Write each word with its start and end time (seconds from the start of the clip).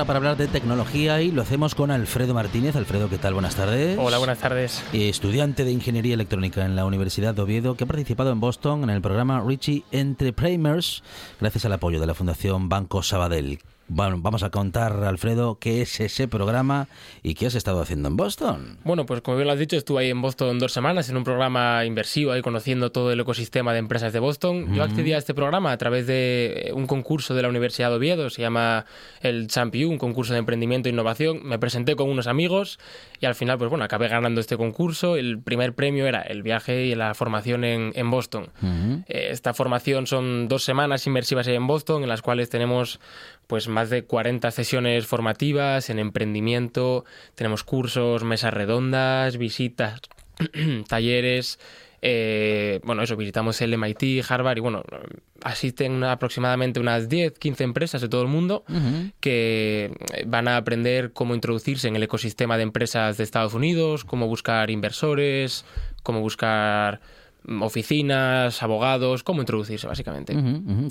Ahora 0.00 0.06
para 0.06 0.16
hablar 0.16 0.36
de 0.38 0.46
tecnología 0.46 1.20
y 1.20 1.30
lo 1.30 1.42
hacemos 1.42 1.74
con 1.74 1.90
Alfredo 1.90 2.32
Martínez. 2.32 2.74
Alfredo, 2.74 3.10
¿qué 3.10 3.18
tal? 3.18 3.34
Buenas 3.34 3.56
tardes. 3.56 3.98
Hola, 4.00 4.16
buenas 4.16 4.38
tardes. 4.38 4.82
Estudiante 4.94 5.64
de 5.64 5.72
Ingeniería 5.72 6.14
Electrónica 6.14 6.64
en 6.64 6.74
la 6.74 6.86
Universidad 6.86 7.34
de 7.34 7.42
Oviedo, 7.42 7.74
que 7.74 7.84
ha 7.84 7.86
participado 7.86 8.32
en 8.32 8.40
Boston 8.40 8.84
en 8.84 8.90
el 8.90 9.02
programa 9.02 9.42
Richie 9.46 9.84
Entrepreneurs 9.90 11.02
gracias 11.38 11.66
al 11.66 11.74
apoyo 11.74 12.00
de 12.00 12.06
la 12.06 12.14
Fundación 12.14 12.70
Banco 12.70 13.02
Sabadell. 13.02 13.58
Bueno, 13.92 14.18
vamos 14.20 14.44
a 14.44 14.50
contar, 14.50 15.02
Alfredo, 15.02 15.58
qué 15.58 15.82
es 15.82 15.98
ese 15.98 16.28
programa 16.28 16.86
y 17.24 17.34
qué 17.34 17.46
has 17.46 17.56
estado 17.56 17.82
haciendo 17.82 18.08
en 18.08 18.16
Boston. 18.16 18.78
Bueno, 18.84 19.04
pues 19.04 19.20
como 19.20 19.36
bien 19.36 19.48
lo 19.48 19.52
has 19.52 19.58
dicho, 19.58 19.76
estuve 19.76 20.02
ahí 20.02 20.10
en 20.10 20.22
Boston 20.22 20.60
dos 20.60 20.72
semanas 20.72 21.08
en 21.08 21.16
un 21.16 21.24
programa 21.24 21.84
inversivo, 21.84 22.30
ahí 22.30 22.40
conociendo 22.40 22.92
todo 22.92 23.10
el 23.10 23.18
ecosistema 23.18 23.72
de 23.72 23.80
empresas 23.80 24.12
de 24.12 24.20
Boston. 24.20 24.72
Yo 24.72 24.84
accedí 24.84 25.12
a 25.12 25.18
este 25.18 25.34
programa 25.34 25.72
a 25.72 25.76
través 25.76 26.06
de 26.06 26.70
un 26.72 26.86
concurso 26.86 27.34
de 27.34 27.42
la 27.42 27.48
Universidad 27.48 27.90
de 27.90 27.96
Oviedo, 27.96 28.30
se 28.30 28.42
llama 28.42 28.86
el 29.22 29.48
Champion, 29.48 29.90
un 29.90 29.98
concurso 29.98 30.34
de 30.34 30.38
emprendimiento 30.38 30.88
e 30.88 30.92
innovación. 30.92 31.40
Me 31.42 31.58
presenté 31.58 31.96
con 31.96 32.08
unos 32.08 32.28
amigos 32.28 32.78
y 33.20 33.26
al 33.26 33.34
final, 33.34 33.58
pues 33.58 33.70
bueno, 33.70 33.84
acabé 33.84 34.06
ganando 34.06 34.40
este 34.40 34.56
concurso. 34.56 35.16
El 35.16 35.40
primer 35.40 35.74
premio 35.74 36.06
era 36.06 36.20
el 36.20 36.44
viaje 36.44 36.84
y 36.84 36.94
la 36.94 37.12
formación 37.14 37.64
en, 37.64 37.90
en 37.96 38.08
Boston. 38.08 38.50
Eh, 39.08 39.30
esta 39.32 39.52
formación 39.52 40.06
son 40.06 40.46
dos 40.46 40.62
semanas 40.62 41.08
inmersivas 41.08 41.48
ahí 41.48 41.56
en 41.56 41.66
Boston, 41.66 42.04
en 42.04 42.08
las 42.08 42.22
cuales 42.22 42.50
tenemos 42.50 43.00
pues 43.50 43.66
más 43.66 43.90
de 43.90 44.04
40 44.04 44.48
sesiones 44.52 45.08
formativas 45.08 45.90
en 45.90 45.98
emprendimiento, 45.98 47.04
tenemos 47.34 47.64
cursos, 47.64 48.22
mesas 48.22 48.54
redondas, 48.54 49.38
visitas, 49.38 50.02
talleres, 50.88 51.58
eh, 52.00 52.78
bueno, 52.84 53.02
eso, 53.02 53.16
visitamos 53.16 53.60
el 53.60 53.76
MIT, 53.76 54.24
Harvard 54.28 54.58
y 54.58 54.60
bueno, 54.60 54.84
asisten 55.42 56.04
aproximadamente 56.04 56.78
unas 56.78 57.08
10, 57.08 57.40
15 57.40 57.64
empresas 57.64 58.00
de 58.00 58.08
todo 58.08 58.22
el 58.22 58.28
mundo 58.28 58.62
que 59.18 59.96
van 60.26 60.46
a 60.46 60.56
aprender 60.56 61.12
cómo 61.12 61.34
introducirse 61.34 61.88
en 61.88 61.96
el 61.96 62.04
ecosistema 62.04 62.56
de 62.56 62.62
empresas 62.62 63.16
de 63.16 63.24
Estados 63.24 63.54
Unidos, 63.54 64.04
cómo 64.04 64.28
buscar 64.28 64.70
inversores, 64.70 65.64
cómo 66.04 66.20
buscar 66.20 67.00
oficinas, 67.60 68.62
abogados, 68.62 69.22
cómo 69.22 69.40
introducirse 69.40 69.86
básicamente. 69.86 70.34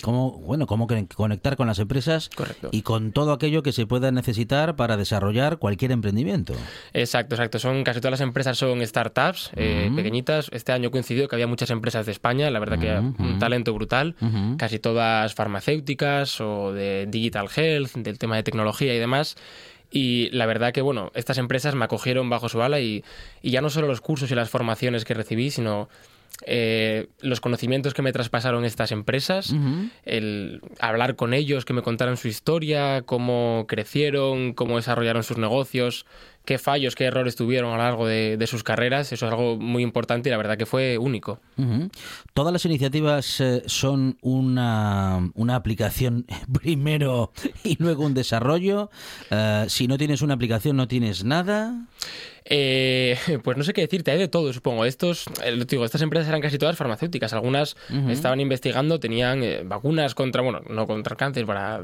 Cómo, 0.02 0.40
bueno, 0.40 0.68
cómo 0.68 0.88
conectar 1.16 1.56
con 1.56 1.68
las 1.68 1.80
empresas 1.80 2.30
y 2.72 2.82
con 2.82 3.12
todo 3.12 3.34
aquello 3.34 3.64
que 3.64 3.72
se 3.72 3.86
pueda 3.86 4.12
necesitar 4.12 4.76
para 4.76 4.98
desarrollar 4.98 5.58
cualquier 5.58 5.92
emprendimiento. 5.92 6.54
Exacto, 6.94 7.36
exacto. 7.36 7.60
Son 7.60 7.84
casi 7.84 8.00
todas 8.00 8.12
las 8.20 8.22
empresas 8.22 8.58
son 8.58 8.86
startups 8.86 9.52
eh, 9.56 9.92
pequeñitas. 9.96 10.50
Este 10.52 10.72
año 10.72 10.92
coincidió 10.92 11.28
que 11.28 11.36
había 11.36 11.48
muchas 11.48 11.70
empresas 11.70 12.06
de 12.06 12.12
España, 12.12 12.50
la 12.50 12.60
verdad 12.60 12.80
que 12.80 13.24
un 13.24 13.40
talento 13.40 13.74
brutal, 13.74 14.16
casi 14.58 14.80
todas 14.80 15.34
farmacéuticas 15.34 16.42
o 16.42 16.74
de 16.74 17.06
digital 17.08 17.48
health, 17.56 17.94
del 17.96 18.18
tema 18.18 18.36
de 18.36 18.44
tecnología 18.44 18.94
y 18.94 19.00
demás. 19.00 19.36
Y 19.92 20.30
la 20.30 20.46
verdad 20.46 20.72
que, 20.72 20.82
bueno, 20.82 21.12
estas 21.16 21.40
empresas 21.40 21.74
me 21.74 21.86
acogieron 21.86 22.30
bajo 22.30 22.48
su 22.48 22.62
ala 22.62 22.80
y, 22.80 23.04
y 23.42 23.50
ya 23.50 23.62
no 23.62 23.72
solo 23.72 23.88
los 23.88 24.02
cursos 24.02 24.30
y 24.32 24.36
las 24.36 24.50
formaciones 24.50 25.04
que 25.04 25.16
recibí, 25.16 25.50
sino 25.50 25.90
eh, 26.46 27.08
los 27.20 27.42
conocimientos 27.42 27.94
que 27.94 28.02
me 28.02 28.14
traspasaron 28.14 28.66
estas 28.66 28.92
empresas, 28.92 29.54
el 30.06 30.62
hablar 30.80 31.16
con 31.16 31.34
ellos, 31.34 31.66
que 31.66 31.74
me 31.74 31.82
contaran 31.82 32.18
su 32.18 32.28
historia, 32.28 33.02
cómo 33.04 33.66
crecieron, 33.68 34.54
cómo 34.54 34.78
desarrollaron 34.78 35.24
sus 35.24 35.38
negocios, 35.38 36.06
qué 36.50 36.58
fallos, 36.58 36.96
qué 36.96 37.04
errores 37.04 37.36
tuvieron 37.36 37.72
a 37.72 37.78
lo 37.78 37.84
largo 37.84 38.08
de, 38.08 38.44
sus 38.48 38.64
carreras. 38.64 39.12
Eso 39.12 39.28
es 39.28 39.32
algo 39.32 39.58
muy 39.58 39.84
importante 39.84 40.30
y 40.30 40.32
la 40.32 40.38
verdad 40.38 40.58
que 40.58 40.66
fue 40.66 40.98
único. 40.98 41.40
Todas 42.34 42.52
las 42.52 42.66
iniciativas 42.66 43.40
eh, 43.40 43.62
son 43.68 44.18
una, 44.22 45.30
una, 45.36 45.56
aplicación 45.56 46.26
primero 46.52 47.32
y 47.64 47.78
luego 47.78 48.04
un 48.04 48.16
desarrollo. 48.16 48.90
Eh, 49.30 49.66
si 49.68 49.88
no 49.88 50.00
tienes 50.00 50.24
una 50.24 50.34
aplicación, 50.34 50.76
no 50.76 50.88
tienes 50.88 51.24
nada. 51.24 51.86
Eh, 52.52 53.16
pues 53.44 53.56
no 53.56 53.64
sé 53.64 53.74
qué 53.74 53.82
decirte, 53.82 54.10
hay 54.10 54.18
de 54.18 54.28
todo, 54.28 54.52
supongo. 54.52 54.86
Estos, 54.86 55.26
digo, 55.68 55.86
estas 55.86 56.02
empresas 56.02 56.30
eran 56.30 56.42
casi 56.42 56.58
todas 56.58 56.76
farmacéuticas. 56.76 57.32
Algunas 57.34 57.78
estaban 58.10 58.40
investigando, 58.40 59.00
tenían 59.00 59.44
vacunas 59.66 60.16
contra, 60.16 60.42
bueno, 60.42 60.62
no 60.68 60.88
contra 60.88 61.14
el 61.14 61.18
cáncer, 61.18 61.46
para, 61.46 61.84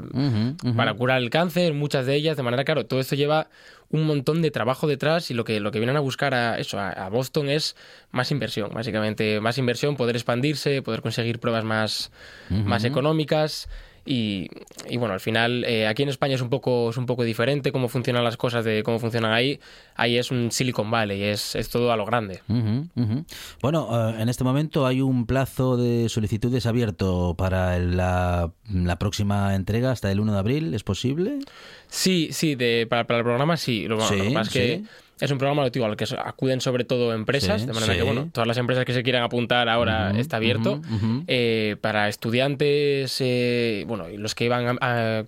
para 0.76 0.92
curar 0.94 1.22
el 1.22 1.30
cáncer, 1.30 1.72
muchas 1.72 2.06
de 2.06 2.16
ellas. 2.16 2.36
De 2.36 2.42
manera, 2.42 2.64
claro, 2.64 2.84
todo 2.84 2.98
esto 2.98 3.14
lleva 3.14 3.46
un 3.90 4.06
montón 4.06 4.42
de 4.42 4.50
trabajo 4.50 4.86
detrás 4.86 5.30
y 5.30 5.34
lo 5.34 5.44
que, 5.44 5.60
lo 5.60 5.70
que 5.70 5.78
vienen 5.78 5.96
a 5.96 6.00
buscar 6.00 6.34
a 6.34 6.58
eso, 6.58 6.78
a, 6.78 7.08
Boston 7.08 7.48
es 7.48 7.76
más 8.10 8.30
inversión, 8.30 8.70
básicamente 8.72 9.40
más 9.40 9.58
inversión, 9.58 9.96
poder 9.96 10.16
expandirse, 10.16 10.82
poder 10.82 11.02
conseguir 11.02 11.38
pruebas 11.38 11.64
más, 11.64 12.10
más 12.50 12.84
económicas. 12.84 13.68
Y, 14.06 14.48
bueno, 14.96 15.14
al 15.14 15.20
final 15.20 15.64
eh, 15.64 15.86
aquí 15.86 16.04
en 16.04 16.08
España 16.08 16.36
es 16.36 16.40
un 16.40 16.48
poco 16.48 16.90
es 16.90 16.96
un 16.96 17.06
poco 17.06 17.24
diferente 17.24 17.72
cómo 17.72 17.88
funcionan 17.88 18.22
las 18.22 18.36
cosas 18.36 18.64
de 18.64 18.82
cómo 18.82 18.98
funcionan 18.98 19.32
ahí. 19.32 19.58
Ahí 19.96 20.16
es 20.16 20.30
un 20.30 20.52
Silicon 20.52 20.90
Valley, 20.90 21.22
es, 21.24 21.56
es 21.56 21.68
todo 21.68 21.90
a 21.90 21.96
lo 21.96 22.04
grande. 22.04 22.40
Bueno, 23.60 24.10
eh, 24.10 24.22
en 24.22 24.28
este 24.28 24.44
momento 24.44 24.86
hay 24.86 25.00
un 25.00 25.26
plazo 25.26 25.76
de 25.76 26.08
solicitudes 26.08 26.66
abierto 26.66 27.34
para 27.36 27.78
la, 27.78 28.52
la, 28.72 28.98
próxima 28.98 29.54
entrega 29.54 29.90
hasta 29.90 30.10
el 30.12 30.20
1 30.20 30.32
de 30.32 30.38
abril, 30.38 30.74
¿es 30.74 30.84
posible? 30.84 31.38
Sí, 31.88 32.28
sí, 32.30 32.54
de, 32.54 32.86
para, 32.88 33.02
el 33.02 33.24
programa 33.24 33.56
sí. 33.56 33.88
Lo, 33.88 34.00
sí, 34.00 34.30
más 34.30 34.48
que 34.50 34.74
es 34.74 34.82
un 35.30 35.38
programa 35.38 35.68
digo, 35.70 35.86
al 35.86 35.96
que 35.96 36.04
acuden 36.24 36.60
sobre 36.60 36.84
todo 36.84 37.14
empresas, 37.14 37.66
de 37.66 37.72
manera 37.72 37.94
que 37.94 38.02
bueno, 38.02 38.28
todas 38.32 38.46
las 38.46 38.58
empresas 38.58 38.84
que 38.84 38.92
se 38.92 39.02
quieran 39.02 39.22
apuntar 39.22 39.68
ahora 39.68 40.12
está 40.18 40.36
abierto. 40.36 40.80
Eh, 41.26 41.76
para 41.80 42.08
estudiantes, 42.08 43.16
eh, 43.20 43.84
bueno, 43.86 44.06
los 44.16 44.34
que 44.34 44.44
iban 44.44 44.78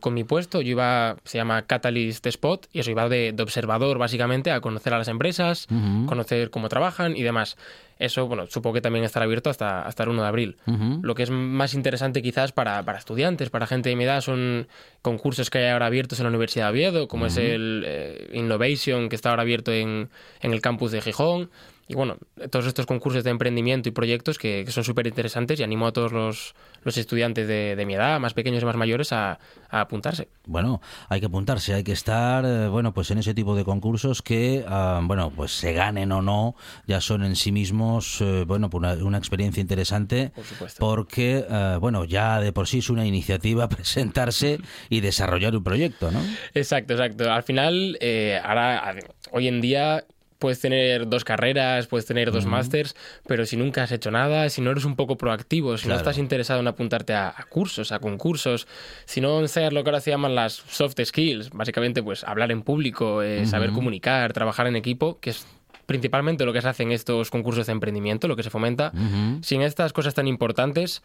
con 0.01 0.15
mi 0.15 0.25
puesto, 0.25 0.61
yo 0.61 0.71
iba, 0.71 1.17
se 1.25 1.39
llama 1.39 1.63
Catalyst 1.63 2.27
Spot, 2.27 2.67
y 2.73 2.81
eso 2.81 2.91
iba 2.91 3.09
de, 3.09 3.33
de 3.33 3.43
observador 3.43 3.99
básicamente 3.99 4.51
a 4.51 4.61
conocer 4.61 4.93
a 4.95 4.99
las 4.99 5.09
empresas, 5.09 5.67
conocer 6.07 6.51
cómo 6.51 6.69
trabajan 6.69 7.17
y 7.17 7.23
demás. 7.23 7.57
Eso, 7.99 8.29
bueno, 8.29 8.47
supongo 8.47 8.75
que 8.75 8.81
también 8.81 9.05
estará 9.05 9.25
abierto 9.25 9.51
hasta, 9.51 9.83
hasta 9.83 10.05
el 10.05 10.11
1 10.11 10.23
de 10.23 10.29
abril. 10.29 10.57
Lo 11.03 11.15
que 11.15 11.25
es 11.25 11.31
más 11.31 11.75
interesante 11.75 12.23
quizás 12.23 12.53
para, 12.53 12.83
para, 12.85 12.99
estudiantes, 12.99 13.51
para 13.51 13.67
gente 13.67 13.89
de 13.89 13.97
mi 13.97 14.05
edad, 14.05 14.21
son 14.21 14.69
concursos 15.03 15.51
que 15.51 15.59
hay 15.59 15.71
ahora 15.71 15.87
abiertos 15.87 16.21
en 16.21 16.25
la 16.25 16.31
Universidad 16.31 16.67
de 16.67 16.71
Oviedo, 16.73 17.09
como 17.09 17.27
es 17.27 17.37
el 17.37 17.83
eh, 17.87 18.31
Innovation, 18.35 19.09
que 19.09 19.17
está 19.17 19.31
ahora 19.31 19.43
abierto 19.43 19.73
en, 19.73 20.11
en 20.41 20.53
el 20.53 20.61
campus 20.61 20.93
de 20.93 21.01
Gijón 21.01 21.51
y 21.89 21.95
bueno, 21.95 22.19
todos 22.51 22.67
estos 22.67 22.85
concursos 22.85 23.25
de 23.25 23.31
emprendimiento 23.31 23.89
y 23.89 23.93
proyectos 23.93 24.37
que, 24.37 24.67
son 24.69 24.85
súper 24.85 25.07
interesantes 25.07 25.59
y 25.59 25.63
animo 25.63 25.87
a 25.87 25.93
todos 25.93 26.13
los, 26.13 26.55
estudiantes 26.85 27.49
de, 27.49 27.83
mi 27.87 27.95
edad, 27.95 28.21
más 28.21 28.35
pequeños 28.35 28.63
y 28.63 28.67
más 28.67 28.77
mayores, 28.77 29.13
a, 29.13 29.39
apuntarse. 29.71 30.29
Bueno, 30.47 30.83
hay 31.09 31.21
que 31.21 31.27
apuntarse, 31.27 31.73
hay 31.73 31.85
que 31.85 31.93
estar, 31.93 32.45
eh, 32.45 32.69
bueno, 32.69 32.93
pues 32.93 33.11
en 33.11 33.19
ese 33.19 33.33
tipo 33.33 33.57
de 33.57 33.65
concursos 33.65 34.21
que, 34.21 34.65
ah, 34.69 35.01
bueno, 35.03 35.31
pues 35.35 35.53
se 35.53 35.73
ganen 35.73 36.13
o 36.13 36.21
no, 36.21 36.55
ya 36.87 37.01
son 37.01 37.25
en 37.25 37.37
sí 37.37 37.53
mismos, 37.53 38.21
eh, 38.21 38.45
bueno, 38.47 38.69
pues 38.69 38.81
una, 38.81 38.93
una, 39.05 39.19
experiencia 39.19 39.61
interesante. 39.63 40.33
Por 40.35 40.45
supuesto. 40.45 40.81
Porque, 40.81 41.47
eh, 41.49 41.77
bueno, 41.81 42.05
ya 42.05 42.41
de 42.41 42.53
por 42.53 42.67
sí 42.67 42.79
es 42.79 42.91
una 42.91 43.07
iniciativa 43.07 43.69
presentarse 43.71 44.59
y 44.91 45.01
desarrollar 45.01 45.57
un 45.57 45.65
proyecto, 45.65 46.11
¿no? 46.11 46.21
Exacto, 46.55 46.93
exacto. 46.93 47.33
Al 47.33 47.43
final, 47.43 47.99
ahora, 48.45 48.95
hoy 49.33 49.49
en 49.49 49.63
día 49.63 50.05
puedes 50.39 50.61
tener 50.61 51.09
dos 51.09 51.25
carreras, 51.25 51.87
puedes 51.87 52.07
tener 52.07 52.31
dos 52.31 52.47
másters, 52.47 52.95
pero 53.27 53.45
si 53.47 53.57
nunca 53.57 53.83
has 53.83 53.93
hecho 53.93 54.11
nada, 54.11 54.49
si 54.49 54.61
no 54.61 54.71
eres 54.71 54.85
un 54.85 54.97
poco 54.97 55.17
proactivo, 55.17 55.77
si 55.77 55.89
no 55.89 55.95
estás 55.95 56.19
interesado 56.19 56.61
en 56.61 56.69
apuntarte 56.69 57.15
a, 57.15 57.35
cursos, 57.49 57.93
a 57.93 57.99
concursos, 57.99 58.67
si 59.05 59.21
no 59.21 59.41
enseñas 59.41 59.73
lo 59.73 59.83
que 59.83 59.91
ahora 59.91 60.01
se 60.01 60.11
llaman 60.11 60.35
las 60.35 60.53
soft 60.53 60.97
skills, 61.03 61.51
básicamente 61.51 62.03
pues 62.03 62.25
hablar 62.25 62.53
en 62.53 62.63
público, 62.63 63.23
eh, 63.23 63.47
saber 63.47 63.71
comunicar, 63.71 64.33
trabajar 64.33 64.67
en 64.67 64.77
equipo, 64.77 65.19
que 65.21 65.31
es 65.31 65.47
principalmente 65.89 66.45
lo 66.45 66.53
que 66.53 66.61
se 66.61 66.69
hace 66.69 66.83
en 66.83 66.93
estos 66.93 67.31
concursos 67.31 67.67
de 67.67 67.73
emprendimiento, 67.73 68.29
lo 68.29 68.37
que 68.37 68.43
se 68.43 68.51
fomenta. 68.51 68.93
Sin 69.41 69.63
estas 69.63 69.95
cosas 69.95 70.13
tan 70.13 70.29
importantes, 70.29 71.03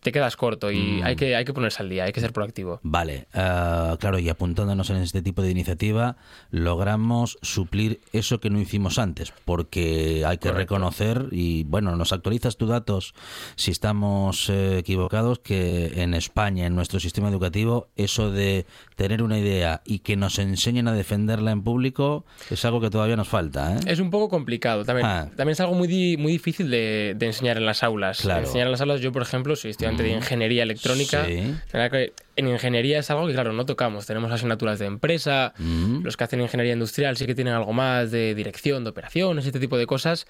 te 0.00 0.12
quedas 0.12 0.36
corto 0.36 0.70
y 0.70 1.02
hay, 1.02 1.14
mm. 1.14 1.18
que, 1.18 1.36
hay 1.36 1.44
que 1.44 1.52
ponerse 1.52 1.82
al 1.82 1.88
día, 1.88 2.04
hay 2.04 2.12
que 2.12 2.20
ser 2.20 2.32
proactivo. 2.32 2.80
Vale, 2.82 3.26
eh, 3.34 3.96
claro, 3.98 4.18
y 4.18 4.28
apuntándonos 4.28 4.90
en 4.90 4.96
este 4.96 5.22
tipo 5.22 5.42
de 5.42 5.50
iniciativa, 5.50 6.16
logramos 6.50 7.38
suplir 7.42 8.00
eso 8.12 8.40
que 8.40 8.50
no 8.50 8.60
hicimos 8.60 8.98
antes, 8.98 9.32
porque 9.44 10.24
hay 10.26 10.38
que 10.38 10.52
reconocer, 10.52 11.26
y 11.30 11.64
bueno, 11.64 11.96
nos 11.96 12.12
actualizas 12.12 12.56
tus 12.56 12.68
datos 12.68 13.14
si 13.56 13.70
estamos 13.70 14.48
eh, 14.48 14.78
equivocados, 14.78 15.40
que 15.40 16.02
en 16.02 16.14
España, 16.14 16.66
en 16.66 16.74
nuestro 16.74 17.00
sistema 17.00 17.28
educativo, 17.28 17.88
eso 17.96 18.30
de 18.30 18.66
tener 18.96 19.22
una 19.22 19.38
idea 19.38 19.82
y 19.84 20.00
que 20.00 20.16
nos 20.16 20.38
enseñen 20.38 20.88
a 20.88 20.92
defenderla 20.92 21.50
en 21.50 21.62
público 21.62 22.24
es 22.50 22.64
algo 22.64 22.80
que 22.80 22.90
todavía 22.90 23.16
nos 23.16 23.28
falta. 23.28 23.76
¿eh? 23.76 23.80
Es 23.86 24.00
un 24.00 24.10
poco 24.10 24.28
complicado, 24.28 24.84
también, 24.84 25.06
ah. 25.06 25.28
también 25.36 25.52
es 25.52 25.60
algo 25.60 25.74
muy, 25.74 26.16
muy 26.16 26.32
difícil 26.32 26.70
de, 26.70 27.16
enseñar 27.20 27.56
en 27.56 27.66
las 27.66 27.82
aulas. 27.82 28.24
Enseñar 28.24 28.66
en 28.66 28.72
las 28.72 28.80
aulas, 28.80 29.00
yo 29.00 29.12
por 29.12 29.22
ejemplo, 29.22 29.56
de 29.96 30.10
ingeniería 30.10 30.62
electrónica. 30.62 31.26
en 32.36 32.48
ingeniería 32.48 32.98
es 32.98 33.10
algo 33.10 33.26
que, 33.26 33.32
claro, 33.32 33.52
no 33.52 33.66
tocamos. 33.66 34.06
Tenemos 34.06 34.30
asignaturas 34.30 34.78
de 34.78 34.86
empresa, 34.86 35.54
los 36.02 36.16
que 36.16 36.24
hacen 36.24 36.40
ingeniería 36.40 36.74
industrial 36.74 37.16
sí 37.16 37.26
que 37.26 37.34
tienen 37.34 37.54
algo 37.54 37.72
más 37.72 38.10
de 38.10 38.34
dirección, 38.34 38.84
de 38.84 38.90
operaciones, 38.90 39.46
este 39.46 39.60
tipo 39.60 39.76
de 39.78 39.86
cosas. 39.86 40.26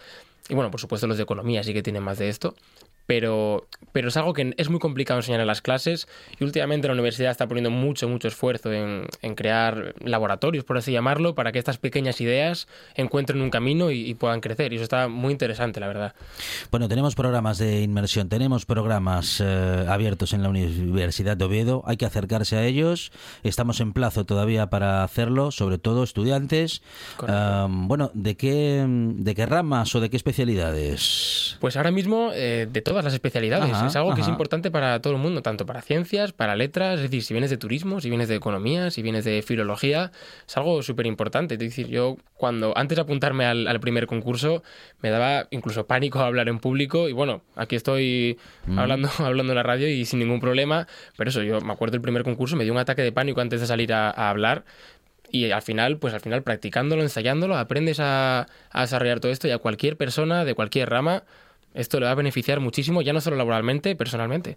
Y 0.48 0.54
bueno, 0.54 0.70
por 0.70 0.80
supuesto 0.80 1.06
los 1.06 1.16
de 1.16 1.24
economía 1.24 1.62
sí 1.62 1.74
que 1.74 1.82
tienen 1.82 2.02
más 2.02 2.18
de 2.18 2.28
esto 2.28 2.54
pero, 3.08 3.66
pero 3.92 4.08
es 4.08 4.18
algo 4.18 4.34
que 4.34 4.52
es 4.58 4.68
muy 4.68 4.80
complicado 4.80 5.18
enseñar 5.18 5.40
en 5.40 5.46
las 5.46 5.62
clases 5.62 6.08
y 6.38 6.44
últimamente 6.44 6.88
la 6.88 6.92
universidad 6.92 7.30
está 7.30 7.48
poniendo 7.48 7.70
mucho, 7.70 8.06
mucho 8.06 8.28
esfuerzo 8.28 8.70
en, 8.70 9.08
crear 9.34 9.94
laboratorios, 10.04 10.62
por 10.64 10.76
así 10.76 10.92
llamarlo, 10.92 11.34
para 11.34 11.50
que 11.50 11.58
estas 11.58 11.78
pequeñas 11.78 12.20
ideas 12.20 12.68
encuentren 12.96 13.40
un 13.40 13.48
camino 13.48 13.90
y, 13.90 14.12
puedan 14.12 14.40
crecer. 14.40 14.74
Y 14.74 14.76
eso 14.76 14.82
está 14.82 15.08
muy 15.08 15.32
interesante, 15.32 15.80
la 15.80 15.86
verdad. 15.86 16.14
Bueno, 16.70 16.86
tenemos 16.86 17.14
programas 17.14 17.56
de 17.56 17.80
inmersión, 17.80 18.28
tenemos 18.28 18.66
programas 18.66 19.40
eh, 19.40 19.86
abiertos 19.88 20.34
en 20.34 20.42
la 20.42 20.50
Universidad 20.50 21.38
de 21.38 21.46
Oviedo, 21.46 21.82
hay 21.86 21.96
que 21.96 22.04
acercarse 22.04 22.56
a 22.56 22.66
ellos, 22.66 23.10
estamos 23.42 23.80
en 23.80 23.94
plazo 23.94 24.26
todavía 24.26 24.68
para 24.68 25.02
hacerlo, 25.02 25.50
sobre 25.50 25.78
todo 25.78 26.02
estudiantes. 26.02 26.82
bueno, 27.68 28.10
¿de 28.12 28.36
qué, 28.36 28.84
¿de 28.86 29.34
qué 29.34 29.46
ramas 29.46 29.94
o 29.94 30.00
de 30.00 30.10
qué 30.10 30.18
especialidades? 30.18 31.56
Pues 31.60 31.76
ahora 31.78 31.90
mismo 31.90 32.32
eh, 32.34 32.68
de 32.70 32.82
todo 32.82 32.97
las 33.04 33.14
especialidades. 33.14 33.70
es 33.82 33.96
algo 33.96 34.14
que 34.14 34.20
es 34.20 34.28
importante 34.28 34.70
para 34.70 35.00
todo 35.00 35.12
el 35.14 35.18
mundo, 35.18 35.42
tanto 35.42 35.66
para 35.66 35.82
ciencias, 35.82 36.32
para 36.32 36.56
letras, 36.56 36.96
es 36.96 37.02
decir, 37.02 37.22
si 37.22 37.34
vienes 37.34 37.50
de 37.50 37.56
turismo, 37.56 38.00
si 38.00 38.08
vienes 38.08 38.28
de 38.28 38.36
economía, 38.36 38.90
si 38.90 39.02
vienes 39.02 39.24
de 39.24 39.42
filología, 39.42 40.12
es 40.46 40.56
algo 40.56 40.82
súper 40.82 41.06
importante. 41.06 41.54
Es 41.54 41.60
decir, 41.60 41.88
yo 41.88 42.16
cuando 42.34 42.76
antes 42.76 42.96
de 42.96 43.02
apuntarme 43.02 43.44
al, 43.44 43.78
primer 43.80 44.06
concurso 44.06 44.62
me 45.02 45.10
daba 45.10 45.46
incluso 45.50 45.86
pánico 45.86 46.20
hablar 46.20 46.48
en 46.48 46.58
público 46.58 47.08
y 47.08 47.12
bueno, 47.12 47.42
aquí 47.54 47.76
estoy 47.76 48.38
mm. 48.66 48.78
hablando, 48.78 49.08
hablando 49.18 49.52
en 49.52 49.56
la 49.56 49.62
radio 49.62 49.88
y 49.88 50.04
sin 50.04 50.18
ningún 50.18 50.40
problema, 50.40 50.86
pero 51.16 51.30
eso, 51.30 51.42
yo 51.42 51.60
me 51.60 51.72
acuerdo 51.72 51.92
del 51.92 52.00
primer 52.00 52.24
concurso, 52.24 52.56
me 52.56 52.64
dio 52.64 52.72
un 52.72 52.78
ataque 52.78 53.02
de 53.02 53.12
pánico 53.12 53.40
antes 53.40 53.60
de 53.60 53.66
salir 53.66 53.92
a, 53.92 54.10
hablar 54.10 54.64
y 55.30 55.50
al 55.50 55.62
final, 55.62 55.98
pues 55.98 56.14
al 56.14 56.20
final 56.20 56.42
practicándolo, 56.42 57.02
ensayándolo, 57.02 57.56
aprendes 57.56 58.00
a, 58.00 58.46
a, 58.70 58.80
desarrollar 58.80 59.20
todo 59.20 59.30
esto 59.30 59.46
y 59.46 59.50
a 59.50 59.58
cualquier 59.58 59.96
persona 59.96 60.44
de 60.44 60.54
cualquier 60.54 60.88
rama 60.88 61.24
esto 61.78 62.00
le 62.00 62.06
va 62.06 62.12
a 62.12 62.16
beneficiar 62.16 62.60
muchísimo, 62.60 63.02
ya 63.02 63.12
no 63.12 63.20
solo 63.20 63.36
laboralmente, 63.36 63.94
personalmente. 63.94 64.56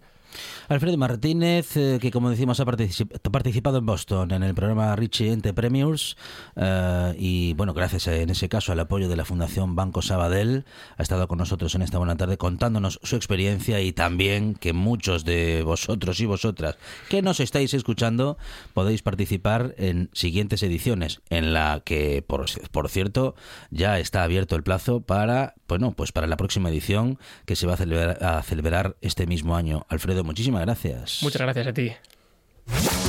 Alfredo 0.68 0.96
Martínez, 0.96 1.76
eh, 1.76 1.98
que 2.00 2.10
como 2.10 2.30
decimos 2.30 2.60
ha 2.60 2.64
participado 2.64 3.78
en 3.78 3.86
Boston 3.86 4.30
en 4.32 4.42
el 4.42 4.54
programa 4.54 4.94
Richie 4.96 5.32
Ente 5.32 5.52
Premiers 5.52 6.16
eh, 6.56 7.14
y 7.18 7.54
bueno, 7.54 7.74
gracias 7.74 8.06
en 8.08 8.30
ese 8.30 8.48
caso 8.48 8.72
al 8.72 8.80
apoyo 8.80 9.08
de 9.08 9.16
la 9.16 9.24
Fundación 9.24 9.76
Banco 9.76 10.02
Sabadell, 10.02 10.64
ha 10.96 11.02
estado 11.02 11.28
con 11.28 11.38
nosotros 11.38 11.74
en 11.74 11.82
esta 11.82 11.98
buena 11.98 12.16
tarde 12.16 12.36
contándonos 12.38 13.00
su 13.02 13.16
experiencia 13.16 13.80
y 13.80 13.92
también 13.92 14.54
que 14.54 14.72
muchos 14.72 15.24
de 15.24 15.62
vosotros 15.62 16.20
y 16.20 16.26
vosotras 16.26 16.76
que 17.08 17.22
nos 17.22 17.40
estáis 17.40 17.74
escuchando 17.74 18.38
podéis 18.74 19.02
participar 19.02 19.74
en 19.78 20.10
siguientes 20.12 20.62
ediciones 20.62 21.20
en 21.30 21.52
la 21.52 21.82
que, 21.84 22.24
por, 22.26 22.46
por 22.70 22.88
cierto, 22.88 23.34
ya 23.70 23.98
está 23.98 24.22
abierto 24.22 24.56
el 24.56 24.62
plazo 24.62 25.00
para, 25.00 25.54
bueno, 25.68 25.92
pues 25.92 26.12
para 26.12 26.26
la 26.26 26.36
próxima 26.36 26.70
edición 26.70 27.18
que 27.46 27.56
se 27.56 27.66
va 27.66 27.74
a 27.74 27.76
celebrar, 27.76 28.22
a 28.22 28.42
celebrar 28.42 28.96
este 29.00 29.26
mismo 29.26 29.56
año. 29.56 29.86
Alfredo 29.88 30.21
muchísimas 30.24 30.62
gracias. 30.62 31.20
Muchas 31.22 31.42
gracias 31.42 31.66
a 31.66 31.72
ti. 31.72 31.92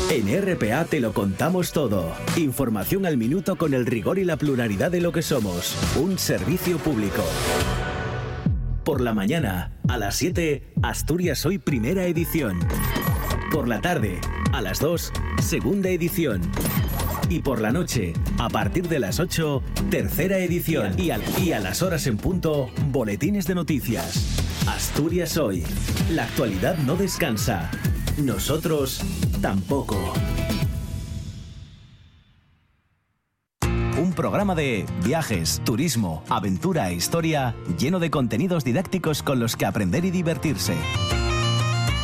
En 0.09 0.27
RPA 0.41 0.85
te 0.85 0.99
lo 0.99 1.13
contamos 1.13 1.71
todo. 1.71 2.13
Información 2.37 3.05
al 3.05 3.17
minuto 3.17 3.55
con 3.55 3.73
el 3.73 3.85
rigor 3.85 4.19
y 4.19 4.25
la 4.25 4.37
pluralidad 4.37 4.91
de 4.91 5.01
lo 5.01 5.11
que 5.11 5.21
somos. 5.21 5.75
Un 5.95 6.17
servicio 6.17 6.77
público. 6.77 7.23
Por 8.83 9.01
la 9.01 9.13
mañana, 9.13 9.71
a 9.87 9.97
las 9.97 10.15
7, 10.17 10.73
Asturias 10.81 11.45
Hoy 11.45 11.57
Primera 11.57 12.05
Edición. 12.05 12.59
Por 13.51 13.67
la 13.67 13.79
tarde, 13.81 14.19
a 14.51 14.61
las 14.61 14.79
2, 14.79 15.11
Segunda 15.41 15.89
Edición. 15.89 16.41
Y 17.29 17.39
por 17.39 17.61
la 17.61 17.71
noche, 17.71 18.13
a 18.37 18.49
partir 18.49 18.87
de 18.87 18.99
las 18.99 19.19
8, 19.19 19.61
tercera 19.89 20.37
edición. 20.39 20.93
Y, 20.99 21.11
y 21.41 21.51
a 21.51 21.59
las 21.59 21.81
horas 21.81 22.05
en 22.07 22.17
punto, 22.17 22.69
boletines 22.91 23.47
de 23.47 23.55
noticias. 23.55 24.43
Asturias 24.67 25.37
hoy. 25.37 25.63
La 26.11 26.23
actualidad 26.23 26.77
no 26.79 26.95
descansa. 26.95 27.69
Nosotros 28.17 29.01
tampoco. 29.41 30.13
Un 33.97 34.13
programa 34.13 34.53
de 34.53 34.85
viajes, 35.03 35.61
turismo, 35.63 36.23
aventura 36.29 36.89
e 36.89 36.93
historia 36.93 37.55
lleno 37.77 37.99
de 37.99 38.09
contenidos 38.09 38.63
didácticos 38.63 39.23
con 39.23 39.39
los 39.39 39.55
que 39.55 39.65
aprender 39.65 40.05
y 40.05 40.11
divertirse. 40.11 40.75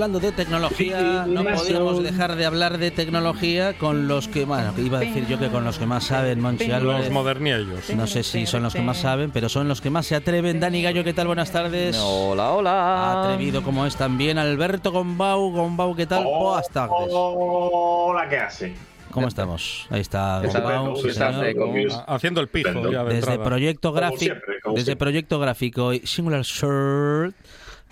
Hablando 0.00 0.18
de 0.18 0.32
tecnología, 0.32 1.26
no 1.28 1.44
podíamos 1.44 2.02
dejar 2.02 2.34
de 2.36 2.46
hablar 2.46 2.78
de 2.78 2.90
tecnología 2.90 3.76
con 3.76 4.08
los 4.08 4.28
que, 4.28 4.46
bueno, 4.46 4.72
iba 4.78 4.96
a 4.96 5.00
decir 5.02 5.26
yo 5.26 5.38
que 5.38 5.48
con 5.48 5.62
los 5.62 5.78
que 5.78 5.84
más 5.84 6.04
saben, 6.04 6.40
Monchi 6.40 6.70
Álvarez. 6.72 7.04
Los 7.04 7.12
moderniellos. 7.12 7.90
No 7.94 8.06
sé 8.06 8.22
si 8.22 8.46
son 8.46 8.62
los 8.62 8.72
que 8.72 8.80
más 8.80 8.96
saben, 8.96 9.30
pero 9.30 9.50
son 9.50 9.68
los 9.68 9.82
que 9.82 9.90
más 9.90 10.06
se 10.06 10.14
atreven. 10.16 10.58
Dani 10.58 10.80
Gallo, 10.82 11.04
¿qué 11.04 11.12
tal? 11.12 11.26
Buenas 11.26 11.52
tardes. 11.52 11.98
Hola, 12.02 12.52
hola. 12.52 13.20
Atrevido 13.24 13.62
como 13.62 13.84
es 13.84 13.94
también 13.94 14.38
Alberto 14.38 14.90
Gombau. 14.90 15.50
Gombau, 15.52 15.94
¿qué 15.94 16.06
tal? 16.06 16.24
Buenas 16.24 16.70
tardes. 16.70 17.10
Hola, 17.12 18.26
¿qué 18.30 18.38
hace? 18.38 18.72
¿Cómo 19.10 19.28
estamos? 19.28 19.86
Ahí 19.90 20.00
está. 20.00 20.40
Gombau, 20.40 20.84
¿Cómo 20.86 20.96
sí, 20.96 21.08
estás, 21.08 21.34
señor. 21.34 21.46
eh? 21.46 21.54
¿Cómo- 21.56 21.74
Ha- 22.06 22.14
Haciendo 22.14 22.40
el 22.40 22.48
pijo 22.48 22.90
ya 22.90 23.04
de 23.04 23.14
Desde 23.16 23.32
entrada. 23.32 23.44
Proyecto 23.44 23.88
Como 23.90 24.00
Gráfico, 24.00 24.18
siempre, 24.20 24.60
como 24.62 24.74
desde 24.76 24.84
siempre. 24.86 25.04
Proyecto 25.04 25.38
Gráfico 25.40 25.92
y 25.92 25.98
Singular 26.06 26.40
Shirt. 26.42 27.34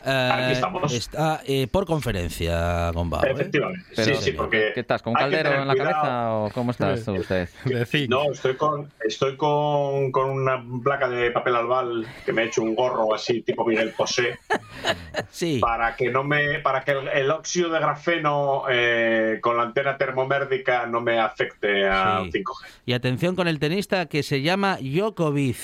Eh, 0.08 0.30
Aquí 0.32 0.52
estamos. 0.52 0.92
está 0.92 1.40
eh, 1.46 1.66
por 1.70 1.84
conferencia, 1.86 2.90
Gombau. 2.92 3.24
¿eh? 3.24 3.30
Efectivamente. 3.32 3.84
Pero, 3.94 4.16
sí, 4.16 4.22
sí, 4.24 4.32
porque. 4.32 4.70
¿Qué 4.74 4.80
estás? 4.80 5.02
¿Con 5.02 5.12
un 5.12 5.18
caldero 5.18 5.52
en 5.54 5.68
la 5.68 5.74
cuidado. 5.74 5.92
cabeza 5.94 6.34
o 6.34 6.50
cómo 6.50 6.70
estás 6.70 7.04
tú, 7.04 7.14
usted? 7.14 7.48
No, 8.08 8.32
estoy 8.32 8.54
con, 8.56 8.90
estoy 9.04 9.36
con, 9.36 10.10
con 10.12 10.30
una 10.30 10.62
placa 10.82 11.08
de 11.08 11.30
papel 11.30 11.56
albal 11.56 12.06
que 12.24 12.32
me 12.32 12.42
he 12.42 12.46
hecho 12.46 12.62
un 12.62 12.74
gorro 12.74 13.14
así, 13.14 13.42
tipo 13.42 13.64
Miguel 13.66 13.92
Posé, 13.96 14.38
Sí. 15.30 15.58
para 15.60 15.96
que 15.96 16.10
no 16.10 16.24
me, 16.24 16.58
para 16.60 16.82
que 16.84 16.92
el, 16.92 17.08
el 17.08 17.30
óxido 17.30 17.70
de 17.70 17.80
grafeno 17.80 18.64
eh, 18.70 19.38
con 19.40 19.56
la 19.56 19.64
antena 19.64 19.96
termomérdica 19.98 20.86
no 20.86 21.00
me 21.00 21.18
afecte 21.20 21.86
a 21.88 22.22
Sí. 22.32 22.38
5G. 22.42 22.66
Y 22.86 22.92
atención 22.92 23.36
con 23.36 23.48
el 23.48 23.58
tenista 23.58 24.06
que 24.06 24.22
se 24.22 24.42
llama 24.42 24.78
Djokovic. 24.80 25.56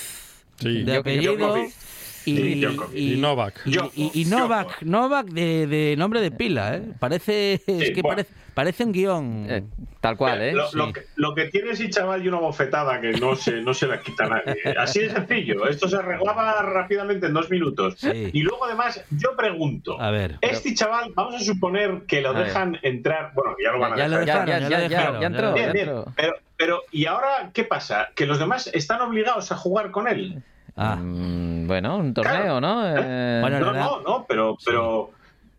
Sí. 0.56 0.82
De 0.84 0.96
apellido. 0.96 1.36
Djokovic. 1.36 1.72
Y, 2.26 3.16
Novak. 3.18 3.60
Y, 3.66 3.78
y- 3.96 4.10
y 4.22 4.24
Novak, 4.26 4.82
Novak 4.82 5.26
de, 5.26 5.66
de 5.66 5.94
nombre 5.96 6.20
de 6.20 6.30
pila, 6.30 6.76
¿eh? 6.76 6.82
Parece, 6.98 7.54
es 7.54 7.62
que 7.90 8.00
bueno. 8.02 8.16
parece, 8.16 8.32
parece 8.54 8.84
un 8.84 8.92
guion. 8.92 9.46
Eh, 9.48 9.62
tal 10.00 10.16
cual, 10.16 10.42
¿eh? 10.42 10.52
Lo, 10.74 10.92
que, 10.92 11.02
lo 11.16 11.34
que 11.34 11.46
tiene 11.46 11.70
ese 11.70 11.88
chaval 11.90 12.24
y 12.24 12.28
una 12.28 12.38
bofetada 12.38 13.00
que 13.00 13.12
no 13.12 13.34
se, 13.36 13.62
no 13.62 13.72
se 13.74 13.86
la 13.86 14.00
quita 14.00 14.26
nadie. 14.28 14.56
Así 14.78 15.00
de 15.00 15.10
sencillo. 15.10 15.66
Esto 15.68 15.88
se 15.88 15.96
arreglaba 15.96 16.62
rápidamente 16.62 17.26
en 17.26 17.34
dos 17.34 17.50
minutos. 17.50 17.94
Sí. 17.98 18.30
Y 18.32 18.40
luego, 18.42 18.64
además, 18.64 19.02
yo 19.10 19.34
pregunto: 19.36 20.00
A 20.00 20.10
ver. 20.10 20.36
este 20.40 20.74
chaval, 20.74 21.12
vamos 21.14 21.34
a 21.36 21.40
suponer 21.40 22.02
que 22.06 22.20
lo 22.20 22.30
A 22.30 22.32
ver. 22.32 22.46
dejan 22.46 22.78
entrar. 22.82 23.32
Bueno, 23.34 23.54
ya 23.62 23.72
lo 23.72 23.78
van 23.80 23.92
a 23.92 23.96
Ya 23.96 24.08
dejar. 24.08 24.48
ya 24.48 24.60
lo 24.60 24.78
dejaron, 24.78 25.20
ya 25.20 25.26
entró, 25.26 25.48
ya 25.56 25.72
Bien, 25.72 25.86
ya 25.86 25.92
bien. 25.92 26.32
pero, 26.56 26.82
¿y 26.92 27.06
ahora 27.06 27.50
qué 27.52 27.64
pasa? 27.64 28.08
¿Que 28.14 28.26
los 28.26 28.38
demás 28.38 28.70
están 28.72 29.00
obligados 29.00 29.50
a 29.52 29.56
jugar 29.56 29.90
con 29.90 30.06
él? 30.08 30.42
Ah, 30.76 30.96
Mm, 30.96 31.66
bueno, 31.68 31.96
un 31.98 32.12
torneo, 32.14 32.58
Claro. 32.58 32.60
¿no? 32.60 32.84
Eh, 32.96 33.38
Bueno, 33.40 33.60
No, 33.60 33.72
no, 33.72 34.00
no, 34.00 34.26
pero, 34.28 34.56
pero. 34.64 35.10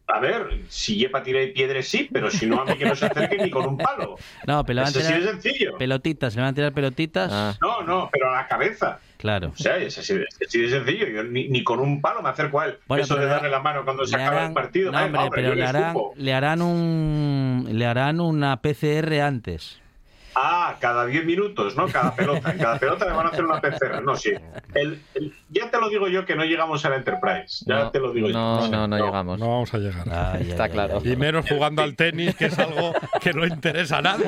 A 0.08 0.20
ver, 0.20 0.60
si 0.70 0.98
lleva 0.98 1.24
tira 1.24 1.42
y 1.42 1.52
piedras 1.52 1.88
sí, 1.88 2.08
pero 2.14 2.30
si 2.30 2.46
no, 2.46 2.62
a 2.62 2.66
mí 2.66 2.76
que 2.78 2.86
no 2.86 2.96
se 2.96 3.08
acerque 3.08 3.38
ni 3.40 3.50
con 3.50 3.66
un 3.66 3.76
palo. 3.76 4.18
no, 4.46 4.64
pero 4.64 4.82
van 4.82 4.90
a 4.90 4.92
tirar 4.92 5.20
sencillo. 5.24 5.78
pelotitas, 5.80 6.36
le 6.36 6.42
van 6.44 6.52
a 6.52 6.54
tirar 6.54 6.74
pelotitas. 6.74 7.32
Ah. 7.34 7.56
No, 7.60 7.82
no, 7.82 8.10
pero 8.14 8.30
a 8.30 8.36
la 8.42 8.48
cabeza. 8.48 9.00
Claro. 9.18 9.48
O 9.56 9.58
sea, 9.58 9.78
es 9.78 9.98
así, 9.98 10.14
de- 10.14 10.26
es 10.30 10.38
así 10.48 10.62
de 10.62 10.70
sencillo. 10.70 11.08
Yo 11.08 11.24
ni, 11.24 11.48
ni 11.48 11.64
con 11.64 11.80
un 11.80 12.02
palo 12.02 12.22
me 12.22 12.30
acerco 12.30 12.60
a 12.60 12.66
él. 12.68 12.78
Bueno, 12.86 13.04
Eso 13.04 13.16
de 13.16 13.22
le- 13.22 13.28
darle 13.28 13.50
la 13.50 13.62
mano 13.62 13.84
cuando 13.84 14.06
se 14.06 14.16
acaba 14.16 14.32
harán, 14.38 14.48
el 14.50 14.54
partido. 14.54 14.92
no, 14.92 15.04
hombre, 15.06 15.22
hombre, 15.24 15.42
pero 15.42 15.56
le 15.56 15.66
harán, 15.66 15.96
le 16.18 16.34
harán 16.36 16.62
un, 16.62 17.68
le 17.72 17.86
harán 17.88 18.20
una 18.20 18.62
PCR 18.62 19.22
antes. 19.22 19.82
Ah, 20.36 20.76
cada 20.82 21.06
10 21.06 21.26
minutos, 21.26 21.76
¿no? 21.78 21.88
Cada 21.88 22.14
pelota. 22.14 22.52
En 22.52 22.58
cada 22.58 22.78
pelota 22.78 23.06
le 23.06 23.12
van 23.14 23.26
a 23.28 23.30
hacer 23.30 23.46
una 23.46 23.62
PCR. 23.62 24.02
No, 24.04 24.16
sí. 24.18 24.32
El- 24.74 25.02
el- 25.14 25.34
ya 25.50 25.72
te 25.72 25.80
lo 25.80 25.90
digo 25.90 26.08
yo 26.10 26.26
que 26.26 26.36
no 26.36 26.44
llegamos 26.44 26.84
a 26.86 26.90
la 26.90 26.98
Enterprise. 26.98 27.64
Ya 27.66 27.76
no, 27.86 27.92
te 27.92 28.00
lo 28.00 28.12
digo 28.12 28.28
no, 28.30 28.62
yo. 28.66 28.68
no, 28.70 28.88
no, 28.88 28.98
llegamos. 29.06 29.40
No 29.40 29.48
vamos 29.50 29.74
a 29.74 29.78
llegar. 29.78 30.08
Ay, 30.12 30.50
Está 30.52 30.68
claro. 30.70 31.02
Y 31.06 31.16
menos 31.16 31.46
jugando 31.48 31.82
al 31.84 31.96
tenis, 31.96 32.36
que 32.36 32.46
es 32.46 32.60
algo 32.60 32.94
que 33.22 33.34
no 33.34 33.46
interesa 33.46 34.00
a 34.00 34.02
nadie. 34.02 34.26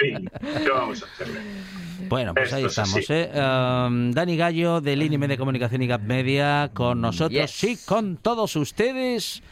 Sí, 0.00 0.14
¿qué 0.64 0.70
vamos 0.70 1.02
a 1.02 1.06
hacerle? 1.06 1.40
Bueno, 2.08 2.34
pues 2.34 2.44
Esto 2.46 2.56
ahí 2.56 2.64
es 2.64 2.78
estamos. 2.78 3.10
¿eh? 3.10 3.30
Um, 3.34 4.10
Dani 4.10 4.36
Gallo, 4.36 4.80
de 4.80 4.96
Línea 4.96 5.18
Media 5.18 5.36
Comunicación 5.36 5.82
y 5.82 5.86
Gap 5.86 6.02
Media, 6.02 6.70
con 6.74 7.00
nosotros 7.00 7.30
Yes. 7.60 7.64
y 7.64 7.76
con 7.86 8.16
todos 8.16 8.56
ustedes. 8.56 9.42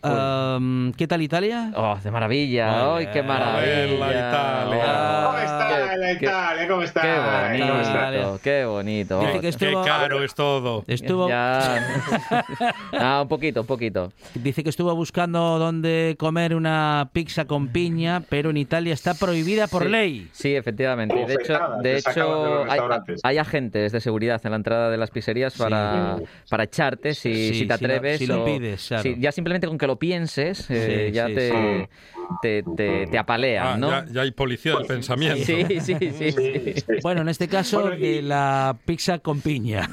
Um, 0.00 0.92
¿Qué 0.92 1.08
tal 1.08 1.22
Italia? 1.22 1.72
Oh, 1.74 1.98
de 2.02 2.10
maravilla. 2.12 2.94
¡Ay, 2.96 3.08
qué 3.12 3.20
maravilla! 3.20 3.56
A 3.56 3.60
ver, 3.60 3.98
la 3.98 4.10
Italia. 4.12 4.84
Oh, 4.86 5.26
¿Cómo 5.26 5.38
está 5.38 5.68
qué- 5.68 5.96
la 5.98 6.06
qué- 6.18 6.24
Italia? 6.24 6.68
¿Cómo 6.68 6.82
está? 6.82 7.00
Qué 7.02 7.14
bonito, 7.18 8.40
qué 8.44 8.64
bonito. 8.64 9.20
Dice 9.20 9.32
que 9.32 9.40
Qué 9.40 9.48
estuvo, 9.48 9.82
caro 9.84 10.22
es 10.22 10.34
todo. 10.36 10.84
estuvo, 10.86 11.28
Ya. 11.28 11.82
ah, 12.92 13.20
un 13.22 13.28
poquito, 13.28 13.62
un 13.62 13.66
poquito. 13.66 14.12
dice 14.34 14.62
que 14.62 14.70
estuvo 14.70 14.94
buscando 14.94 15.58
dónde 15.58 16.14
comer 16.16 16.54
una 16.54 17.10
pizza 17.12 17.46
con 17.46 17.66
piña, 17.68 18.22
pero 18.28 18.50
en 18.50 18.56
Italia 18.56 18.94
está 18.94 19.14
prohibida 19.14 19.66
por 19.66 19.82
Sí. 19.82 19.88
ley. 19.88 20.28
Sí, 20.30 20.54
efectivamente. 20.54 21.16
De 21.26 21.34
hecho, 21.34 21.58
de 21.82 21.96
hecho 21.98 22.64
hay, 22.70 22.78
hay 23.24 23.38
agentes 23.38 23.90
de 23.90 24.00
seguridad 24.00 24.40
en 24.44 24.50
la 24.52 24.56
entrada 24.58 24.90
de 24.90 24.96
las 24.96 25.10
pizzerías 25.10 25.56
para, 25.56 26.18
para 26.48 26.62
echarte 26.62 27.14
si, 27.14 27.34
Sí, 27.34 27.48
si 27.48 27.54
si 27.54 27.60
te 27.62 27.66
lo- 27.68 27.74
atreves. 27.74 28.18
si 28.18 28.26
lo 28.28 28.42
o- 28.42 28.44
pides, 28.44 28.86
claro. 28.86 29.02
sí, 29.02 29.16
ya 29.18 29.32
simplemente 29.32 29.66
con 29.66 29.76
que 29.76 29.87
lo 29.88 29.98
pienses, 29.98 30.68
eh, 30.70 31.10
Sí, 31.10 31.14
ya 31.14 31.26
sí, 31.26 31.34
te, 31.34 31.88
sí. 31.88 32.38
te, 32.40 32.62
te, 32.62 33.08
te 33.08 33.18
apalean, 33.18 33.74
Ah, 33.74 33.78
¿no? 33.80 33.90
ya, 33.90 34.06
ya 34.12 34.22
hay 34.22 34.30
policía 34.30 34.72
del 34.76 34.86
pensamiento. 34.86 35.44
Sí, 35.44 35.64
sí, 35.80 35.98
sí, 35.98 36.12
sí. 36.12 36.32
Sí, 36.32 36.74
sí. 36.74 36.94
Bueno, 37.02 37.22
en 37.22 37.28
este 37.28 37.48
caso 37.48 37.82
Bueno, 37.82 37.96
y- 37.96 38.00
de 38.00 38.22
la 38.22 38.80
pizza 38.84 39.18
con 39.20 39.42
piña. 39.42 39.88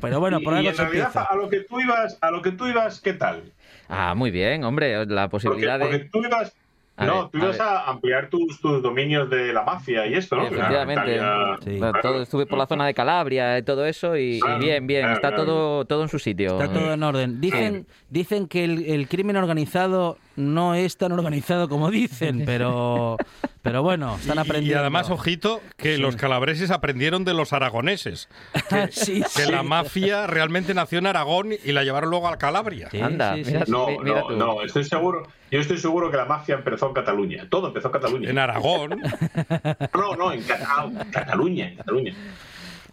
Pero 0.00 0.20
bueno, 0.20 0.42
por 0.42 0.54
y 0.54 0.58
algo 0.58 0.70
en 0.70 0.74
se 0.74 0.82
realidad, 0.82 1.06
empieza. 1.06 1.22
a 1.30 1.36
lo 1.36 1.48
que 1.48 1.60
tú 1.60 1.80
ibas, 1.80 2.18
a 2.20 2.30
lo 2.30 2.42
que 2.42 2.52
tú 2.52 2.66
ibas, 2.66 3.00
¿qué 3.00 3.12
tal? 3.14 3.54
Ah, 3.88 4.14
muy 4.14 4.30
bien, 4.30 4.64
hombre, 4.64 5.06
la 5.06 5.28
Porque, 5.28 5.30
posibilidad 5.30 5.78
porque 5.78 5.98
de... 5.98 6.10
tú 6.10 6.24
ibas, 6.24 6.56
A 6.98 7.04
no, 7.04 7.22
ver, 7.22 7.30
tú 7.30 7.38
ibas 7.38 7.60
a, 7.60 7.90
ampliar 7.90 8.30
tus, 8.30 8.58
tus 8.60 8.82
dominios 8.82 9.28
de 9.28 9.52
la 9.52 9.62
mafia 9.62 10.06
y 10.06 10.14
esto, 10.14 10.36
¿no? 10.36 10.46
Efectivamente. 10.46 11.16
Claro, 11.16 11.58
Sí. 11.62 11.78
Bueno, 11.78 11.98
todo, 12.00 12.22
estuve 12.22 12.46
por 12.46 12.58
la 12.58 12.66
zona 12.66 12.86
de 12.86 12.94
Calabria 12.94 13.58
y 13.58 13.62
todo 13.62 13.84
eso 13.84 14.16
y, 14.16 14.40
bien, 14.58 14.86
bien, 14.86 15.02
claro, 15.02 15.14
está 15.14 15.28
claro. 15.28 15.44
todo, 15.44 15.84
todo 15.84 16.02
en 16.02 16.08
su 16.08 16.18
sitio. 16.18 16.58
Está 16.58 16.72
todo 16.72 16.92
en 16.92 17.02
orden. 17.02 17.40
Dicen, 17.40 17.86
dicen 18.08 18.48
que 18.48 18.64
el, 18.64 18.86
el 18.86 19.08
crimen 19.08 19.36
organizado 19.36 20.16
no 20.36 20.74
es 20.74 20.96
tan 20.96 21.12
organizado 21.12 21.68
como 21.68 21.90
dicen, 21.90 22.42
pero, 22.46 23.16
pero 23.62 23.82
bueno, 23.82 24.16
están 24.16 24.38
aprendiendo. 24.38 24.78
Y 24.78 24.80
además, 24.80 25.10
ojito, 25.10 25.60
que 25.76 25.98
los 25.98 26.16
calabreses 26.16 26.70
aprendieron 26.70 27.24
de 27.24 27.34
los 27.34 27.52
aragoneses. 27.52 28.28
sí, 28.90 29.22
Que 29.22 29.28
sí. 29.44 29.50
la 29.52 29.62
mafia 29.62 30.26
realmente 30.26 30.74
nació 30.74 30.98
en 30.98 31.06
Aragón 31.06 31.52
y 31.64 31.72
la 31.72 31.84
llevaron 31.84 32.10
luego 32.10 32.28
a 32.28 32.36
Calabria. 32.38 32.88
Anda, 33.02 33.34
sí, 33.34 33.44
sí. 33.44 33.52
mira, 33.52 33.64
No, 33.68 33.86
mira 34.02 34.20
no, 34.20 34.26
tú. 34.28 34.36
no, 34.36 34.62
estoy 34.62 34.84
seguro. 34.84 35.26
Yo 35.50 35.60
estoy 35.60 35.78
seguro 35.78 36.10
que 36.10 36.16
la 36.16 36.24
mafia 36.24 36.56
empezó 36.56 36.88
en 36.88 36.94
Cataluña. 36.94 37.46
Todo 37.48 37.68
empezó 37.68 37.88
en 37.88 37.92
Cataluña. 37.92 38.30
En 38.30 38.38
Aragón. 38.38 39.00
No, 39.94 40.14
no, 40.16 40.32
en 40.32 40.42
Cata- 40.42 40.66
ah, 40.68 40.90
Cataluña, 41.10 41.68
en 41.68 41.76
Cataluña. 41.76 42.14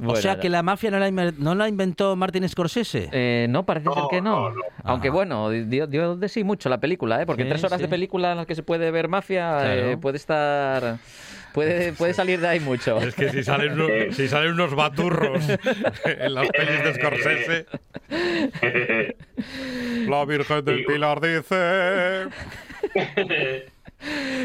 O 0.06 0.16
sea 0.16 0.40
que 0.40 0.50
la 0.50 0.64
mafia 0.64 0.92
no 0.92 1.00
la, 1.00 1.10
inver- 1.10 1.36
no 1.38 1.56
la 1.56 1.68
inventó 1.68 2.16
Martin 2.16 2.48
Scorsese. 2.48 3.10
Eh, 3.12 3.48
no, 3.50 3.66
parece 3.66 3.90
ser 3.94 4.04
que 4.10 4.22
no. 4.22 4.50
no, 4.50 4.56
no. 4.56 4.62
Aunque 4.84 5.08
Ah. 5.10 5.12
bueno, 5.12 5.50
dio, 5.50 5.88
dio 5.88 6.16
de 6.16 6.30
sí 6.30 6.44
mucho 6.44 6.70
la 6.70 6.80
película, 6.80 7.22
¿eh? 7.22 7.26
Porque 7.26 7.44
Sí, 7.44 7.50
tres 7.50 7.64
horas 7.64 7.78
sí. 7.78 7.84
de 7.84 7.90
película 7.90 8.32
en 8.32 8.38
las 8.38 8.46
que 8.48 8.56
se 8.56 8.64
puede 8.64 8.92
ver 8.92 9.08
mafia 9.08 9.58
Claro. 9.60 9.90
eh, 9.92 9.98
puede 9.98 10.18
estar... 10.18 10.98
Puede, 11.54 11.94
puede 11.98 12.14
salir 12.16 12.40
de 12.40 12.48
ahí 12.48 12.60
mucho. 12.60 12.98
Es 13.00 13.14
que 13.16 13.30
si 13.30 13.44
salen, 13.44 13.74
unos, 13.74 14.16
si 14.16 14.28
salen 14.28 14.54
unos 14.54 14.74
baturros 14.76 15.44
en 16.06 16.34
las 16.34 16.50
pelis 16.50 16.84
de 16.84 16.94
Scorsese, 16.96 17.66
la 20.10 20.26
Virgen 20.26 20.66
del 20.66 20.86
Pilar 20.86 21.22
dice... 21.22 22.28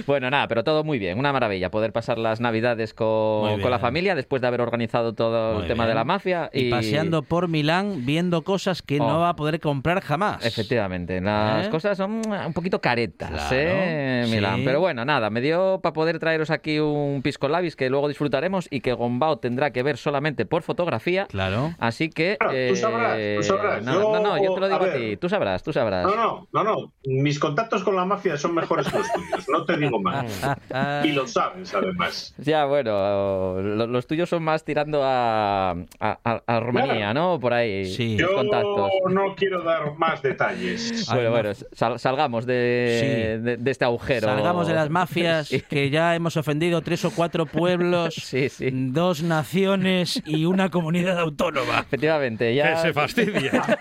Bueno, 0.06 0.30
nada, 0.30 0.46
pero 0.48 0.62
todo 0.64 0.84
muy 0.84 0.98
bien, 0.98 1.18
una 1.18 1.32
maravilla 1.32 1.70
poder 1.70 1.92
pasar 1.92 2.18
las 2.18 2.40
navidades 2.40 2.94
con, 2.94 3.60
con 3.60 3.70
la 3.70 3.78
familia 3.78 4.14
después 4.14 4.40
de 4.42 4.48
haber 4.48 4.60
organizado 4.60 5.14
todo 5.14 5.54
Muy 5.54 5.62
el 5.62 5.68
tema 5.68 5.84
bien. 5.84 5.88
de 5.90 5.94
la 5.96 6.04
mafia. 6.04 6.50
Y, 6.52 6.66
Y, 6.68 6.70
paseando 6.70 7.22
por 7.22 7.48
Milán 7.48 8.04
viendo 8.06 8.42
cosas 8.42 8.82
que 8.82 8.98
no 8.98 9.18
Oh. 9.18 9.20
va 9.20 9.30
a 9.30 9.36
poder 9.36 9.58
comprar 9.60 10.00
jamás. 10.00 10.44
Efectivamente, 10.44 11.20
las 11.20 11.66
¿Eh? 11.66 11.70
cosas 11.70 11.96
son 11.96 12.20
un 12.26 12.52
poquito 12.52 12.80
caretas, 12.80 13.30
Claro, 13.30 13.48
¿eh? 13.52 14.22
sí. 14.26 14.30
Milán. 14.34 14.62
Pero 14.64 14.80
bueno, 14.80 15.04
nada, 15.04 15.30
me 15.30 15.40
dio 15.40 15.80
para 15.82 15.92
poder 15.92 16.18
traeros 16.18 16.50
aquí 16.50 16.78
un 16.78 17.20
pisco 17.22 17.48
labis 17.48 17.74
que 17.74 17.90
luego 17.90 18.06
disfrutaremos 18.08 18.68
y 18.70 18.80
que 18.80 18.92
Gombao 18.92 19.38
tendrá 19.38 19.72
que 19.72 19.82
ver 19.82 19.96
solamente 19.96 20.46
por 20.46 20.62
fotografía. 20.62 21.26
Claro. 21.26 21.74
Así 21.78 22.10
que. 22.10 22.36
Claro, 22.38 22.54
tú 22.68 22.76
sabrás, 22.76 23.18
tú 23.36 23.42
sabrás. 23.42 23.82
nada, 23.82 24.00
Yo- 24.02 24.12
no, 24.12 24.20
no, 24.20 24.44
yo 24.44 24.54
te 24.54 24.60
lo 24.60 24.66
a 24.66 24.68
digo 24.68 24.80
a, 24.84 24.86
ver. 24.86 24.96
ti. 24.96 25.16
Tú 25.16 25.28
sabrás, 25.28 25.62
tú 25.62 25.72
sabrás. 25.72 26.04
No, 26.06 26.14
no, 26.14 26.48
no, 26.52 26.64
no. 26.64 26.92
Mis 27.04 27.38
contactos 27.38 27.82
con 27.82 27.96
la 27.96 28.04
mafia 28.04 28.36
son 28.36 28.54
mejores 28.54 28.86
que 28.88 28.98
los 28.98 29.12
tuyos. 29.12 29.46
No 29.50 29.64
te 29.64 29.76
digo 29.76 30.00
más. 30.00 30.40
Y 31.04 31.12
lo 31.12 31.26
sabes, 31.26 31.72
además. 31.74 32.34
Ya, 32.38 32.64
bueno, 32.64 33.60
lo- 33.60 33.86
los 33.86 34.06
tuyos 34.06 34.28
son 34.28 34.42
más 34.42 34.64
tirando 34.64 35.00
a, 35.04 35.70
a, 36.00 36.60
Rumanía, 36.60 37.14
¿no? 37.14 37.38
Por 37.40 37.52
ahí, 37.54 37.84
Sí. 37.86 38.16
Yo 38.16 38.34
contactos. 38.34 38.90
no 39.10 39.34
quiero 39.36 39.62
dar 39.62 39.96
más 39.96 40.22
detalles. 40.22 41.06
Bueno, 41.18 41.24
no. 41.24 41.30
bueno, 41.30 41.50
sal- 41.72 41.98
salgamos 41.98 42.46
de, 42.46 42.98
Sí. 43.00 43.42
de, 43.44 43.56
de 43.56 43.70
este 43.70 43.84
agujero. 43.84 44.28
Salgamos 44.28 44.66
de 44.68 44.74
las 44.74 44.90
mafias, 44.90 45.48
Sí. 45.48 45.60
que 45.62 45.90
ya 45.90 46.14
hemos 46.14 46.36
ofendido 46.36 46.80
tres 46.82 47.04
o 47.04 47.10
cuatro 47.10 47.46
pueblos, 47.46 48.14
Sí, 48.14 48.48
sí. 48.48 48.68
dos 48.70 49.22
naciones 49.22 50.22
y 50.26 50.44
una 50.44 50.70
comunidad 50.70 51.18
autónoma. 51.18 51.80
Efectivamente, 51.80 52.46
Que 52.50 52.54
ya. 52.56 52.76
se 52.78 52.92
fastidia. 52.92 53.78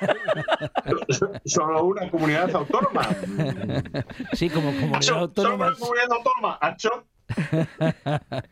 Solo 1.45 1.83
una 1.85 2.09
comunidad 2.09 2.49
autónoma. 2.55 3.07
Sí, 4.33 4.49
como 4.49 4.71
comunidad 4.73 5.01
solo 5.01 5.19
autónoma. 5.21 5.56
Acho. 6.61 6.89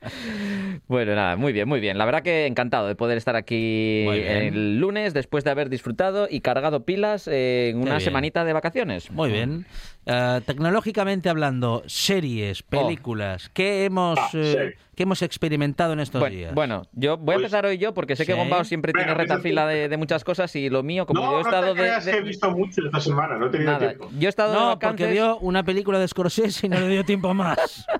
Bueno, 0.87 1.15
nada, 1.15 1.35
muy 1.35 1.53
bien, 1.53 1.67
muy 1.67 1.79
bien. 1.79 1.97
La 1.97 2.05
verdad 2.05 2.21
que 2.21 2.45
encantado 2.45 2.87
de 2.87 2.95
poder 2.95 3.17
estar 3.17 3.35
aquí 3.35 4.05
el 4.07 4.77
lunes 4.77 5.13
después 5.13 5.43
de 5.43 5.51
haber 5.51 5.69
disfrutado 5.69 6.27
y 6.29 6.41
cargado 6.41 6.85
pilas 6.85 7.27
en 7.27 7.81
una 7.81 7.99
semanita 7.99 8.43
de 8.43 8.53
vacaciones. 8.53 9.11
Muy 9.11 9.31
bien. 9.31 9.65
Eh, 10.07 10.41
tecnológicamente 10.45 11.29
hablando, 11.29 11.81
series, 11.87 12.61
películas, 12.61 13.49
¿qué 13.53 13.85
hemos, 13.85 14.19
Ah, 14.19 14.29
eh, 14.33 14.73
sí. 14.77 14.83
qué 14.95 15.01
hemos 15.03 15.23
experimentado 15.23 15.93
en 15.93 15.99
estos 15.99 16.19
Bueno, 16.21 16.35
días? 16.35 16.53
bueno, 16.53 16.83
yo 16.93 17.17
voy 17.17 17.23
a 17.23 17.25
Pues- 17.25 17.35
empezar 17.37 17.65
hoy 17.65 17.79
yo 17.79 17.93
porque 17.95 18.15
sé 18.15 18.23
que. 18.25 18.33
Gombao 18.35 18.63
siempre 18.65 18.91
Venga, 18.93 19.05
tiene 19.07 19.17
retafila 19.19 19.65
de, 19.65 19.89
de 19.89 19.97
muchas 19.97 20.23
cosas 20.23 20.55
y 20.55 20.69
lo 20.69 20.83
mío, 20.83 21.07
como 21.07 21.21
no, 21.21 21.31
yo 21.31 21.39
he 21.39 21.41
no 21.43 21.49
estado 21.49 21.73
te 21.73 21.81
de, 21.81 21.87
creas 21.87 22.05
de- 22.05 22.11
que 22.11 22.17
he 22.19 22.21
visto 22.21 22.51
mucho 22.51 22.81
esta 22.85 22.99
semana, 22.99 23.37
no 23.37 23.47
he 23.47 23.49
tenido 23.49 23.71
nada, 23.71 23.87
tiempo. 23.89 24.11
yo 24.19 24.27
he 24.27 24.29
estado 24.29 24.51
de 24.53 24.59
no, 24.59 24.65
vacances. 24.67 24.89
porque 25.07 25.11
vio 25.11 25.37
una 25.39 25.63
película 25.63 25.97
de 25.97 26.07
Scorsese 26.07 26.67
y 26.67 26.69
no 26.69 26.79
le 26.79 26.87
dio 26.89 27.03
tiempo 27.03 27.33
más. 27.33 27.85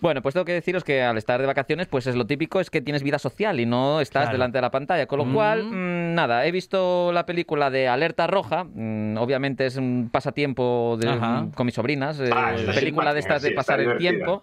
Bueno, 0.00 0.22
pues 0.22 0.32
tengo 0.34 0.44
que 0.44 0.52
deciros 0.52 0.84
que 0.84 1.02
al 1.02 1.16
estar 1.18 1.40
de 1.40 1.46
vacaciones, 1.46 1.86
pues 1.86 2.06
es 2.06 2.16
lo 2.16 2.26
típico, 2.26 2.60
es 2.60 2.70
que 2.70 2.80
tienes 2.80 3.02
vida 3.02 3.18
social 3.18 3.60
y 3.60 3.66
no 3.66 4.00
estás 4.00 4.22
Claro. 4.24 4.32
delante 4.32 4.58
de 4.58 4.62
la 4.62 4.70
pantalla. 4.70 5.06
Con 5.06 5.18
lo 5.18 5.32
cual, 5.32 5.64
mm, 5.64 6.14
nada, 6.14 6.46
he 6.46 6.50
visto 6.50 7.12
la 7.12 7.24
película 7.26 7.70
de 7.70 7.88
Alerta 7.88 8.26
Roja. 8.26 8.64
mm, 8.64 9.16
obviamente 9.18 9.66
es 9.66 9.76
un 9.76 9.91
pasatiempo 10.10 10.96
de- 11.00 11.50
con 11.54 11.66
mis 11.66 11.74
sobrinas. 11.74 12.18
eh, 12.20 12.30
Ah, 12.32 12.54
película 12.74 13.12
de 13.14 13.20
estas 13.20 13.42
de 13.42 13.48
sí, 13.50 13.54
pasar 13.54 13.80
el 13.80 13.98
tiempo. 13.98 14.42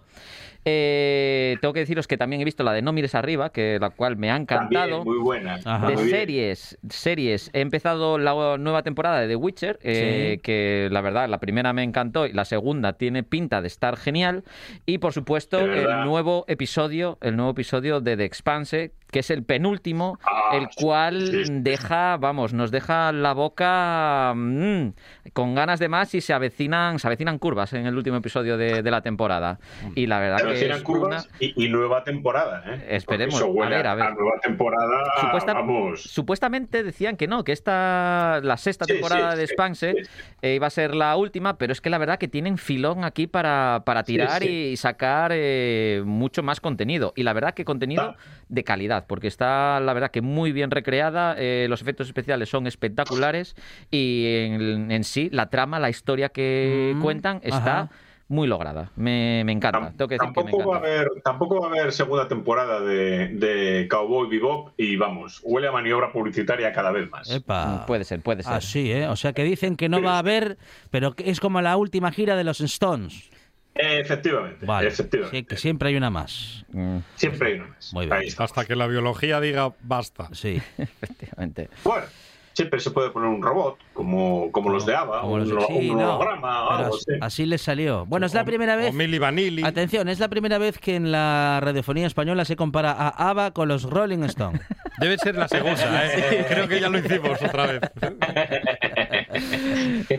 Eh, 0.66 1.56
tengo 1.62 1.72
que 1.72 1.80
deciros 1.80 2.06
que 2.06 2.18
también 2.18 2.42
he 2.42 2.44
visto 2.44 2.62
la 2.62 2.72
de 2.74 2.82
No 2.82 2.92
mires 2.92 3.14
arriba, 3.14 3.50
que 3.50 3.78
la 3.80 3.88
cual 3.90 4.16
me 4.18 4.30
ha 4.30 4.36
encantado. 4.36 4.98
También, 4.98 5.04
muy 5.04 5.18
buena. 5.18 5.58
Ajá. 5.64 5.86
De 5.88 5.94
Muy 5.94 6.10
series, 6.10 6.78
series. 6.90 7.50
He 7.54 7.60
empezado 7.60 8.18
la 8.18 8.58
nueva 8.58 8.82
temporada 8.82 9.20
de 9.20 9.28
The 9.28 9.36
Witcher, 9.36 9.78
eh, 9.82 10.32
Sí. 10.34 10.42
que 10.42 10.88
la 10.90 11.00
verdad, 11.00 11.28
la 11.30 11.38
primera 11.38 11.72
me 11.72 11.82
encantó 11.82 12.26
y 12.26 12.32
la 12.34 12.44
segunda 12.44 12.92
tiene 12.92 13.22
pinta 13.22 13.62
de 13.62 13.68
estar 13.68 13.96
genial. 13.96 14.44
Y 14.84 14.98
por 14.98 15.14
supuesto, 15.14 15.60
el 15.60 16.04
nuevo 16.04 16.44
episodio, 16.46 17.16
el 17.22 17.36
nuevo 17.36 17.52
episodio 17.52 18.00
de 18.02 18.18
The 18.18 18.24
Expanse, 18.24 18.92
que 19.10 19.20
es 19.20 19.30
el 19.30 19.44
penúltimo, 19.44 20.18
Ah, 20.24 20.50
el 20.56 20.68
cual 20.76 21.26
sí, 21.28 21.44
sí. 21.46 21.52
deja, 21.60 22.16
vamos, 22.16 22.52
nos 22.52 22.70
deja 22.70 23.12
la 23.12 23.32
boca 23.32 24.32
mm, 24.34 24.88
con 25.32 25.54
ganas 25.54 25.78
de 25.80 25.88
más 25.88 26.14
y 26.14 26.20
se 26.20 26.32
avecinan, 26.32 26.98
se 26.98 27.06
avecinan 27.06 27.38
curvas 27.38 27.72
en 27.72 27.86
el 27.86 27.96
último 27.96 28.16
episodio 28.16 28.56
de, 28.56 28.82
de 28.82 28.90
la 28.90 29.00
temporada. 29.02 29.58
Y 29.94 30.06
la 30.06 30.18
verdad 30.18 30.38
Se 30.38 30.42
que 30.44 30.48
avecinan 30.50 30.76
es 30.78 30.82
curvas 30.82 31.26
una- 31.26 31.36
y, 31.40 31.64
y 31.66 31.68
nueva 31.68 32.04
temporada, 32.04 32.62
¿eh? 32.66 32.86
Esperemos. 32.90 33.34
Porque 33.40 33.44
eso 33.50 33.52
huele 33.58 33.74
A 33.74 33.78
ver, 33.78 33.86
a 33.86 33.94
ver. 33.94 34.14
nueva 34.14 34.38
temporada, 34.42 35.04
Supuesta- 35.20 35.52
vamos. 35.54 36.02
Supuestamente 36.02 36.82
decían 36.82 37.16
que 37.16 37.26
no, 37.26 37.44
que 37.44 37.52
esta, 37.52 38.40
la 38.42 38.56
sexta 38.56 38.84
Sí, 38.84 38.92
temporada 38.92 39.36
de 39.36 39.46
Spanse 39.46 39.94
eh, 40.42 40.54
iba 40.54 40.66
a 40.66 40.70
ser 40.70 40.94
la 40.94 41.16
última, 41.16 41.58
pero 41.58 41.72
es 41.72 41.80
que 41.80 41.90
la 41.90 41.98
verdad 41.98 42.18
que 42.18 42.28
tienen 42.28 42.58
filón 42.58 43.04
aquí 43.04 43.26
para, 43.26 43.82
para 43.84 44.02
tirar 44.04 44.42
y 44.42 44.76
sacar 44.76 45.30
eh, 45.34 46.02
mucho 46.04 46.42
más 46.42 46.60
contenido. 46.60 47.12
Y 47.16 47.22
la 47.22 47.32
verdad 47.32 47.54
que 47.54 47.64
contenido 47.64 48.00
Ah. 48.02 48.16
de 48.48 48.64
calidad, 48.64 48.99
porque 49.06 49.26
está 49.28 49.80
la 49.80 49.92
verdad 49.92 50.10
que 50.10 50.20
muy 50.22 50.52
bien 50.52 50.70
recreada, 50.70 51.34
eh, 51.38 51.66
los 51.68 51.82
efectos 51.82 52.06
especiales 52.06 52.48
son 52.48 52.66
espectaculares 52.66 53.54
y 53.90 54.24
en, 54.26 54.90
en 54.90 55.04
sí 55.04 55.28
la 55.32 55.50
trama, 55.50 55.78
la 55.78 55.90
historia 55.90 56.28
que 56.30 56.92
Mm, 56.96 57.00
cuentan 57.02 57.40
está 57.42 57.80
ajá. 57.82 57.90
muy 58.28 58.46
lograda. 58.46 58.90
Me, 58.96 59.42
me 59.44 59.52
encanta, 59.52 59.80
Tam- 59.90 59.96
tengo 59.96 60.08
que 60.08 60.14
decir 60.14 60.32
que 60.32 60.44
me 60.44 60.50
tampoco, 60.52 60.70
va 60.70 60.76
a 60.76 60.78
haber, 60.78 61.08
tampoco 61.24 61.60
va 61.60 61.66
a 61.66 61.70
haber 61.70 61.92
segunda 61.92 62.28
temporada 62.28 62.80
de, 62.80 63.28
de 63.28 63.88
Cowboy 63.88 64.28
Bebop 64.28 64.70
y 64.76 64.96
vamos, 64.96 65.40
huele 65.42 65.66
a 65.68 65.72
maniobra 65.72 66.12
publicitaria 66.12 66.72
cada 66.72 66.92
vez 66.92 67.10
más. 67.10 67.28
Epa. 67.30 67.66
Mm, 67.82 67.86
Puede 67.86 68.04
ser, 68.04 68.20
puede 68.20 68.42
ser. 68.42 68.52
Así, 68.54 68.92
¿eh? 68.92 69.08
O 69.08 69.16
sea 69.16 69.32
que 69.32 69.42
dicen 69.44 69.76
que 69.76 69.88
no 69.88 70.00
va 70.02 70.14
a 70.14 70.18
haber, 70.18 70.58
pero 70.90 71.14
es 71.18 71.40
como 71.40 71.60
la 71.60 71.76
última 71.76 72.12
gira 72.12 72.36
de 72.36 72.44
los 72.44 72.60
Stones. 72.60 73.30
Efectivamente, 73.74 74.66
Vale. 74.66 74.88
efectivamente. 74.88 75.36
Sí, 75.38 75.44
que 75.44 75.56
siempre 75.56 75.88
hay 75.90 75.96
una 75.96 76.10
más. 76.10 76.64
Mm, 76.72 76.98
Siempre 77.14 77.48
hay 77.48 77.54
una 77.54 77.68
más. 77.68 77.92
Muy 77.94 78.06
bien. 78.06 78.18
Hasta 78.38 78.64
que 78.64 78.76
la 78.76 78.86
biología 78.86 79.40
diga 79.40 79.72
basta. 79.82 80.28
Sí. 80.32 80.60
efectivamente. 80.78 81.68
Bueno, 81.84 82.04
siempre 82.52 82.80
se 82.80 82.90
puede 82.90 83.10
poner 83.10 83.28
un 83.30 83.40
robot, 83.42 83.78
como, 83.94 84.50
como 84.52 84.70
los 84.70 84.84
de 84.84 84.94
ABBA, 84.96 85.20
Como 85.22 85.34
un, 85.34 85.48
los 85.48 85.48
de- 85.48 85.66
sí, 85.80 85.90
un 85.90 85.98
no, 85.98 86.16
holograma, 86.16 86.66
pero 86.68 86.78
algo 86.84 86.94
así, 86.96 87.04
así. 87.12 87.18
así 87.22 87.46
les 87.46 87.62
salió. 87.62 88.04
Bueno, 88.06 88.26
es 88.26 88.34
la 88.34 88.42
O- 88.42 88.44
primera 88.44 88.74
O 88.74 88.78
vez. 88.78 88.92
Milli 88.92 89.18
Vanilli. 89.18 89.64
Atención, 89.64 90.08
es 90.08 90.18
la 90.18 90.28
primera 90.28 90.58
vez 90.58 90.78
que 90.78 90.96
en 90.96 91.10
la 91.12 91.60
radiofonía 91.62 92.06
española 92.06 92.44
se 92.44 92.56
compara 92.56 92.90
a 92.92 93.30
ABBA 93.30 93.52
con 93.52 93.68
los 93.68 93.84
Rolling 93.84 94.24
Stones. 94.24 94.60
Debe 95.00 95.16
ser 95.16 95.36
la 95.36 95.48
segunda, 95.48 96.06
¿eh? 96.12 96.44
Creo 96.48 96.68
que 96.68 96.80
ya 96.80 96.90
lo 96.90 96.98
hicimos 96.98 97.40
otra 97.40 97.66
vez. 97.66 97.80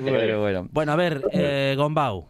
Bueno, 0.01 0.39
bueno. 0.39 0.67
Bueno, 0.71 0.91
a 0.93 0.95
ver, 0.95 1.21
eh, 1.33 1.75
Gombau. 1.77 2.27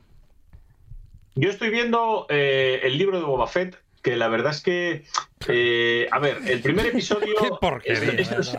Yo 1.35 1.49
estoy 1.49 1.69
viendo 1.69 2.25
eh, 2.29 2.81
el 2.83 2.97
libro 2.97 3.19
de 3.19 3.25
Boba 3.25 3.47
Fett, 3.47 3.77
que 4.01 4.15
la 4.15 4.27
verdad 4.27 4.51
es 4.51 4.61
que, 4.61 5.05
eh, 5.47 6.07
a 6.11 6.19
ver, 6.19 6.39
el 6.47 6.61
primer 6.61 6.87
episodio... 6.87 7.35
Qué. 7.83 7.93
Esto, 7.93 8.11
esto 8.11 8.39
es, 8.41 8.57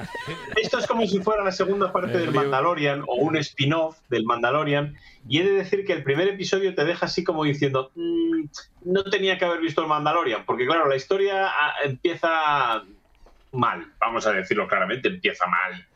esto 0.57 0.79
es 0.79 0.87
como 0.87 1.07
si 1.07 1.21
fuera 1.21 1.43
la 1.45 1.53
segunda 1.53 1.93
parte 1.93 2.13
El 2.13 2.19
del 2.19 2.27
libro. 2.27 2.43
Mandalorian 2.43 3.03
o 3.07 3.17
un 3.17 3.37
spin-off 3.37 3.99
del 4.09 4.25
Mandalorian. 4.25 4.97
Y 5.29 5.41
he 5.41 5.45
de 5.45 5.53
decir 5.53 5.85
que 5.85 5.93
el 5.93 6.03
primer 6.03 6.29
episodio 6.29 6.75
te 6.75 6.85
deja 6.85 7.07
así 7.07 7.25
como 7.25 7.45
diciendo, 7.45 7.91
"Mm, 7.95 8.45
no 8.85 9.05
tenía 9.05 9.37
que 9.37 9.45
haber 9.45 9.61
visto 9.61 9.83
el 9.83 9.89
Mandalorian, 9.89 10.45
porque 10.47 10.67
claro, 10.67 10.89
la 10.89 10.97
historia 10.97 11.49
ah, 11.49 11.75
empieza 11.85 12.85
mal, 13.53 13.93
vamos 14.01 14.27
a 14.27 14.33
decirlo 14.33 14.67
claramente, 14.67 15.09
empieza 15.09 15.47
mal. 15.47 15.87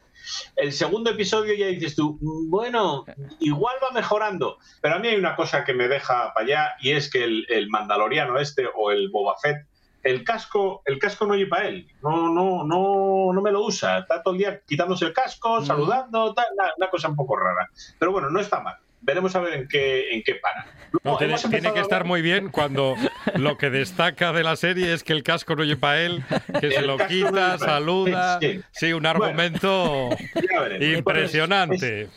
El 0.56 0.72
segundo 0.72 1.10
episodio 1.10 1.54
ya 1.54 1.66
dices 1.66 1.94
tú, 1.96 2.18
"Mm, 2.20 2.50
bueno, 2.50 3.04
igual 3.40 3.76
va 3.82 3.90
mejorando, 3.90 4.58
pero 4.80 4.96
a 4.96 4.98
mí 4.98 5.08
hay 5.08 5.16
una 5.16 5.36
cosa 5.36 5.64
que 5.64 5.74
me 5.74 5.88
deja 5.88 6.32
para 6.34 6.46
allá 6.46 6.74
y 6.80 6.90
es 6.92 7.10
que 7.10 7.24
el, 7.24 7.46
el 7.48 7.68
mandaloriano 7.68 8.38
este 8.38 8.66
o 8.74 8.90
el 8.90 9.10
Boba 9.10 9.36
Fett, 9.40 9.66
el 10.02 10.22
casco, 10.22 10.82
el 10.84 10.98
casco 11.00 11.26
no 11.26 11.34
lleva 11.34 11.64
él, 11.64 11.88
no, 12.00 12.28
no, 12.28 12.62
no, 12.64 13.32
no 13.32 13.42
me 13.42 13.50
lo 13.50 13.64
usa, 13.64 13.98
está 13.98 14.22
todo 14.22 14.34
el 14.34 14.38
día 14.38 14.60
quitándose 14.64 15.04
el 15.06 15.12
casco, 15.12 15.64
saludando, 15.64 16.32
tal, 16.32 16.46
una, 16.54 16.72
una 16.76 16.90
cosa 16.90 17.08
un 17.08 17.16
poco 17.16 17.36
rara. 17.36 17.68
Pero 17.98 18.12
bueno, 18.12 18.30
no 18.30 18.38
está 18.38 18.60
mal. 18.60 18.76
Veremos 19.06 19.34
a 19.36 19.40
ver 19.40 19.54
en 19.54 19.68
qué, 19.68 20.10
en 20.14 20.22
qué 20.24 20.34
para. 20.34 20.66
No, 21.04 21.16
tiene, 21.18 21.36
que 21.72 21.80
estar 21.80 22.04
muy 22.04 22.22
bien 22.22 22.48
cuando 22.48 22.94
lo 23.34 23.56
que 23.58 23.70
destaca 23.70 24.32
de 24.32 24.42
la 24.42 24.56
serie 24.56 24.92
es 24.92 25.04
que 25.04 25.12
el 25.12 25.22
casco 25.22 25.54
no 25.54 25.62
lleva 25.62 25.98
él, 25.98 26.24
que 26.60 26.70
se 26.72 26.82
lo 26.82 26.96
no 26.96 27.06
quita, 27.06 27.54
él. 27.54 27.58
saluda. 27.60 28.38
Sí. 28.40 28.60
Sí, 28.72 28.92
un 28.92 29.04
argumento 29.06 30.08
veremos. 30.34 30.98
impresionante. 30.98 32.02
Es, 32.02 32.08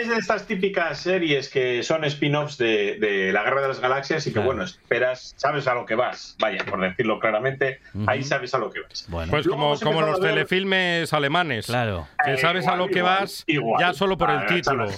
es 0.00 0.08
de 0.08 0.16
estas 0.16 0.46
típicas 0.46 0.98
series 1.00 1.48
que 1.48 1.82
son 1.82 2.04
spin-offs 2.04 2.58
de, 2.58 2.96
de 2.98 3.32
la 3.32 3.42
Guerra 3.44 3.62
de 3.62 3.68
las 3.68 3.80
Galaxias 3.80 4.26
y 4.26 4.30
que, 4.30 4.34
Claro. 4.34 4.46
bueno, 4.48 4.64
esperas, 4.64 5.32
sabes 5.36 5.66
a 5.66 5.74
lo 5.74 5.86
que 5.86 5.94
vas. 5.94 6.36
Vaya, 6.40 6.64
por 6.64 6.80
decirlo 6.80 7.20
claramente, 7.20 7.80
ahí 8.06 8.22
sabes 8.22 8.52
a 8.54 8.58
lo 8.58 8.70
que 8.70 8.80
vas. 8.80 9.06
Bueno, 9.08 9.30
Pues 9.30 9.46
Luego 9.46 9.60
como, 9.62 9.78
como 9.80 10.02
los 10.02 10.20
ver- 10.20 10.32
telefilmes 10.34 11.12
alemanes. 11.12 11.66
claro. 11.66 12.08
Que 12.24 12.34
Eh, 12.34 12.38
sabes 12.38 12.66
a 12.66 12.76
lo 12.76 12.88
que 12.88 12.98
igual, 12.98 13.18
vas 13.20 13.44
igual. 13.46 13.80
ya 13.80 13.94
solo 13.94 14.18
por 14.18 14.30
el 14.30 14.44
título. 14.46 14.88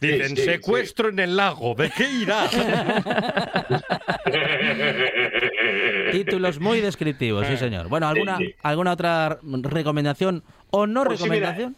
Dicen, 0.00 0.30
Sí, 0.30 0.36
sí, 0.36 0.42
secuestro 0.44 1.10
en 1.10 1.18
el 1.18 1.36
lago, 1.36 1.74
¿de 1.74 1.90
qué 1.90 2.10
irá? 2.10 2.48
Títulos 6.12 6.58
muy 6.58 6.80
descriptivos, 6.80 7.46
sí, 7.46 7.56
señor. 7.56 7.88
Bueno, 7.88 8.08
¿alguna, 8.08 8.38
Sí, 8.38 8.46
sí. 8.46 8.54
¿alguna 8.62 8.92
otra 8.92 9.38
recomendación 9.42 10.42
o 10.70 10.86
no 10.86 11.04
Pues 11.04 11.20
sí, 11.20 11.28
mira, 11.28 11.52
recomendación? 11.52 11.76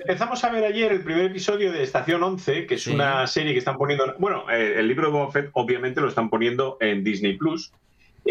Empezamos 0.00 0.42
a 0.44 0.50
ver 0.50 0.64
ayer 0.64 0.92
el 0.92 1.02
primer 1.02 1.26
episodio 1.26 1.72
de 1.72 1.82
Estación 1.82 2.22
11, 2.22 2.66
que 2.66 2.74
es 2.76 2.82
Sí. 2.84 2.92
una 2.94 3.26
serie 3.26 3.52
que 3.52 3.58
están 3.58 3.76
poniendo. 3.76 4.14
Bueno, 4.18 4.44
eh, 4.50 4.74
el 4.78 4.88
libro 4.88 5.06
de 5.06 5.12
Boba 5.12 5.30
Fett, 5.30 5.50
obviamente, 5.52 6.00
lo 6.00 6.08
están 6.08 6.30
poniendo 6.30 6.78
en 6.80 7.04
Disney 7.04 7.36
Plus. 7.36 7.72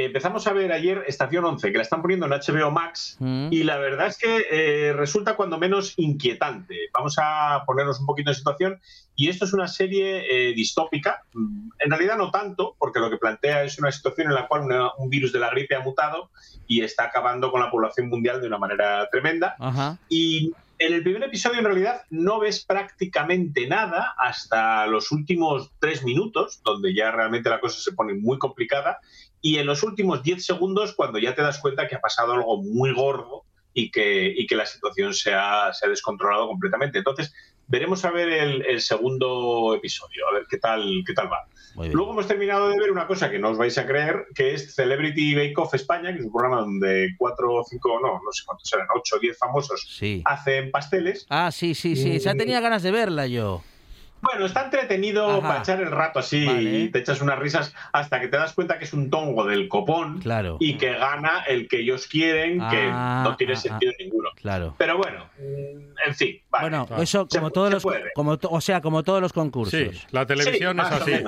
Empezamos 0.05 0.45
a 0.45 0.53
ver 0.53 0.71
ayer 0.71 1.03
Estación 1.07 1.43
11, 1.45 1.71
que 1.71 1.77
la 1.77 1.83
están 1.83 2.01
poniendo 2.01 2.27
en 2.27 2.31
HBO 2.33 2.69
Max. 2.71 3.17
Mm. 3.19 3.49
Y 3.51 3.63
la 3.63 3.77
verdad 3.77 4.07
es 4.07 4.17
que 4.17 4.45
eh, 4.51 4.93
resulta 4.93 5.35
cuando 5.35 5.57
menos 5.57 5.93
inquietante. 5.97 6.75
Vamos 6.93 7.15
a 7.19 7.63
ponernos 7.65 7.99
un 7.99 8.05
poquito 8.05 8.29
en 8.29 8.35
situación. 8.35 8.79
Y 9.15 9.29
esto 9.29 9.45
es 9.45 9.53
una 9.53 9.67
serie 9.67 10.23
eh, 10.29 10.53
distópica. 10.53 11.23
Mm, 11.33 11.69
En 11.79 11.89
realidad 11.91 12.17
no 12.17 12.29
tanto, 12.29 12.75
porque 12.77 12.99
lo 12.99 13.09
que 13.09 13.17
plantea 13.17 13.63
es 13.63 13.79
una 13.79 13.91
situación 13.91 14.27
en 14.27 14.35
la 14.35 14.47
cual 14.47 14.61
una- 14.61 14.91
un 14.97 15.09
virus 15.09 15.31
de 15.33 15.39
la 15.39 15.49
gripe 15.49 15.75
ha 15.75 15.79
mutado 15.81 16.29
y 16.67 16.81
está 16.81 17.05
acabando 17.05 17.49
con 17.51 17.61
la 17.61 17.71
población 17.71 18.07
mundial 18.09 18.39
de 18.41 18.47
una 18.47 18.57
manera 18.59 19.07
tremenda. 19.11 19.55
Ajá. 19.59 19.97
Y 20.09 20.53
En 20.79 20.93
el 20.93 21.01
primer 21.01 21.23
episodio, 21.23 21.57
en 21.57 21.65
realidad, 21.65 22.03
no 22.11 22.39
ves 22.39 22.63
prácticamente 22.63 23.65
nada 23.65 24.13
hasta 24.15 24.85
los 24.85 25.11
últimos 25.11 25.71
tres 25.79 26.03
minutos, 26.03 26.61
donde 26.63 26.93
ya 26.93 27.09
realmente 27.09 27.49
la 27.49 27.59
cosa 27.59 27.79
se 27.79 27.93
pone 27.93 28.13
muy 28.13 28.37
complicada, 28.37 28.99
y 29.41 29.57
en 29.57 29.65
los 29.65 29.83
últimos 29.83 30.23
diez 30.23 30.45
segundos, 30.45 30.93
cuando 30.95 31.19
ya 31.19 31.35
te 31.35 31.41
das 31.41 31.59
cuenta 31.59 31.87
que 31.87 31.95
ha 31.95 32.01
pasado 32.01 32.33
algo 32.33 32.61
muy 32.61 32.93
gordo 32.93 33.43
y 33.73 33.91
que, 33.91 34.33
y 34.35 34.47
que 34.47 34.55
la 34.55 34.65
situación 34.65 35.13
se 35.13 35.33
ha, 35.33 35.71
se 35.73 35.85
ha 35.85 35.89
descontrolado 35.89 36.47
completamente. 36.47 36.97
Entonces, 36.97 37.33
veremos 37.67 38.03
a 38.05 38.11
ver 38.11 38.29
el, 38.29 38.65
el 38.65 38.81
segundo 38.81 39.73
episodio, 39.75 40.27
a 40.29 40.33
ver 40.33 40.45
qué 40.49 40.57
tal, 40.57 41.03
qué 41.05 41.13
tal 41.13 41.31
va. 41.31 41.45
Luego 41.91 42.11
hemos 42.13 42.27
terminado 42.27 42.69
de 42.69 42.79
ver 42.79 42.91
una 42.91 43.05
cosa 43.05 43.29
que 43.29 43.37
no 43.37 43.49
os 43.51 43.57
vais 43.59 43.77
a 43.77 43.85
creer, 43.85 44.25
que 44.33 44.55
es 44.55 44.73
Celebrity 44.73 45.35
Bake 45.35 45.53
Off 45.57 45.75
España, 45.75 46.11
que 46.11 46.17
es 46.17 46.25
un 46.25 46.31
programa 46.31 46.61
donde 46.61 47.09
cuatro 47.19 47.53
o 47.53 47.63
cinco, 47.63 47.99
no, 48.01 48.13
no 48.13 48.31
sé 48.31 48.41
cuántos 48.47 48.73
eran, 48.73 48.87
ocho 48.95 49.17
o 49.17 49.19
diez 49.19 49.37
famosos 49.37 49.85
Sí. 49.87 50.23
hacen 50.25 50.71
pasteles. 50.71 51.27
Ah, 51.29 51.51
sí, 51.51 51.75
sí, 51.75 51.95
sí. 51.95 52.17
Ya 52.17 52.33
tenía 52.33 52.61
ganas 52.61 52.81
de 52.81 52.89
verla 52.89 53.27
yo. 53.27 53.61
Bueno, 54.21 54.45
está 54.45 54.65
entretenido 54.65 55.29
Ajá. 55.29 55.41
para 55.47 55.59
echar 55.59 55.79
el 55.81 55.91
rato 55.91 56.19
así 56.19 56.45
Vale. 56.45 56.61
y 56.79 56.89
te 56.89 56.99
echas 56.99 57.21
unas 57.21 57.37
risas 57.39 57.73
hasta 57.93 58.19
que 58.19 58.27
te 58.27 58.37
das 58.37 58.53
cuenta 58.53 58.77
que 58.79 58.85
es 58.85 58.93
un 58.93 59.09
tongo 59.09 59.45
del 59.45 59.67
copón 59.67 60.19
Claro. 60.19 60.57
y 60.59 60.77
que 60.77 60.91
gana 60.93 61.43
el 61.47 61.67
que 61.67 61.79
ellos 61.81 62.07
quieren, 62.07 62.57
que 62.69 62.89
Ah, 62.91 63.21
no 63.23 63.35
tiene 63.35 63.53
ah, 63.53 63.57
sentido 63.57 63.93
ninguno. 63.99 64.29
Claro. 64.35 64.73
Pero 64.77 64.97
bueno, 64.97 65.25
mm, 65.37 66.07
en 66.07 66.15
fin, 66.15 66.41
vale. 66.49 66.63
Bueno, 66.69 66.87
Claro. 66.87 67.03
eso 67.03 67.27
Se- 67.29 67.37
como 67.37 67.51
todos 67.51 67.67
se 67.69 67.73
los, 67.75 67.83
puede. 67.83 68.11
como 68.15 68.37
to- 68.37 68.49
o 68.49 68.59
sea, 68.61 68.81
como 68.81 69.03
todos 69.03 69.21
los 69.21 69.33
concursos. 69.33 69.79
Sí, 69.79 70.01
la 70.11 70.25
televisión 70.25 70.77
Sí, 70.77 70.83
es 70.85 71.01
así. 71.01 71.23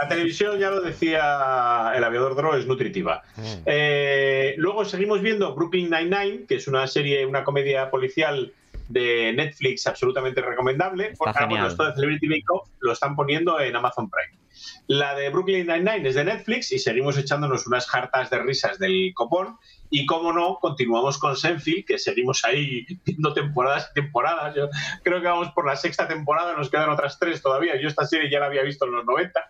La 0.00 0.08
televisión, 0.08 0.58
ya 0.58 0.70
lo 0.70 0.80
decía 0.80 1.92
el 1.94 2.02
aviador 2.04 2.34
Dro, 2.34 2.56
es 2.56 2.66
nutritiva. 2.66 3.22
Eh, 3.64 4.54
luego 4.58 4.84
seguimos 4.84 5.20
viendo 5.22 5.54
Brooklyn 5.54 5.90
Nine-Nine, 5.90 6.46
que 6.48 6.56
es 6.56 6.66
una 6.68 6.86
serie, 6.86 7.24
una 7.26 7.44
comedia 7.44 7.90
policial 7.90 8.52
de 8.88 9.32
Netflix 9.32 9.86
absolutamente 9.86 10.40
recomendable. 10.40 11.08
Está 11.08 11.24
Porque, 11.24 11.44
bueno, 11.46 11.66
esto 11.66 11.84
de 11.84 11.94
Celebrity 11.94 12.28
Bake 12.28 12.50
Off 12.52 12.68
lo 12.80 12.92
están 12.92 13.14
poniendo 13.14 13.60
en 13.60 13.76
Amazon 13.76 14.10
Prime. 14.10 14.38
La 14.86 15.14
de 15.14 15.28
Brooklyn 15.28 15.66
Nine-Nine 15.66 16.08
es 16.08 16.14
de 16.14 16.24
Netflix 16.24 16.72
y 16.72 16.78
seguimos 16.78 17.16
echándonos 17.18 17.66
unas 17.66 17.86
jartas 17.86 18.30
de 18.30 18.38
risas 18.38 18.78
del 18.78 19.12
copón. 19.14 19.58
Y 19.90 20.04
como 20.06 20.32
no, 20.32 20.58
continuamos 20.60 21.18
con 21.18 21.36
Senfield, 21.36 21.86
que 21.86 21.98
seguimos 21.98 22.44
ahí 22.44 22.86
viendo 23.04 23.32
temporadas 23.32 23.90
y 23.90 24.00
temporadas. 24.00 24.54
Yo 24.54 24.68
creo 25.02 25.20
que 25.20 25.28
vamos 25.28 25.52
por 25.52 25.66
la 25.66 25.76
sexta 25.76 26.08
temporada, 26.08 26.54
nos 26.54 26.70
quedan 26.70 26.90
otras 26.90 27.18
tres 27.18 27.42
todavía. 27.42 27.80
Yo 27.80 27.88
esta 27.88 28.06
serie 28.06 28.30
ya 28.30 28.40
la 28.40 28.46
había 28.46 28.62
visto 28.62 28.86
en 28.86 28.92
los 28.92 29.04
90 29.04 29.40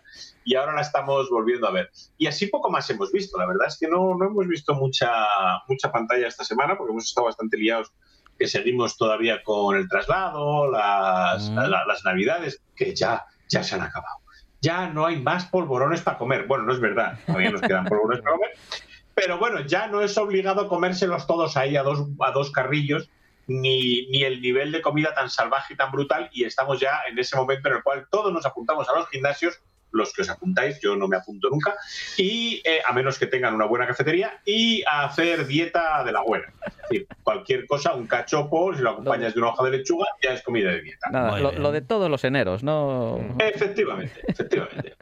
y 0.45 0.55
ahora 0.55 0.73
la 0.73 0.81
estamos 0.81 1.29
volviendo 1.29 1.67
a 1.67 1.71
ver. 1.71 1.89
Y 2.17 2.27
así 2.27 2.47
poco 2.47 2.69
más 2.69 2.89
hemos 2.89 3.11
visto. 3.11 3.37
La 3.37 3.47
verdad 3.47 3.67
es 3.67 3.77
que 3.77 3.87
no, 3.87 4.15
no 4.15 4.25
hemos 4.25 4.47
visto 4.47 4.73
mucha, 4.75 5.11
mucha 5.67 5.91
pantalla 5.91 6.27
esta 6.27 6.43
semana 6.43 6.77
porque 6.77 6.91
hemos 6.91 7.05
estado 7.05 7.25
bastante 7.25 7.57
liados 7.57 7.91
que 8.39 8.47
seguimos 8.47 8.97
todavía 8.97 9.43
con 9.43 9.75
el 9.75 9.87
traslado, 9.89 10.71
las, 10.71 11.49
Mm. 11.49 11.55
la- 11.57 11.85
las 11.85 12.05
navidades, 12.05 12.61
que 12.75 12.95
ya, 12.95 13.25
ya 13.49 13.61
se 13.63 13.75
han 13.75 13.81
acabado. 13.81 14.15
Ya 14.61 14.87
no 14.87 15.05
hay 15.05 15.21
más 15.21 15.45
polvorones 15.45 16.01
para 16.01 16.17
comer. 16.17 16.47
Bueno, 16.47 16.63
no 16.65 16.73
es 16.73 16.79
verdad, 16.79 17.19
todavía 17.25 17.51
nos 17.51 17.61
quedan 17.61 17.85
polvorones 17.85 18.21
para 18.23 18.35
comer. 18.37 18.51
Pero 19.13 19.37
bueno, 19.37 19.59
ya 19.61 19.87
no 19.87 20.01
es 20.01 20.17
obligado 20.17 20.67
comérselos 20.69 21.27
todos 21.27 21.57
ahí 21.57 21.75
a 21.75 21.83
dos, 21.83 22.07
a 22.21 22.31
dos 22.31 22.51
carrillos, 22.51 23.09
ni, 23.47 24.07
ni 24.09 24.23
el 24.23 24.41
nivel 24.41 24.71
de 24.71 24.81
comida 24.81 25.13
tan 25.13 25.29
salvaje 25.29 25.73
y 25.73 25.77
tan 25.77 25.91
brutal. 25.91 26.29
Y 26.31 26.45
estamos 26.45 26.79
ya 26.79 27.01
en 27.09 27.19
ese 27.19 27.35
momento 27.35 27.67
en 27.67 27.75
el 27.75 27.83
cual 27.83 28.07
todos 28.09 28.31
nos 28.31 28.45
apuntamos 28.45 28.87
a 28.87 28.93
los 28.93 29.09
gimnasios, 29.09 29.59
los 29.91 30.13
que 30.13 30.21
os 30.21 30.29
apuntáis, 30.29 30.79
yo 30.81 30.95
no 30.95 31.07
me 31.07 31.17
apunto 31.17 31.49
nunca, 31.49 31.75
y 32.17 32.61
eh, 32.65 32.81
a 32.87 32.93
menos 32.93 33.17
que 33.17 33.27
tengan 33.27 33.53
una 33.53 33.65
buena 33.65 33.87
cafetería, 33.87 34.39
y 34.45 34.83
a 34.83 35.05
hacer 35.05 35.47
dieta 35.47 36.03
de 36.03 36.11
la 36.11 36.21
buena. 36.21 36.53
Es 36.65 36.73
decir, 36.89 37.07
cualquier 37.23 37.67
cosa, 37.67 37.93
un 37.93 38.07
cachopo, 38.07 38.73
si 38.73 38.81
lo 38.81 38.91
acompañas 38.91 39.33
de 39.33 39.39
una 39.39 39.49
hoja 39.49 39.65
de 39.65 39.77
lechuga, 39.77 40.07
ya 40.21 40.33
es 40.33 40.41
comida 40.41 40.71
de 40.71 40.81
dieta. 40.81 41.09
Nada, 41.11 41.39
lo 41.39 41.71
de 41.71 41.81
todos 41.81 42.09
los 42.09 42.23
eneros, 42.23 42.63
¿no? 42.63 43.19
Efectivamente, 43.39 44.21
efectivamente. 44.27 44.95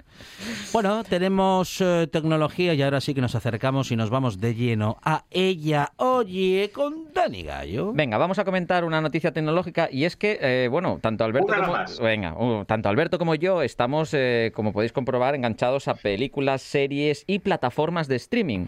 Bueno, 0.73 1.03
tenemos 1.03 1.81
eh, 1.81 2.07
tecnología 2.11 2.73
y 2.73 2.81
ahora 2.81 3.01
sí 3.01 3.13
que 3.13 3.21
nos 3.21 3.35
acercamos 3.35 3.91
y 3.91 3.95
nos 3.95 4.09
vamos 4.09 4.39
de 4.39 4.53
lleno 4.53 4.97
a 5.03 5.25
ella. 5.31 5.91
Oye, 5.97 6.71
con 6.73 7.11
Dani 7.13 7.43
Gallo. 7.43 7.93
Venga, 7.93 8.17
vamos 8.17 8.37
a 8.39 8.45
comentar 8.45 8.83
una 8.83 9.01
noticia 9.01 9.31
tecnológica 9.31 9.89
y 9.91 10.05
es 10.05 10.15
que, 10.15 10.37
eh, 10.41 10.67
bueno, 10.69 10.99
tanto 11.01 11.23
Alberto 11.23 11.47
Una 11.47 11.61
como 11.61 11.73
más. 11.73 11.99
venga, 11.99 12.33
uh, 12.37 12.65
tanto 12.65 12.89
Alberto 12.89 13.17
como 13.17 13.35
yo 13.35 13.61
estamos, 13.61 14.13
eh, 14.13 14.51
como 14.53 14.73
podéis 14.73 14.91
comprobar, 14.93 15.35
enganchados 15.35 15.87
a 15.87 15.95
películas, 15.95 16.61
series 16.61 17.23
y 17.27 17.39
plataformas 17.39 18.07
de 18.07 18.15
streaming. 18.17 18.67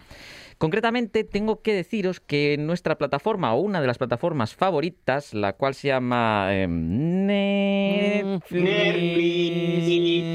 Concretamente, 0.60 1.24
tengo 1.24 1.62
que 1.62 1.72
deciros 1.72 2.20
que 2.20 2.58
nuestra 2.58 2.98
plataforma 2.98 3.54
o 3.54 3.60
una 3.62 3.80
de 3.80 3.86
las 3.86 3.96
plataformas 3.96 4.54
favoritas, 4.54 5.32
la 5.32 5.54
cual 5.54 5.72
se 5.72 5.88
llama 5.88 6.48
eh, 6.50 6.66
Netflix. 6.68 8.62
Netflix. 8.62 10.26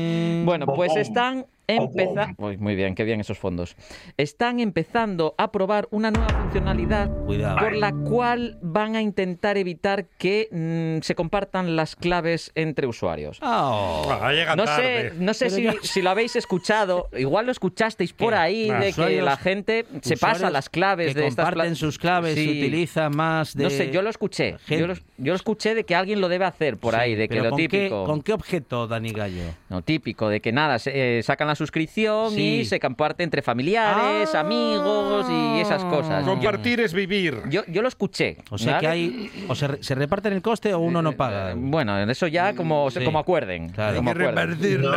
Bueno, 0.44 0.66
pues 0.66 0.94
Bom, 0.96 1.46
empezando. 1.68 2.36
Muy 2.58 2.76
bien, 2.76 2.96
qué 2.96 3.04
bien 3.04 3.20
esos 3.20 3.38
fondos. 3.38 3.76
Están 4.18 4.60
empezando 4.60 5.36
a 5.38 5.52
probar 5.52 5.88
una 5.92 6.12
nueva 6.12 6.30
funcionalidad 6.30 7.10
Cuidado. 7.26 7.58
por 7.58 7.76
la 7.76 7.92
cual 7.92 8.58
van 8.62 8.96
a 8.96 9.02
intentar 9.02 9.58
evitar 9.58 10.06
que 10.18 10.48
mm, 10.52 11.02
se 11.04 11.16
compartan 11.16 11.76
las 11.76 11.96
claves 11.96 12.52
entre 12.56 12.88
usuarios. 12.88 13.40
Oh. 13.42 14.08
Ah, 14.22 14.32
llegan 14.32 14.58
No 14.58 14.66
sé, 14.68 15.12
no 15.18 15.34
sé 15.34 15.50
si, 15.50 15.64
ya- 15.64 15.74
si 15.82 16.02
lo 16.02 16.10
habéis 16.10 16.36
escuchado, 16.36 17.10
igual 17.18 17.46
lo 17.46 17.52
escuchasteis 17.52 18.14
por 18.14 18.34
¿Qué? 18.34 18.40
ahí, 18.40 18.70
Ah, 18.70 18.80
de 18.80 18.94
que 18.94 19.22
la 19.22 19.38
gente 19.38 19.86
se 20.02 20.18
pasa 20.18 20.50
las 20.50 20.70
claves 20.70 21.14
que 21.14 21.22
de 21.22 21.28
estas 21.28 21.46
comparten 21.46 21.72
pla- 21.74 21.80
sus 21.80 21.98
claves 21.98 22.38
y 22.38 22.44
Sí. 22.46 22.50
utilizan 22.62 23.16
más 23.16 23.56
de 23.56 23.64
No 23.64 23.70
sé, 23.70 23.92
yo 23.92 24.02
lo 24.02 24.10
escuché. 24.10 24.58
Yo 24.68 24.88
lo, 24.88 24.94
yo 24.94 25.02
lo 25.32 25.36
escuché 25.36 25.76
de 25.76 25.84
que 25.84 25.96
alguien 25.96 26.22
lo 26.22 26.30
debe 26.30 26.46
hacer 26.46 26.78
por 26.78 26.94
Sí, 26.94 27.00
ahí, 27.00 27.16
de 27.16 27.28
que 27.28 27.42
lo 27.42 27.50
¿con 27.50 27.58
qué- 27.60 27.68
típico. 27.68 28.04
¿Con 28.06 28.22
qué 28.22 28.34
objeto, 28.34 28.88
Dani 28.88 29.12
Gallo? 29.12 29.44
No, 29.70 29.82
típico, 29.82 30.30
de 30.30 30.40
que 30.42 30.52
nada, 30.52 30.80
se, 30.80 31.20
eh, 31.20 31.24
sacan 31.24 31.48
suscripción 31.56 32.32
Sí. 32.32 32.60
y 32.62 32.66
se 32.66 32.80
comparte 32.80 33.24
entre 33.24 33.42
familiares, 33.42 34.30
Ah. 34.34 34.40
amigos 34.42 35.26
y 35.30 35.60
esas 35.60 35.84
cosas. 35.86 36.26
Yo, 36.26 36.32
Compartir 36.32 36.80
es 36.82 36.94
vivir. 36.94 37.42
yo, 37.50 37.64
yo 37.68 37.82
lo 37.82 37.88
escuché. 37.88 38.38
O 38.50 38.58
sea 38.58 38.74
¿vale? 38.74 38.82
que 38.82 38.88
hay 38.88 39.32
o 39.48 39.56
se, 39.56 39.68
re- 39.68 39.84
se 39.84 39.96
reparten 39.96 40.34
el 40.34 40.42
coste 40.42 40.74
o 40.74 40.80
uno 40.80 41.02
no 41.02 41.14
paga. 41.14 41.52
Eh, 41.52 41.56
Bueno, 41.58 41.98
eso 42.10 42.28
ya 42.28 42.54
como, 42.56 42.90
Sí. 42.92 43.04
como 43.04 43.20
acuerden. 43.20 43.70
Claro. 43.70 43.98
como 43.98 44.12
Hay 44.12 44.18
que 44.18 44.24
acuerden. 44.28 44.82
No, 44.82 44.92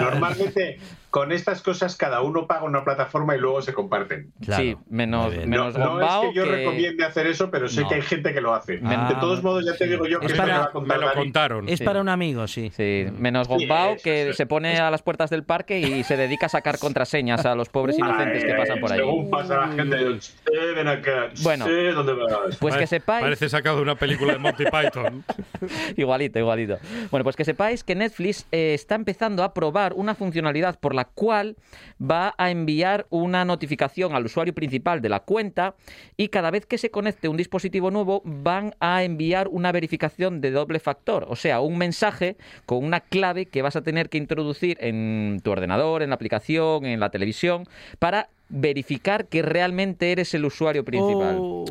Normalmente 0.00 0.78
con 1.16 1.32
estas 1.32 1.62
cosas 1.62 1.96
cada 1.96 2.20
uno 2.20 2.46
paga 2.46 2.64
una 2.64 2.84
plataforma 2.84 3.34
y 3.34 3.38
luego 3.38 3.62
se 3.62 3.72
comparten. 3.72 4.32
Claro. 4.44 4.62
Sí, 4.62 4.76
menos, 4.90 5.34
menos 5.46 5.74
no, 5.74 5.98
es 5.98 6.28
que 6.28 6.34
yo 6.34 6.44
que- 6.44 6.50
recomiende 6.50 7.04
hacer 7.06 7.26
eso, 7.26 7.50
pero 7.50 7.68
sé 7.68 7.80
No. 7.80 7.88
que 7.88 7.94
hay 7.94 8.02
gente 8.02 8.34
que 8.34 8.42
lo 8.42 8.52
hace. 8.52 8.80
Ah, 8.84 9.08
de 9.08 9.18
todos 9.18 9.42
modos, 9.42 9.64
ya 9.64 9.72
te 9.78 9.84
sí. 9.86 9.90
digo 9.92 10.04
yo 10.06 10.20
que 10.20 10.26
Es 10.26 10.32
esto 10.32 10.44
para- 10.44 10.70
me 10.78 10.98
lo 10.98 11.12
contaron. 11.14 11.68
Es 11.70 11.78
Sí. 11.78 11.84
para 11.86 12.02
un 12.02 12.10
amigo, 12.10 12.46
sí. 12.46 12.70
Sí, 12.76 13.06
menos 13.18 13.48
Gombao 13.48 13.96
que 14.04 14.34
se 14.34 14.44
pone 14.44 14.76
a 14.78 14.90
las 14.90 15.00
puertas 15.00 15.30
del 15.30 15.42
parque 15.42 15.78
y 15.80 16.04
se 16.04 16.18
dedica 16.18 16.44
a 16.46 16.48
sacar 16.50 16.78
contraseñas 16.78 17.46
a 17.46 17.54
los 17.54 17.70
pobres 17.70 17.98
inocentes 17.98 18.44
que 18.44 18.52
Ay, 18.52 18.58
pasan 18.58 18.80
por 18.80 18.92
ahí. 18.92 18.98
Según 18.98 19.30
pasa 19.30 19.56
la 19.56 19.68
gente, 19.68 19.98
yo, 19.98 20.10
"Eh, 20.10 20.72
ven 20.74 20.86
acá, 20.88 21.30
Bueno. 21.42 21.64
¿dónde 21.94 22.12
vas? 22.12 22.56
Pues 22.60 22.76
que 22.76 22.86
sepáis, 22.86 23.22
Parece 23.22 23.48
sacado 23.48 23.76
de 23.76 23.82
una 23.84 23.94
película 23.94 24.34
de 24.34 24.38
Monty 24.38 24.64
Python. 24.66 25.24
igualito, 25.96 26.38
igualito. 26.38 26.76
Bueno, 27.10 27.24
pues 27.24 27.36
que 27.36 27.46
sepáis 27.46 27.82
que 27.84 27.94
Netflix 27.94 28.46
eh, 28.52 28.74
está 28.74 28.96
empezando 28.96 29.42
a 29.42 29.54
probar 29.54 29.94
una 29.94 30.14
funcionalidad 30.14 30.78
por 30.78 30.94
la 30.94 31.05
cual 31.14 31.56
va 32.00 32.34
a 32.38 32.50
enviar 32.50 33.06
una 33.10 33.44
notificación 33.44 34.14
al 34.14 34.26
usuario 34.26 34.54
principal 34.54 35.00
de 35.00 35.08
la 35.08 35.20
cuenta 35.20 35.74
y 36.16 36.28
cada 36.28 36.50
vez 36.50 36.66
que 36.66 36.78
se 36.78 36.90
conecte 36.90 37.28
un 37.28 37.36
dispositivo 37.36 37.90
nuevo 37.90 38.22
van 38.24 38.74
a 38.80 39.04
enviar 39.04 39.48
una 39.48 39.72
verificación 39.72 40.40
de 40.40 40.50
doble 40.50 40.80
factor, 40.80 41.26
o 41.28 41.36
sea, 41.36 41.60
un 41.60 41.78
mensaje 41.78 42.36
con 42.64 42.84
una 42.84 43.00
clave 43.00 43.46
que 43.46 43.62
vas 43.62 43.76
a 43.76 43.82
tener 43.82 44.08
que 44.08 44.18
introducir 44.18 44.76
en 44.80 45.40
tu 45.42 45.50
ordenador, 45.50 46.02
en 46.02 46.10
la 46.10 46.14
aplicación, 46.14 46.84
en 46.86 47.00
la 47.00 47.10
televisión, 47.10 47.64
para 47.98 48.28
verificar 48.48 49.26
que 49.26 49.42
realmente 49.42 50.12
eres 50.12 50.32
el 50.34 50.44
usuario 50.44 50.84
principal. 50.84 51.36
Oh. 51.40 51.64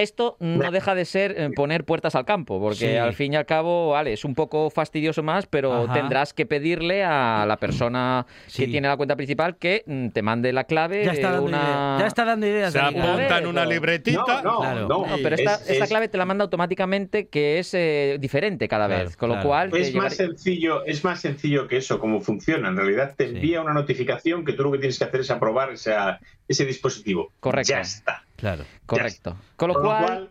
Esto 0.00 0.36
no 0.40 0.70
deja 0.70 0.94
de 0.94 1.04
ser 1.04 1.34
eh, 1.36 1.50
poner 1.54 1.84
puertas 1.84 2.14
al 2.14 2.24
campo, 2.24 2.58
porque 2.58 2.74
Sí. 2.90 2.96
al 2.96 3.12
fin 3.12 3.34
y 3.34 3.36
al 3.36 3.44
cabo, 3.44 3.90
vale, 3.90 4.14
es 4.14 4.24
un 4.24 4.34
poco 4.34 4.70
fastidioso 4.70 5.22
más, 5.22 5.46
pero 5.46 5.84
Ajá. 5.84 5.92
tendrás 5.92 6.32
que 6.32 6.46
pedirle 6.46 7.04
a 7.04 7.44
la 7.46 7.58
persona 7.58 8.24
Sí. 8.46 8.64
que 8.64 8.70
tiene 8.72 8.88
la 8.88 8.96
cuenta 8.96 9.14
principal 9.14 9.58
que 9.58 9.82
mm, 9.86 10.08
te 10.08 10.22
mande 10.22 10.54
la 10.54 10.64
clave 10.64 11.04
Ya 11.04 11.12
está 11.12 11.32
dando, 11.32 11.44
una... 11.46 11.58
idea- 11.58 11.96
ya 12.00 12.06
está 12.06 12.24
dando 12.24 12.46
ideas. 12.46 12.72
Se 12.72 12.78
Dani 12.78 12.96
Gallo. 12.98 13.12
apunta 13.12 13.38
en 13.38 13.46
una 13.46 13.66
libretita. 13.66 14.42
No, 14.42 14.42
no, 14.42 14.60
Claro. 14.60 14.88
no. 14.88 15.06
No, 15.06 15.16
pero 15.22 15.34
esta, 15.36 15.54
Es- 15.56 15.68
esta 15.70 15.84
es- 15.84 15.90
clave 15.90 16.08
te 16.08 16.16
la 16.16 16.24
manda 16.24 16.44
automáticamente 16.44 17.28
que 17.28 17.58
es 17.58 17.74
eh, 17.74 18.16
diferente 18.18 18.68
cada 18.68 18.86
Claro, 18.86 19.04
vez, 19.04 19.16
con 19.18 19.28
lo 19.28 19.34
claro. 19.34 19.48
cual... 19.48 19.68
Es 19.76 19.94
más 19.94 20.16
llevar- 20.18 20.28
sencillo, 20.30 20.84
es 20.86 21.04
más 21.04 21.20
sencillo 21.20 21.68
que 21.68 21.76
eso, 21.76 21.98
cómo 21.98 22.22
funciona. 22.22 22.68
En 22.68 22.76
realidad 22.76 23.14
te 23.16 23.28
Sí. 23.28 23.34
envía 23.36 23.60
una 23.60 23.74
notificación 23.74 24.46
que 24.46 24.54
tú 24.54 24.62
lo 24.62 24.72
que 24.72 24.78
tienes 24.78 24.98
que 24.98 25.04
hacer 25.04 25.20
es 25.20 25.30
aprobar 25.30 25.70
esa- 25.72 26.20
ese 26.50 26.66
dispositivo. 26.66 27.32
Correcto. 27.40 27.70
Ya 27.72 27.80
está. 27.80 28.24
Claro. 28.36 28.64
Correcto. 28.86 29.36
Con 29.56 29.68
lo 29.68 29.74
Con 29.74 29.82
lo 29.84 29.88
cual... 29.88 30.04
cual, 30.06 30.30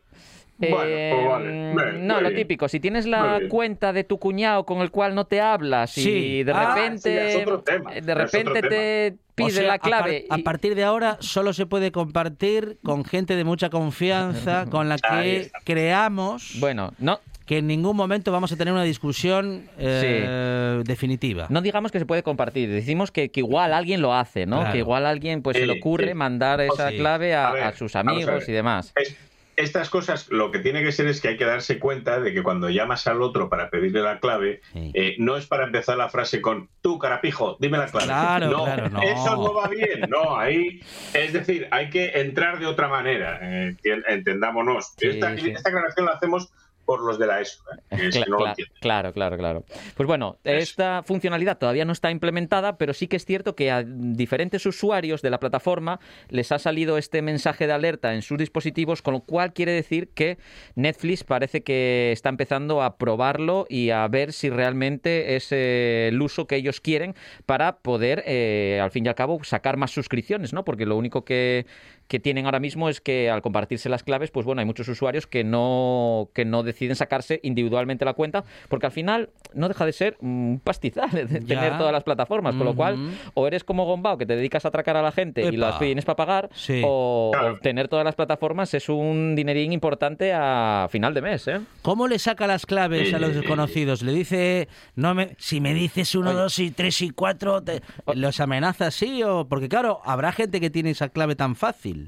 Bueno, 0.57 0.75
pues 0.77 1.25
vale. 1.29 1.69
Eh, 1.69 1.73
Bien, 1.93 2.07
no, 2.07 2.19
lo 2.19 2.29
bien. 2.29 2.41
típico. 2.41 2.67
Si 2.67 2.81
tienes 2.81 3.05
la 3.05 3.39
cuenta 3.49 3.93
de 3.93 4.03
tu 4.03 4.19
cuñado 4.19 4.65
con 4.65 4.79
el 4.81 4.91
cual 4.91 5.15
no 5.15 5.25
te 5.25 5.39
hablas 5.39 5.97
y 5.97 6.43
de 6.43 6.51
Ah, 6.51 6.75
repente, 6.75 7.31
sí, 7.31 7.37
de 7.37 7.41
otro 7.43 7.63
repente 8.15 8.61
te 8.63 9.15
pide 9.35 9.47
O 9.47 9.49
sea, 9.51 9.63
la 9.63 9.73
a 9.75 9.77
par- 9.79 9.89
clave. 9.89 10.25
A, 10.29 10.37
partir 10.39 10.75
de 10.75 10.83
ahora 10.83 11.15
solo 11.21 11.53
se 11.53 11.65
puede 11.65 11.93
compartir 11.93 12.77
con 12.83 13.05
gente 13.05 13.37
de 13.37 13.45
mucha 13.45 13.69
confianza, 13.69 14.65
con 14.69 14.89
la 14.89 14.97
que 14.97 15.49
creamos 15.63 16.57
Bueno, 16.59 16.91
no, 16.99 17.21
que 17.49 17.57
en 17.57 17.65
ningún 17.65 17.97
momento 17.97 18.31
vamos 18.31 18.51
a 18.51 18.57
tener 18.57 18.71
una 18.75 18.83
discusión 18.83 19.63
eh, 19.79 20.83
definitiva. 20.85 21.47
no 21.49 21.61
digamos 21.61 21.91
que 21.91 21.97
se 21.97 22.05
puede 22.05 22.21
compartir, 22.21 22.69
decimos 22.69 23.09
que, 23.11 23.31
que 23.31 23.39
igual 23.39 23.73
alguien 23.73 24.03
lo 24.03 24.13
hace, 24.13 24.45
¿no? 24.45 24.57
Claro. 24.59 24.71
Que 24.73 24.77
igual 24.77 25.07
alguien 25.07 25.41
pues 25.41 25.57
se 25.57 25.65
le 25.65 25.73
Sí, 25.73 25.79
ocurre 25.79 26.09
sí. 26.09 26.13
mandar 26.13 26.61
esa 26.61 26.89
Sí. 26.91 26.97
clave 26.97 27.33
a, 27.33 27.49
A 27.49 27.53
ver, 27.53 27.63
a 27.63 27.73
sus 27.73 27.95
a 27.95 28.01
amigos 28.01 28.47
y 28.47 28.51
demás. 28.51 28.93
Es- 28.95 29.17
estas 29.55 29.89
cosas, 29.89 30.29
lo 30.29 30.51
que 30.51 30.59
tiene 30.59 30.83
que 30.83 30.91
ser 30.91 31.07
es 31.07 31.19
que 31.21 31.29
hay 31.29 31.37
que 31.37 31.43
darse 31.43 31.79
cuenta 31.79 32.19
de 32.21 32.33
que 32.35 32.43
cuando 32.43 32.69
llamas 32.69 33.07
al 33.07 33.19
otro 33.21 33.49
para 33.49 33.71
pedirle 33.71 34.01
la 34.01 34.19
clave, 34.19 34.61
Sí. 34.71 34.91
eh, 34.93 35.15
no 35.17 35.35
es 35.35 35.47
para 35.47 35.65
empezar 35.65 35.97
la 35.97 36.07
frase 36.07 36.41
con 36.41 36.69
tú, 36.81 36.99
carapijo, 36.99 37.57
dime 37.59 37.77
la 37.79 37.87
clave. 37.87 38.05
Claro, 38.05 38.47
no, 38.51 38.63
claro, 38.65 38.89
no. 38.89 39.01
Eso 39.01 39.35
no 39.35 39.53
va 39.55 39.67
bien, 39.67 40.01
no, 40.07 40.37
ahí, 40.37 40.81
es 41.15 41.33
decir, 41.33 41.67
hay 41.71 41.89
que 41.89 42.11
entrar 42.21 42.59
de 42.59 42.67
otra 42.67 42.87
manera, 42.87 43.39
eh, 43.41 43.75
entendámonos. 44.07 44.93
Sí, 44.97 45.07
esta, 45.07 45.35
sí. 45.35 45.49
esta 45.49 45.69
aclaración 45.69 46.05
la 46.05 46.11
hacemos 46.13 46.53
por 46.89 47.01
los 47.01 47.19
de 47.19 47.27
la 47.27 47.39
ESO, 47.39 47.61
eh, 47.91 48.09
que 48.11 48.23
no 48.27 48.39
lo 48.39 48.53
claro, 48.81 49.13
claro, 49.13 49.37
claro. 49.37 49.63
Pues 49.95 50.07
bueno, 50.07 50.39
esta 50.43 51.03
funcionalidad 51.03 51.59
todavía 51.59 51.85
no 51.85 51.93
está 51.93 52.09
implementada, 52.09 52.79
pero 52.79 52.95
sí 52.95 53.07
que 53.07 53.15
es 53.15 53.25
cierto 53.25 53.55
que 53.55 53.69
a 53.69 53.83
diferentes 53.83 54.65
usuarios 54.65 55.21
de 55.21 55.29
la 55.29 55.39
plataforma 55.39 55.99
les 56.29 56.51
ha 56.51 56.57
salido 56.57 56.97
este 56.97 57.21
mensaje 57.21 57.67
de 57.67 57.73
alerta 57.73 58.15
en 58.15 58.23
sus 58.23 58.39
dispositivos, 58.39 59.03
con 59.03 59.13
lo 59.13 59.19
cual 59.19 59.53
quiere 59.53 59.71
decir 59.71 60.09
que 60.15 60.39
Netflix 60.73 61.23
parece 61.23 61.61
que 61.61 62.11
está 62.11 62.29
empezando 62.29 62.81
a 62.81 62.97
probarlo 62.97 63.67
y 63.69 63.91
a 63.91 64.07
ver 64.07 64.33
si 64.33 64.49
realmente 64.49 65.35
es 65.35 65.51
eh, 65.51 66.07
el 66.07 66.19
uso 66.19 66.47
que 66.47 66.55
ellos 66.55 66.81
quieren 66.81 67.13
para 67.45 67.77
poder, 67.77 68.23
eh, 68.25 68.79
al 68.81 68.89
fin 68.89 69.05
y 69.05 69.09
al 69.09 69.15
cabo, 69.15 69.43
sacar 69.43 69.77
más 69.77 69.91
suscripciones, 69.91 70.53
¿no? 70.53 70.65
Porque 70.65 70.87
lo 70.87 70.97
único 70.97 71.23
que, 71.23 71.67
que 72.09 72.19
tienen 72.19 72.45
ahora 72.45 72.59
mismo 72.59 72.89
es 72.89 72.99
que 72.99 73.29
al 73.29 73.41
compartirse 73.43 73.87
las 73.87 74.03
claves, 74.03 74.31
pues 74.31 74.45
bueno, 74.45 74.59
hay 74.59 74.65
muchos 74.65 74.87
usuarios 74.89 75.27
que 75.27 75.43
no, 75.43 76.29
que 76.33 76.43
no 76.43 76.63
deciden 76.63 76.95
sacarse 76.95 77.39
individualmente 77.43 78.03
la 78.03 78.13
cuenta, 78.15 78.43
porque 78.67 78.87
al 78.87 78.91
final 78.91 79.29
no 79.53 79.67
deja 79.67 79.85
de 79.85 79.93
ser 79.93 80.17
un 80.19 80.59
pastizal 80.63 81.11
de 81.11 81.39
Ya. 81.41 81.55
tener 81.55 81.77
todas 81.77 81.93
las 81.93 82.03
plataformas, 82.03 82.55
con 82.55 82.65
lo 82.65 82.75
cual 82.75 82.97
o 83.35 83.45
eres 83.47 83.63
como 83.63 83.85
Gombao, 83.85 84.17
que 84.17 84.25
te 84.25 84.35
dedicas 84.35 84.65
a 84.65 84.69
atracar 84.69 84.97
a 84.97 85.03
la 85.03 85.11
gente 85.11 85.43
y 85.43 85.47
Epa. 85.49 85.57
las 85.57 85.79
tienes 85.79 86.03
para 86.03 86.15
pagar, 86.15 86.49
Sí. 86.53 86.81
o, 86.83 87.29
Claro. 87.31 87.53
o 87.53 87.57
tener 87.59 87.87
todas 87.87 88.03
las 88.03 88.15
plataformas 88.15 88.73
es 88.73 88.89
un 88.89 89.35
dinerín 89.35 89.71
importante 89.71 90.33
a 90.33 90.87
final 90.89 91.13
de 91.13 91.21
mes, 91.21 91.47
¿eh? 91.47 91.59
¿Cómo 91.83 92.07
le 92.07 92.17
saca 92.17 92.47
las 92.47 92.65
claves 92.65 93.13
a 93.13 93.19
los 93.19 93.35
desconocidos? 93.35 94.01
Le 94.01 94.13
dice, 94.13 94.67
no 94.95 95.13
me, 95.13 95.35
si 95.37 95.61
me 95.61 95.75
dices 95.75 96.15
uno, 96.15 96.33
dos 96.33 96.57
y 96.57 96.71
tres 96.71 97.03
y 97.03 97.11
cuatro, 97.11 97.61
te- 97.61 97.81
¿los 98.15 98.39
amenaza 98.39 98.87
así? 98.87 99.21
O, 99.21 99.47
porque 99.47 99.69
claro, 99.69 100.01
habrá 100.05 100.31
gente 100.31 100.59
que 100.59 100.71
tiene 100.71 100.89
esa 100.89 101.09
clave 101.09 101.35
tan 101.35 101.55
fácil. 101.55 101.98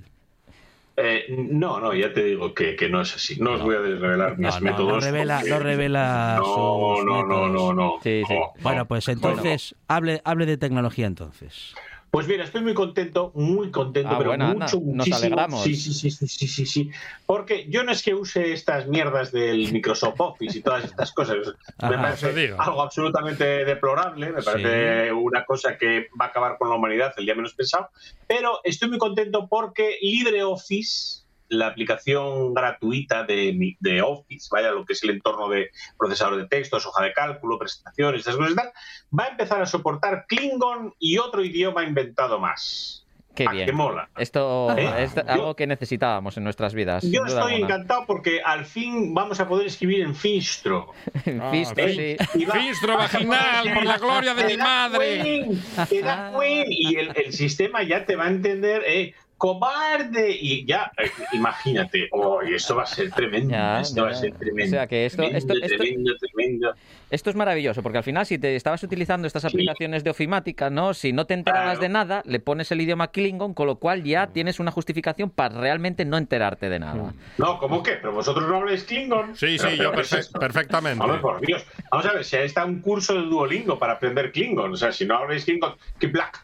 Eh, 0.98 1.26
no, 1.30 1.80
no, 1.80 1.94
ya 1.94 2.14
te 2.14 2.24
digo 2.24 2.54
que, 2.54 2.76
que 2.76 2.90
no 2.90 3.02
es 3.02 3.16
así. 3.16 3.40
No 3.40 3.54
os 3.54 3.62
voy 3.62 3.76
a 3.76 3.80
desvelar 3.80 4.38
mis 4.38 4.54
No, 4.56 4.62
métodos. 4.62 4.94
no 4.94 5.00
revela, 5.00 5.38
porque- 5.38 5.50
no 5.50 5.60
revela 5.60 6.36
No, 6.38 6.44
sus 6.46 7.06
no, 7.06 7.24
no, 7.24 7.24
métodos. 7.24 7.52
no, 7.52 7.74
no. 7.74 7.94
Sí, 8.04 8.24
sí. 8.28 8.34
No, 8.34 8.40
no. 8.42 8.54
Bueno, 8.62 8.86
pues 8.88 9.08
entonces, 9.08 9.76
hable, 9.88 10.22
hable 10.26 10.46
de 10.46 10.58
tecnología 10.58 11.08
entonces. 11.08 11.74
Pues 12.12 12.28
mira, 12.28 12.44
estoy 12.44 12.60
muy 12.60 12.74
contento, 12.74 13.32
muy 13.36 13.72
contento, 13.72 14.10
Ah, 14.12 14.18
pero 14.18 14.38
mucho, 14.38 14.76
nos 14.76 14.84
muchísimo. 14.84 15.16
alegramos. 15.16 15.64
Sí, 15.64 15.76
sí, 15.78 15.94
sí, 15.94 16.12
sí, 16.12 16.28
sí, 16.28 16.48
sí, 16.48 16.66
sí. 16.66 16.92
Porque 17.26 17.68
yo 17.70 17.86
no 17.86 17.94
es 17.94 18.04
que 18.04 18.14
use 18.14 18.52
estas 18.52 18.86
mierdas 18.88 19.32
del 19.32 19.72
Microsoft 19.72 20.20
Office 20.20 20.58
y 20.58 20.62
todas 20.62 20.84
estas 20.84 21.14
cosas. 21.14 21.38
me 21.82 21.88
Ajá. 21.96 22.02
parece 22.02 22.54
algo 22.58 22.82
absolutamente 22.82 23.64
deplorable, 23.64 24.30
me 24.30 24.44
parece 24.44 25.14
una 25.14 25.46
cosa 25.46 25.78
que 25.78 26.10
va 26.20 26.26
a 26.26 26.28
acabar 26.28 26.58
con 26.58 26.68
la 26.70 26.76
humanidad 26.76 27.14
el 27.16 27.24
día 27.26 27.34
menos 27.34 27.54
pensado. 27.54 27.90
Pero 28.28 28.60
estoy 28.66 28.90
muy 28.90 28.98
contento 28.98 29.48
porque 29.48 29.98
LibreOffice, 30.02 31.21
la 31.52 31.68
aplicación 31.68 32.54
gratuita 32.54 33.24
de, 33.24 33.76
de 33.80 34.02
Office, 34.02 34.48
vaya, 34.52 34.72
lo 34.72 34.86
que 34.86 34.94
es 34.94 35.04
el 35.04 35.10
entorno 35.12 35.50
de 35.50 35.70
procesador 35.98 36.38
de 36.38 36.48
textos, 36.48 36.86
hoja 36.86 37.04
de 37.04 37.14
cálculo, 37.14 37.60
presentaciones, 37.60 38.20
estas 38.20 38.38
cosas 38.38 38.54
y 38.54 38.56
tal, 38.56 38.72
va 39.18 39.26
a 39.26 39.28
empezar 39.28 39.62
a 39.62 39.66
soportar 39.66 40.26
Klingon 40.28 40.94
y 40.98 41.18
otro 41.18 41.44
idioma 41.44 41.84
inventado 41.84 42.40
más. 42.40 43.06
Qué 43.36 43.46
Ah, 43.48 43.52
bien. 43.54 43.66
que 43.66 43.72
mola. 43.72 44.10
Esto 44.18 44.76
¿Eh? 44.78 45.04
es 45.04 45.18
algo 45.18 45.56
que 45.56 45.66
necesitábamos 45.66 46.36
en 46.38 46.44
nuestras 46.44 46.74
vidas. 46.74 47.04
Yo 47.10 47.24
estoy 47.26 47.54
alguna. 47.54 47.66
encantado 47.76 48.06
porque 48.06 48.42
al 48.44 48.66
fin 48.66 49.14
vamos 49.14 49.40
a 49.40 49.48
poder 49.48 49.68
escribir 49.68 50.02
en 50.02 50.16
Finstro. 50.16 50.92
Visto, 51.52 51.82
Ah, 51.82 51.88
sí. 51.88 52.18
Y 52.36 52.46
va- 52.46 52.54
Finstro 52.56 52.98
vaginal, 52.98 53.74
por 53.74 53.86
la 53.86 53.98
gloria 53.98 54.34
de 54.34 54.44
mi 54.46 54.58
madre. 54.58 55.22
Queen, 55.24 55.64
te 55.90 56.02
da 56.02 56.34
Queen, 56.38 56.66
y 56.70 56.96
el, 56.98 57.12
el 57.16 57.32
sistema 57.34 57.84
ya 57.84 58.06
te 58.06 58.18
va 58.18 58.26
a 58.26 58.30
entender, 58.30 58.84
eh, 58.86 59.14
cobarde, 59.42 60.38
y 60.40 60.64
ya, 60.68 60.92
eh, 61.04 61.10
imagínate, 61.34 62.08
oh, 62.12 62.44
y 62.44 62.54
eso 62.54 62.76
va 62.76 62.84
a 62.84 62.86
ser 62.86 63.10
tremendo, 63.12 63.50
Ya, 63.50 63.82
esto 63.82 64.04
va 64.04 64.12
a 64.12 64.14
ser 64.14 64.36
tremendo. 64.36 64.76
O 64.76 64.78
sea 64.78 64.86
que 64.86 65.08
esto- 65.08 65.18
tremendo, 65.24 65.38
esto- 65.40 65.54
esto- 65.66 65.78
tremendo, 65.78 66.12
tremendo. 66.18 66.74
Esto 67.10 67.30
es 67.32 67.36
maravilloso, 67.36 67.82
porque 67.82 67.98
al 67.98 68.04
final 68.04 68.26
si 68.28 68.38
te 68.38 68.56
estabas 68.56 68.84
utilizando 68.84 69.26
estas 69.26 69.42
Sí. 69.42 69.48
aplicaciones 69.48 70.04
de 70.04 70.12
ofimática, 70.12 70.70
¿no? 70.70 70.94
Si 70.94 71.12
no 71.12 71.26
te 71.26 71.34
enterabas 71.34 71.80
Claro. 71.80 71.82
de 71.82 71.90
nada, 71.90 72.22
le 72.26 72.40
pones 72.40 72.72
el 72.72 72.82
idioma 72.82 73.08
Klingon, 73.08 73.56
con 73.56 73.66
lo 73.66 73.78
cual 73.78 74.04
ya 74.04 74.28
tienes 74.28 74.60
una 74.60 74.70
justificación 74.70 75.32
para 75.32 75.60
realmente 75.60 76.06
no 76.06 76.18
enterarte 76.18 76.70
de 76.70 76.78
nada. 76.78 77.12
No, 77.40 77.58
¿cómo 77.58 77.82
qué? 77.82 77.94
¿Pero 77.94 78.14
vosotros 78.14 78.48
no 78.48 78.58
habláis 78.58 78.84
Klingon? 78.84 79.36
Sí, 79.36 79.58
Pero- 79.58 79.70
sí, 79.72 79.76
pero 79.78 79.84
yo 79.90 79.92
¿qué 79.94 80.02
es 80.02 80.12
perfe- 80.14 80.20
esto? 80.20 80.40
perfectamente. 80.40 81.04
Hombre, 81.04 81.20
por 81.20 81.42
Dios. 81.42 81.66
Vamos 81.90 82.06
a 82.06 82.14
ver, 82.14 82.24
si 82.24 82.36
ahí 82.38 82.46
está 82.46 82.64
un 82.64 82.80
curso 82.80 83.16
de 83.16 83.22
Duolingo 83.24 83.80
para 83.80 83.94
aprender 83.94 84.32
Klingon. 84.32 84.72
O 84.72 84.78
sea, 84.78 84.92
si 84.92 85.04
no 85.04 85.18
habláis 85.18 85.46
Klingon, 85.46 85.74
que 86.00 86.06
Black 86.08 86.44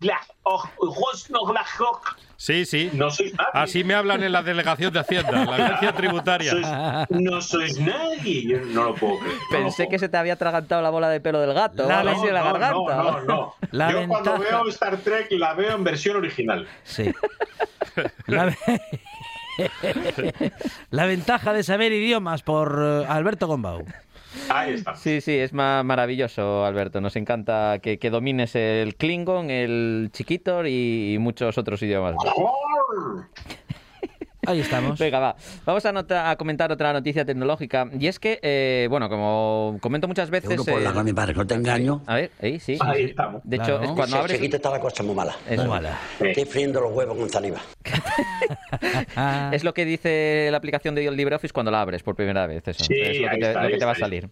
Black, 0.00 0.26
no, 2.34 2.38
Sí, 2.38 2.64
sí. 2.66 2.90
no 2.92 3.10
sois 3.10 3.32
nadie. 3.34 3.50
Así 3.54 3.84
me 3.84 3.94
hablan 3.94 4.22
en 4.22 4.32
la 4.32 4.42
delegación 4.42 4.92
de 4.92 5.00
Hacienda, 5.00 5.44
la 5.44 5.54
agencia 5.56 5.92
tributaria. 5.96 6.52
Sois- 6.52 7.06
no 7.10 7.40
sois 7.40 7.78
nadie. 7.80 8.46
Yo 8.46 8.58
no 8.66 8.84
lo 8.84 8.94
puedo 8.94 9.18
creer. 9.20 9.34
no 9.36 9.48
Pensé 9.50 9.84
puedo 9.84 9.90
que 9.90 9.98
se 9.98 10.08
te 10.08 10.16
había 10.16 10.34
atragantado 10.34 10.82
la 10.82 10.90
bola 10.90 11.08
de 11.08 11.20
pelo 11.20 11.40
del 11.40 11.54
gato, 11.54 11.86
La 11.88 11.96
o 11.96 12.00
algo 12.00 12.10
así 12.20 12.26
en 12.28 12.34
la 12.34 12.40
no, 12.40 12.46
garganta. 12.52 12.96
No, 12.96 13.10
no, 13.12 13.20
no. 13.22 13.54
La 13.70 13.90
Yo 13.92 14.08
cuando 14.08 14.38
veo 14.38 14.68
Star 14.68 14.96
Trek 14.98 15.28
la 15.32 15.54
veo 15.54 15.74
en 15.76 15.84
versión 15.84 16.16
original. 16.16 16.66
Sí. 16.84 17.12
La, 18.26 18.46
ve- 18.46 18.56
La 20.90 21.06
ventaja 21.06 21.52
de 21.52 21.62
saber 21.62 21.92
idiomas 21.92 22.42
por 22.42 22.80
eh, 22.82 23.06
Alberto 23.08 23.46
Gombau. 23.46 23.84
Ahí 24.50 24.74
está. 24.74 24.94
Sí, 24.96 25.20
sí, 25.20 25.32
es 25.38 25.52
ma- 25.52 25.82
maravilloso, 25.82 26.64
Alberto. 26.64 27.00
Nos 27.00 27.16
encanta 27.16 27.78
que, 27.80 27.98
que 27.98 28.10
domines 28.10 28.54
el 28.54 28.96
Klingon, 28.96 29.50
el 29.50 30.10
Chiquitor 30.12 30.66
y, 30.66 31.14
y 31.14 31.18
muchos 31.18 31.56
otros 31.58 31.82
idiomas. 31.82 32.14
Ahí 34.46 34.60
estamos. 34.60 34.98
Venga, 34.98 35.18
va. 35.18 35.36
Vamos 35.64 35.84
a, 35.86 35.92
nota- 35.92 36.30
a 36.30 36.36
comentar 36.36 36.70
otra 36.72 36.92
noticia 36.92 37.24
tecnológica. 37.24 37.88
Y 37.98 38.06
es 38.06 38.18
que, 38.18 38.38
eh, 38.42 38.86
bueno, 38.90 39.08
como 39.08 39.78
comento 39.80 40.08
muchas 40.08 40.30
veces... 40.30 40.56
Por 40.62 40.80
eh, 40.80 40.84
la 40.84 41.02
mi 41.02 41.12
padre, 41.12 41.34
no 41.34 41.46
te 41.46 41.54
engaño. 41.54 42.02
A 42.06 42.16
ver, 42.16 42.30
ahí 42.40 42.58
sí. 42.60 42.76
Ahí 42.80 43.04
estamos. 43.04 43.42
De 43.44 43.56
hecho, 43.56 43.64
Claro. 43.78 43.84
es 43.84 43.90
cuando 43.92 44.16
abres... 44.18 44.36
Seguito 44.36 44.56
está 44.56 44.70
la 44.70 44.80
cosa 44.80 45.02
muy 45.02 45.14
mala. 45.14 45.36
Eso. 45.48 45.62
Muy 45.62 45.70
mala. 45.70 45.98
Estoy 46.20 46.44
friendo 46.44 46.80
los 46.80 46.92
huevos 46.92 47.16
con 47.16 47.28
saliva. 47.30 47.60
Es 49.52 49.64
lo 49.64 49.72
que 49.72 49.84
dice 49.84 50.48
la 50.50 50.56
aplicación 50.58 50.94
de 50.94 51.10
LibreOffice 51.10 51.52
cuando 51.52 51.70
la 51.70 51.80
abres 51.80 52.02
por 52.02 52.14
primera 52.14 52.46
vez. 52.46 52.66
Eso. 52.66 52.84
Sí, 52.84 52.94
es 53.00 53.20
lo 53.20 53.28
que 53.28 53.34
ahí 53.34 53.40
te, 53.40 53.46
está, 53.48 53.62
lo 53.62 53.68
que 53.68 53.74
ahí 53.74 53.78
te 53.78 53.84
va 53.84 53.90
a 53.92 53.94
está, 53.94 54.06
ahí 54.06 54.10
salir. 54.10 54.28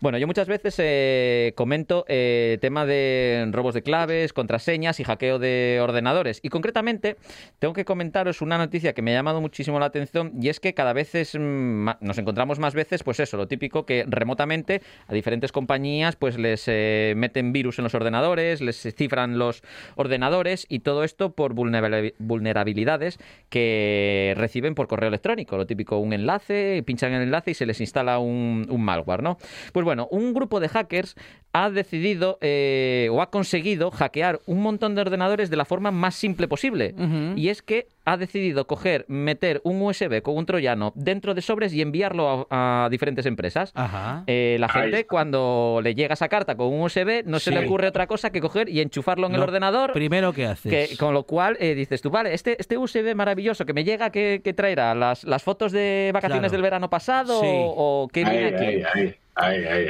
Bueno, 0.00 0.18
yo 0.18 0.26
muchas 0.26 0.46
veces 0.46 0.76
eh, 0.78 1.52
comento 1.56 2.04
eh, 2.08 2.58
tema 2.60 2.86
de 2.86 3.48
robos 3.50 3.74
de 3.74 3.82
claves, 3.82 4.32
contraseñas 4.32 5.00
y 5.00 5.04
hackeo 5.04 5.38
de 5.38 5.80
ordenadores. 5.82 6.40
Y 6.42 6.48
concretamente, 6.48 7.16
tengo 7.58 7.74
que 7.74 7.84
comentaros 7.84 8.42
una 8.42 8.58
noticia 8.58 8.92
que 8.92 9.02
me 9.02 9.12
ha 9.12 9.14
llamado 9.14 9.40
muchísimo 9.40 9.80
la 9.80 9.86
atención 9.86 10.32
y 10.40 10.48
es 10.48 10.60
que 10.60 10.74
cada 10.74 10.92
vez 10.92 11.14
es, 11.14 11.34
mm, 11.38 11.88
nos 12.00 12.18
encontramos 12.18 12.58
más 12.58 12.74
veces, 12.74 13.02
pues 13.02 13.20
eso, 13.20 13.36
lo 13.36 13.48
típico 13.48 13.86
que 13.86 14.04
remotamente 14.06 14.82
a 15.08 15.14
diferentes 15.14 15.52
compañías 15.52 16.16
pues 16.16 16.38
les 16.38 16.64
eh, 16.66 17.14
meten 17.16 17.52
virus 17.52 17.78
en 17.78 17.84
los 17.84 17.94
ordenadores, 17.94 18.60
les 18.60 18.80
cifran 18.96 19.38
los 19.38 19.62
ordenadores 19.96 20.66
y 20.68 20.80
todo 20.80 21.04
esto 21.04 21.32
por 21.32 21.54
vulnerabil- 21.54 22.14
vulnerabilidades 22.18 23.18
que 23.48 24.34
reciben 24.36 24.74
por 24.74 24.88
correo 24.88 25.08
electrónico. 25.08 25.56
Lo 25.56 25.66
típico, 25.66 25.98
un 25.98 26.12
enlace, 26.12 26.82
pinchan 26.86 27.12
el 27.12 27.22
enlace 27.22 27.52
y 27.52 27.54
se 27.54 27.66
les 27.66 27.80
instala 27.80 28.18
un, 28.18 28.66
malware, 28.80 29.22
¿no? 29.22 29.36
Bueno, 29.84 30.08
un 30.10 30.32
grupo 30.34 30.60
de 30.60 30.68
hackers 30.68 31.14
ha 31.52 31.68
decidido 31.70 32.38
eh, 32.40 33.08
o 33.10 33.20
ha 33.22 33.30
conseguido 33.30 33.90
hackear 33.90 34.40
un 34.46 34.62
montón 34.62 34.94
de 34.94 35.00
ordenadores 35.00 35.50
de 35.50 35.56
la 35.56 35.64
forma 35.64 35.90
más 35.90 36.14
simple 36.14 36.46
posible. 36.48 36.94
Y 37.36 37.48
es 37.48 37.62
que 37.62 37.88
ha 38.04 38.16
decidido 38.16 38.66
coger, 38.66 39.04
meter 39.08 39.60
un 39.64 39.82
USB 39.82 40.22
con 40.22 40.36
un 40.36 40.46
troyano 40.46 40.92
dentro 40.94 41.34
de 41.34 41.42
sobres 41.42 41.72
y 41.74 41.82
enviarlo 41.82 42.46
a, 42.50 42.84
a 42.84 42.88
diferentes 42.88 43.26
empresas. 43.26 43.72
Ajá. 43.74 44.24
Eh, 44.26 44.56
la 44.60 44.68
gente, 44.68 45.06
cuando 45.06 45.80
le 45.82 45.94
llega 45.94 46.14
esa 46.14 46.28
carta 46.28 46.56
con 46.56 46.68
un 46.68 46.82
USB, 46.82 47.24
no 47.26 47.38
se 47.40 47.50
le 47.50 47.64
ocurre 47.66 47.88
otra 47.88 48.06
cosa 48.06 48.30
que 48.30 48.40
coger 48.40 48.68
y 48.68 48.80
enchufarlo 48.80 49.26
en 49.26 49.34
el 49.34 49.42
ordenador. 49.42 49.92
Primero 49.92 50.32
que 50.32 50.46
haces. 50.46 50.88
Que, 50.90 50.96
con 50.96 51.14
lo 51.14 51.24
cual 51.24 51.56
eh, 51.60 51.74
dices 51.74 52.00
tú, 52.02 52.10
vale, 52.10 52.32
este, 52.34 52.56
este 52.60 52.78
USB 52.78 53.14
maravilloso 53.14 53.66
que 53.66 53.72
me 53.72 53.84
llega, 53.84 54.10
que 54.10 54.54
traerá? 54.56 54.94
¿Las, 54.94 55.24
¿Las 55.24 55.42
fotos 55.42 55.72
de 55.72 56.10
vacaciones 56.14 56.40
Claro. 56.40 56.52
del 56.52 56.62
verano 56.62 56.90
pasado 56.90 57.40
Sí. 57.40 57.46
o, 57.48 58.04
o 58.04 58.08
qué 58.08 58.24
viene 58.24 58.46
Ahí, 58.46 58.54
aquí? 58.54 58.64
ahí, 58.64 58.82
ahí, 58.94 59.14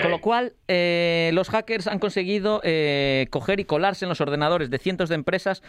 Con 0.03 0.11
lo 0.11 0.21
cual, 0.21 0.53
eh, 0.69 1.31
los 1.35 1.49
hackers 1.49 1.87
han 1.87 1.99
conseguido 1.99 2.61
eh, 2.65 3.27
coger 3.31 3.61
y 3.61 3.65
colarse 3.65 4.05
en 4.05 4.09
los 4.09 4.21
ordenadores 4.21 4.71
de 4.71 4.79
cientos 4.79 5.09
de 5.09 5.15
empresas 5.17 5.63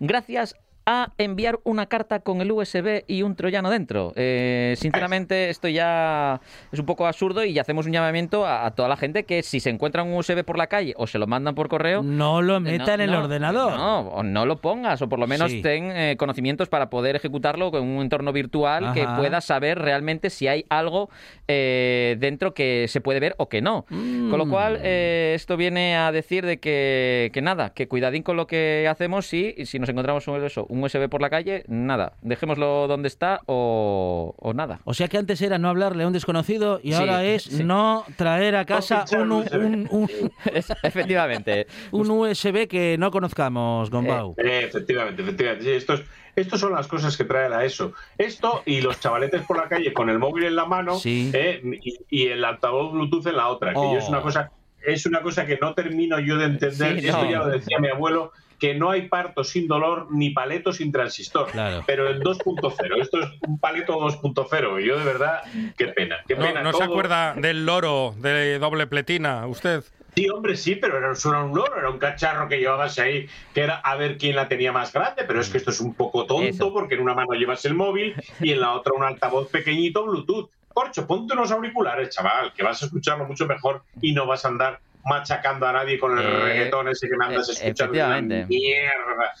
gracias 0.00 0.56
a 0.90 1.12
enviar 1.18 1.60
una 1.64 1.84
carta 1.84 2.20
con 2.20 2.40
el 2.40 2.50
USB 2.50 3.04
y 3.06 3.20
un 3.22 3.36
troyano 3.36 3.68
dentro. 3.68 4.14
Eh, 4.16 4.72
sinceramente, 4.78 5.50
esto 5.50 5.68
ya 5.68 6.40
es 6.72 6.78
un 6.78 6.86
poco 6.86 7.06
absurdo 7.06 7.44
y 7.44 7.58
hacemos 7.58 7.84
un 7.84 7.92
llamamiento 7.92 8.46
a, 8.46 8.64
a 8.64 8.70
toda 8.74 8.88
la 8.88 8.96
gente 8.96 9.24
que 9.24 9.42
si 9.42 9.60
se 9.60 9.68
encuentra 9.68 10.02
un 10.02 10.14
USB 10.14 10.44
por 10.44 10.56
la 10.56 10.66
calle 10.66 10.94
o 10.96 11.06
se 11.06 11.18
lo 11.18 11.26
mandan 11.26 11.54
por 11.54 11.68
correo, 11.68 12.02
No 12.02 12.40
lo 12.40 12.56
eh, 12.56 12.60
meta 12.60 12.94
en 12.94 13.02
el 13.02 13.10
no, 13.10 13.18
ordenador. 13.18 13.72
No, 13.76 13.98
o 14.08 14.22
no 14.22 14.46
lo 14.46 14.62
pongas, 14.62 15.02
o 15.02 15.10
por 15.10 15.18
lo 15.18 15.26
menos 15.26 15.50
Sí. 15.50 15.60
ten 15.60 15.90
eh, 15.90 16.16
conocimientos 16.18 16.70
para 16.70 16.88
poder 16.88 17.16
ejecutarlo 17.16 17.70
con 17.70 17.82
un 17.82 18.00
entorno 18.00 18.32
virtual 18.32 18.94
que 18.94 19.06
pueda 19.16 19.42
saber 19.42 19.78
realmente 19.78 20.30
si 20.30 20.48
hay 20.48 20.64
algo 20.70 21.10
eh, 21.48 22.16
dentro 22.18 22.54
que 22.54 22.86
se 22.88 23.02
puede 23.02 23.20
ver 23.20 23.34
o 23.36 23.50
que 23.50 23.60
no. 23.60 23.84
Con 23.90 24.38
lo 24.38 24.46
Mm. 24.46 24.50
cual, 24.50 24.76
esto 24.86 25.58
viene 25.58 25.96
a 25.96 26.12
decir 26.12 26.46
de 26.46 26.58
que, 26.58 27.30
que 27.34 27.42
nada, 27.42 27.74
que 27.74 27.88
cuidadín 27.88 28.22
con 28.22 28.36
lo 28.38 28.46
que 28.46 28.86
hacemos 28.90 29.34
y, 29.34 29.54
y 29.56 29.66
si 29.66 29.78
nos 29.78 29.88
encontramos 29.90 30.26
un, 30.28 30.42
eso, 30.44 30.64
un 30.70 30.77
USB 30.82 31.08
por 31.08 31.20
la 31.22 31.30
calle, 31.30 31.64
nada, 31.68 32.12
dejémoslo 32.22 32.86
donde 32.88 33.08
está 33.08 33.40
o, 33.46 34.34
o 34.38 34.54
nada. 34.54 34.80
O 34.84 34.94
sea 34.94 35.08
que 35.08 35.18
antes 35.18 35.40
era 35.42 35.58
no 35.58 35.68
hablarle 35.68 36.04
a 36.04 36.06
un 36.06 36.12
desconocido 36.12 36.80
y 36.82 36.92
Sí, 36.92 36.94
ahora 36.98 37.24
es 37.24 37.44
sí. 37.44 37.64
no 37.64 38.04
traer 38.16 38.56
a 38.56 38.64
casa 38.64 39.04
un, 39.12 39.32
USB. 39.32 39.54
un, 39.56 39.88
un, 39.90 40.08
Efectivamente. 40.82 41.66
un 41.92 42.10
USB 42.10 42.66
que 42.68 42.96
no 42.98 43.10
conozcamos, 43.10 43.90
Gombau. 43.90 44.34
Eh, 44.38 44.64
efectivamente, 44.68 45.22
efectivamente. 45.22 45.64
Sí, 45.64 45.70
estos, 45.70 46.02
estos 46.36 46.60
son 46.60 46.72
las 46.72 46.86
cosas 46.86 47.16
que 47.16 47.24
trae 47.24 47.48
la 47.48 47.64
ESO. 47.64 47.92
Esto 48.16 48.62
y 48.66 48.80
los 48.80 49.00
chavaletes 49.00 49.42
por 49.42 49.56
la 49.56 49.68
calle 49.68 49.92
con 49.92 50.08
el 50.10 50.18
móvil 50.18 50.44
en 50.44 50.56
la 50.56 50.64
mano 50.66 50.96
Sí. 50.98 51.30
eh, 51.34 51.60
y, 51.82 51.96
y 52.08 52.26
el 52.28 52.44
altavoz 52.44 52.92
Bluetooth 52.92 53.26
en 53.26 53.36
la 53.36 53.48
otra. 53.48 53.72
Que 53.72 53.78
Oh. 53.78 53.92
yo 53.92 53.98
es 53.98 54.08
una 54.08 54.20
cosa, 54.20 54.50
es 54.86 55.06
una 55.06 55.20
cosa 55.22 55.46
que 55.46 55.58
no 55.60 55.74
termino 55.74 56.18
yo 56.20 56.36
de 56.36 56.46
entender. 56.46 57.00
Sí, 57.00 57.06
Esto 57.08 57.24
no. 57.24 57.30
ya 57.30 57.38
lo 57.38 57.48
decía 57.48 57.78
mi 57.78 57.88
abuelo, 57.88 58.32
que 58.58 58.74
no 58.74 58.90
hay 58.90 59.08
parto 59.08 59.44
sin 59.44 59.68
dolor 59.68 60.08
ni 60.10 60.30
paleto 60.30 60.72
sin 60.72 60.90
transistor. 60.92 61.50
Claro. 61.50 61.84
Pero 61.86 62.08
el 62.08 62.20
2.0, 62.22 63.00
esto 63.00 63.20
es 63.20 63.28
un 63.46 63.58
paleto 63.58 63.98
2.0. 63.98 64.82
Y 64.82 64.86
yo 64.86 64.98
de 64.98 65.04
verdad, 65.04 65.42
qué 65.76 65.88
pena. 65.88 66.16
Qué 66.26 66.34
No, 66.34 66.42
pena 66.42 66.62
no 66.62 66.72
se 66.72 66.82
acuerda 66.84 67.34
del 67.34 67.64
loro 67.64 68.14
de 68.18 68.58
doble 68.58 68.86
pletina, 68.86 69.46
usted. 69.46 69.84
Sí, 70.14 70.28
hombre, 70.30 70.56
sí, 70.56 70.74
pero 70.74 70.98
era, 70.98 71.12
era 71.12 71.44
un 71.44 71.54
loro, 71.54 71.78
era 71.78 71.90
un 71.90 71.98
cacharro 71.98 72.48
que 72.48 72.58
llevabas 72.58 72.98
ahí, 72.98 73.28
que 73.54 73.60
era 73.60 73.76
a 73.76 73.94
ver 73.94 74.18
quién 74.18 74.34
la 74.34 74.48
tenía 74.48 74.72
más 74.72 74.92
grande, 74.92 75.22
pero 75.24 75.40
es 75.40 75.48
que 75.48 75.58
esto 75.58 75.70
es 75.70 75.80
un 75.80 75.94
poco 75.94 76.26
tonto, 76.26 76.48
Eso. 76.48 76.72
porque 76.72 76.96
en 76.96 77.02
una 77.02 77.14
mano 77.14 77.34
llevas 77.34 77.64
el 77.66 77.74
móvil 77.74 78.14
y 78.40 78.50
en 78.50 78.60
la 78.60 78.72
otra 78.72 78.94
un 78.94 79.04
altavoz 79.04 79.48
pequeñito 79.50 80.04
Bluetooth. 80.04 80.50
Corcho, 80.74 81.06
ponte 81.06 81.34
unos 81.34 81.52
auriculares, 81.52 82.10
chaval, 82.10 82.52
que 82.52 82.62
vas 82.64 82.82
a 82.82 82.86
escucharlo 82.86 83.26
mucho 83.26 83.46
mejor 83.46 83.82
y 84.00 84.12
no 84.12 84.26
vas 84.26 84.44
a 84.44 84.48
andar 84.48 84.80
machacando 85.08 85.66
a 85.66 85.72
nadie 85.72 85.98
con 85.98 86.18
el 86.18 86.24
Eh, 86.24 86.40
reggaetón 86.40 86.88
ese 86.88 87.08
que 87.08 87.16
me 87.16 87.24
andas 87.26 87.48
e- 87.48 87.52
escuchando. 87.68 88.46
Mierda. 88.48 89.32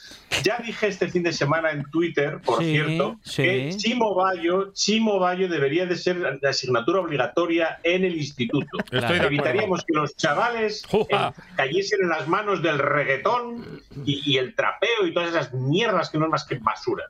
Ya 0.42 0.58
dije 0.58 0.86
este 0.88 1.08
fin 1.08 1.22
de 1.22 1.32
semana 1.32 1.70
en 1.70 1.82
Twitter, 1.90 2.38
por 2.44 2.58
Sí, 2.62 2.72
cierto, 2.72 3.16
sí. 3.22 3.42
que 3.42 3.70
Chimo 3.76 4.14
Bayo, 4.14 4.72
Chimo 4.72 5.18
Bayo 5.18 5.48
debería 5.48 5.86
de 5.86 5.96
ser 5.96 6.16
la 6.16 6.36
asignatura 6.48 7.00
obligatoria 7.00 7.78
en 7.82 8.04
el 8.04 8.16
instituto. 8.16 8.78
Estoy. 8.92 9.18
Evitaríamos 9.18 9.84
que 9.84 9.94
los 9.94 10.16
chavales 10.16 10.84
eh, 10.92 11.30
cayesen 11.56 12.02
en 12.02 12.08
las 12.10 12.28
manos 12.28 12.62
del 12.62 12.78
reggaetón 12.78 13.82
y, 14.04 14.22
y 14.32 14.38
el 14.38 14.54
trapeo 14.54 15.06
y 15.06 15.12
todas 15.14 15.30
esas 15.30 15.52
mierdas 15.54 16.10
que 16.10 16.18
no 16.18 16.26
es 16.26 16.30
más 16.30 16.44
que 16.44 16.56
basura. 16.58 17.04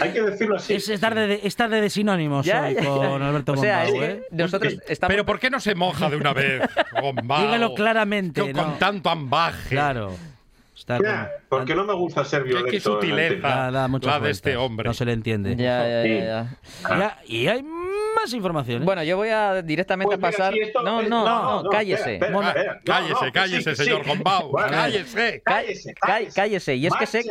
Hay 0.00 0.12
que 0.12 0.22
decirlo 0.22 0.56
así. 0.56 0.74
Es 0.74 0.88
estar 0.88 1.14
de, 1.14 1.40
estar 1.44 1.70
de 1.70 1.88
sinónimos 1.90 2.44
Ya, 2.46 2.62
hoy 2.62 2.74
ya, 2.74 2.80
ya. 2.82 2.86
con 2.88 3.22
Alberto 3.22 3.52
O 3.52 3.56
sea, 3.56 3.84
Gombau, 3.84 4.02
es 4.02 4.10
¿eh? 4.10 4.22
que 4.30 4.36
nosotros 4.36 4.74
estamos... 4.88 5.12
Pero 5.12 5.24
¿por 5.26 5.38
qué 5.40 5.50
no 5.50 5.60
se 5.60 5.74
moja 5.74 6.10
de 6.10 6.16
una 6.16 6.32
vez? 6.32 6.62
Gombao? 7.00 7.42
Dígalo 7.46 7.74
claramente, 7.74 8.40
Con, 8.42 8.52
¿no? 8.52 8.62
con 8.64 8.78
tanto 8.78 9.10
ambaje. 9.10 9.70
Claro. 9.70 10.14
Está 10.76 10.98
Ya, 11.02 11.30
con- 11.47 11.47
porque 11.48 11.74
no 11.74 11.84
me 11.84 11.94
gusta 11.94 12.24
ser 12.24 12.44
violento. 12.44 12.70
qué 12.70 12.80
sutileza 12.80 13.70
la 13.70 13.88
de 14.20 14.30
este 14.30 14.56
hombre. 14.56 14.86
No 14.86 14.94
se 14.94 15.04
le 15.04 15.12
entiende. 15.12 15.56
Ya, 15.56 15.86
ya, 15.88 16.06
ya, 16.06 16.24
ya. 16.24 16.96
Ya, 16.98 17.18
y 17.26 17.46
hay 17.48 17.62
más 17.62 18.32
información. 18.32 18.82
¿eh? 18.82 18.84
Bueno, 18.84 19.02
yo 19.02 19.16
voy 19.16 19.28
a 19.28 19.62
directamente 19.62 20.16
Pues 20.16 20.24
a 20.24 20.26
mira, 20.28 20.30
pasar... 20.38 20.52
si 20.54 20.60
esto- 20.60 20.82
no, 20.82 21.02
no, 21.02 21.62
no, 21.62 21.70
cállese. 21.70 22.14
espera, 22.14 22.14
espera, 22.14 22.32
Mona, 22.32 22.48
espera. 22.48 22.74
No, 22.74 22.80
cállese, 22.84 23.32
cállese, 23.32 23.76
señor 23.76 24.02
sí. 24.04 24.08
Gombau. 24.10 24.50
Bueno, 24.50 24.68
cállese. 24.70 25.42
Cállese, 25.44 25.94
Cá- 25.94 26.06
cállese. 26.06 26.32
cállese. 26.34 26.74
Y 26.76 26.86
es 26.86 26.94
que 26.94 27.06
sé, 27.06 27.22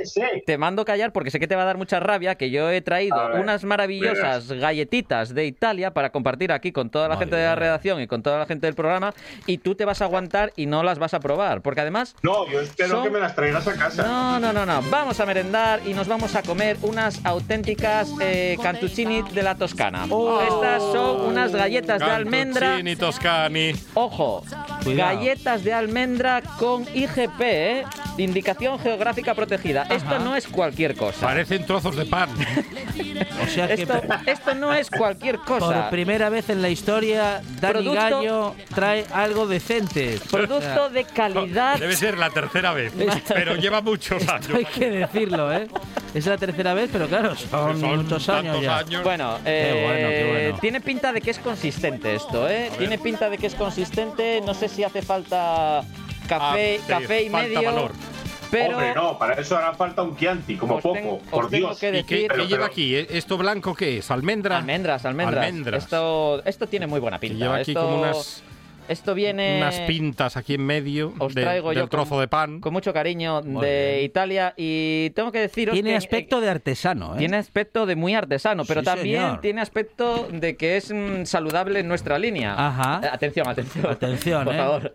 te 0.46 0.58
mando 0.58 0.86
callar 0.86 1.12
porque 1.14 1.30
sé 1.32 1.40
que 1.40 1.48
te 1.48 1.56
va 1.56 1.64
a 1.64 1.66
dar 1.66 1.78
mucha 1.78 2.00
rabia 2.00 2.36
que 2.36 2.50
yo 2.50 2.70
he 2.72 2.82
traído 2.82 3.18
unas 3.36 3.64
maravillosas 3.64 4.52
galletitas 4.52 5.34
de 5.34 5.46
Italia 5.46 5.94
para 5.94 6.12
compartir 6.12 6.52
aquí 6.52 6.72
con 6.72 6.90
toda 6.90 7.08
la 7.08 7.16
Madre 7.16 7.26
gente 7.26 7.36
de 7.38 7.46
la 7.46 7.56
redacción 7.56 8.02
y 8.02 8.08
con 8.08 8.24
toda 8.24 8.40
la 8.40 8.46
gente 8.46 8.68
del 8.68 8.76
programa 8.76 9.14
y 9.46 9.58
tú 9.60 9.76
te 9.76 9.86
vas 9.86 10.02
a 10.02 10.06
aguantar 10.06 10.54
y 10.56 10.66
no 10.66 10.84
las 10.84 11.00
vas 11.00 11.14
a 11.14 11.20
probar. 11.20 11.62
Porque 11.62 11.82
además... 11.82 12.16
No, 12.24 12.50
yo 12.50 12.62
espero 12.62 12.90
Son- 12.90 13.04
que 13.04 13.10
me 13.10 13.20
las 13.20 13.36
traigas 13.36 13.68
a 13.68 13.74
casa. 13.76 14.07
No, 14.08 14.40
no, 14.40 14.54
no, 14.54 14.66
no. 14.66 14.82
Vamos 14.90 15.20
a 15.20 15.26
merendar 15.26 15.82
y 15.86 15.94
nos 15.94 16.08
vamos 16.08 16.34
a 16.36 16.42
comer 16.42 16.78
unas 16.82 17.20
auténticas 17.26 18.10
eh, 18.22 18.58
cantuccini 18.62 19.22
de 19.34 19.44
la 19.44 19.56
Toscana. 19.56 20.06
Estas 20.06 20.82
son 20.82 21.22
unas 21.26 21.52
galletas 21.52 22.00
de 22.00 22.06
almendra. 22.06 22.68
Cantuccini 22.68 22.96
Toscani. 22.96 23.74
Ojo, 23.96 24.44
Cuidado. 24.84 25.16
galletas 25.18 25.64
de 25.64 25.74
almendra 25.74 26.42
con 26.58 26.84
IGP, 26.94 27.42
¿eh? 27.42 27.84
Indicación 28.18 28.80
geográfica 28.80 29.34
protegida. 29.36 29.84
Esto 29.90 30.20
no 30.20 30.36
es 30.36 30.48
cualquier 30.48 30.96
cosa. 30.96 31.20
Parecen 31.28 31.66
trozos 31.66 31.96
de 31.98 32.06
pan. 32.06 32.30
o 33.44 33.48
sea 33.48 33.68
que 33.68 33.74
Esto, 33.84 34.02
esto 34.26 34.56
no 34.56 34.74
es 34.74 34.90
cualquier 34.90 35.38
por 35.40 35.60
cosa. 35.60 35.90
primera 35.90 36.30
vez 36.30 36.50
en 36.50 36.62
la 36.62 36.70
historia, 36.70 37.42
Dani 37.60 37.74
Producto- 37.74 37.94
Gallo 38.18 38.56
trae 38.74 39.06
algo 39.14 39.48
decente. 39.48 40.20
Producto 40.32 40.90
de 40.90 41.04
calidad. 41.04 41.78
Debe 41.78 41.96
ser 41.96 42.18
la 42.18 42.30
tercera 42.30 42.74
vez, 42.74 42.94
pero 43.28 43.56
lleva 43.56 43.82
muchos 43.98 44.28
años. 44.30 44.50
Hay 44.54 44.66
que 44.66 44.90
decirlo, 44.90 45.52
¿eh? 45.54 45.68
Es 46.14 46.26
la 46.26 46.38
tercera 46.38 46.74
vez, 46.74 46.90
pero 46.92 47.08
claro, 47.08 47.36
son, 47.36 47.80
Son 47.80 47.98
muchos 47.98 48.30
años 48.30 48.54
tantos 48.56 48.62
ya. 48.64 48.78
años. 48.78 49.04
Bueno, 49.04 49.38
Qué 49.44 49.70
eh, 49.70 49.84
bueno, 49.86 50.10
qué 50.10 50.42
bueno. 50.46 50.60
tiene 50.60 50.82
pinta 50.82 51.12
de 51.14 51.22
que 51.22 51.32
es 51.32 51.40
consistente 51.40 52.16
esto, 52.16 52.48
¿eh? 52.50 52.72
Tiene 52.78 52.98
pinta 52.98 53.30
de 53.30 53.38
que 53.38 53.48
es 53.48 53.56
consistente. 53.56 54.42
No 54.46 54.54
sé 54.54 54.70
si 54.70 54.84
hace 54.84 55.02
falta 55.02 55.84
café, 56.28 56.80
Ah, 56.80 56.82
sí, 56.82 56.88
café 56.88 57.24
y 57.24 57.30
falta 57.30 57.48
medio. 57.48 57.64
valor. 57.72 57.92
Pero 58.50 58.78
Hombre, 58.78 58.94
no, 58.96 59.18
para 59.20 59.34
eso 59.34 59.58
hará 59.58 59.74
falta 59.74 60.02
un 60.04 60.16
Chianti, 60.16 60.56
como 60.56 60.76
Os 60.76 60.82
poco, 60.82 60.96
tengo- 60.96 61.20
por 61.30 61.46
os 61.46 61.52
tengo 61.52 61.68
Dios. 61.68 61.80
que 61.80 61.88
¿Y 61.90 61.92
qué, 61.92 61.98
decir- 61.98 62.08
qué 62.08 62.28
Pero- 62.30 62.44
lleva 62.46 62.50
pero- 62.50 62.66
aquí? 62.66 62.96
¿Eh? 62.96 63.08
¿Esto 63.10 63.38
blanco 63.38 63.76
qué 63.76 63.98
es? 63.98 64.10
¿Almendra? 64.10 64.58
almendras, 64.58 65.04
almendras. 65.04 65.46
Almendras. 65.46 65.84
Esto, 65.84 66.42
esto 66.46 66.66
tiene 66.68 66.88
muy 66.88 67.02
buena 67.02 67.20
pinta. 67.20 67.38
Lleva 67.40 67.56
aquí 67.58 67.72
esto, 67.72 67.82
como 67.84 68.00
unas, 68.04 68.42
esto 68.88 69.14
viene 69.14 69.58
unas 69.58 69.80
pintas 69.82 70.38
aquí 70.38 70.54
en 70.56 70.66
medio 70.66 71.14
os 71.20 71.34
de- 71.36 71.42
traigo 71.44 71.70
del 71.70 71.78
yo 71.80 71.88
trozo 71.88 72.12
con- 72.12 72.20
de 72.22 72.28
pan. 72.28 72.60
con 72.62 72.74
mucho 72.74 72.94
cariño 72.94 73.42
Muy 73.44 73.66
de 73.66 73.92
bien. 73.96 74.06
Italia 74.06 74.54
y 74.58 75.10
tengo 75.12 75.32
que 75.32 75.40
deciros 75.40 75.74
Tiene 75.74 75.92
que 75.92 75.96
aspecto 75.98 76.42
de 76.42 76.50
artesano, 76.50 77.16
¿eh? 77.16 77.20
tiene 77.20 77.38
aspecto 77.38 77.86
de 77.86 77.96
muy 77.96 78.14
artesano, 78.16 78.64
pero 78.66 78.82
Sí, 78.82 78.86
también 78.86 79.22
señor. 79.22 79.42
tiene 79.42 79.62
aspecto 79.62 80.28
de 80.32 80.56
que 80.56 80.78
es 80.78 80.92
mm, 80.94 81.26
saludable 81.26 81.80
en 81.80 81.88
nuestra 81.88 82.18
línea. 82.20 82.54
Ajá. 82.58 83.02
Eh, 83.04 83.10
Atención, 83.12 83.48
atención. 83.48 83.86
Atención, 83.88 84.46
Por 84.46 84.54
¿eh? 84.56 84.58
favor. 84.58 84.92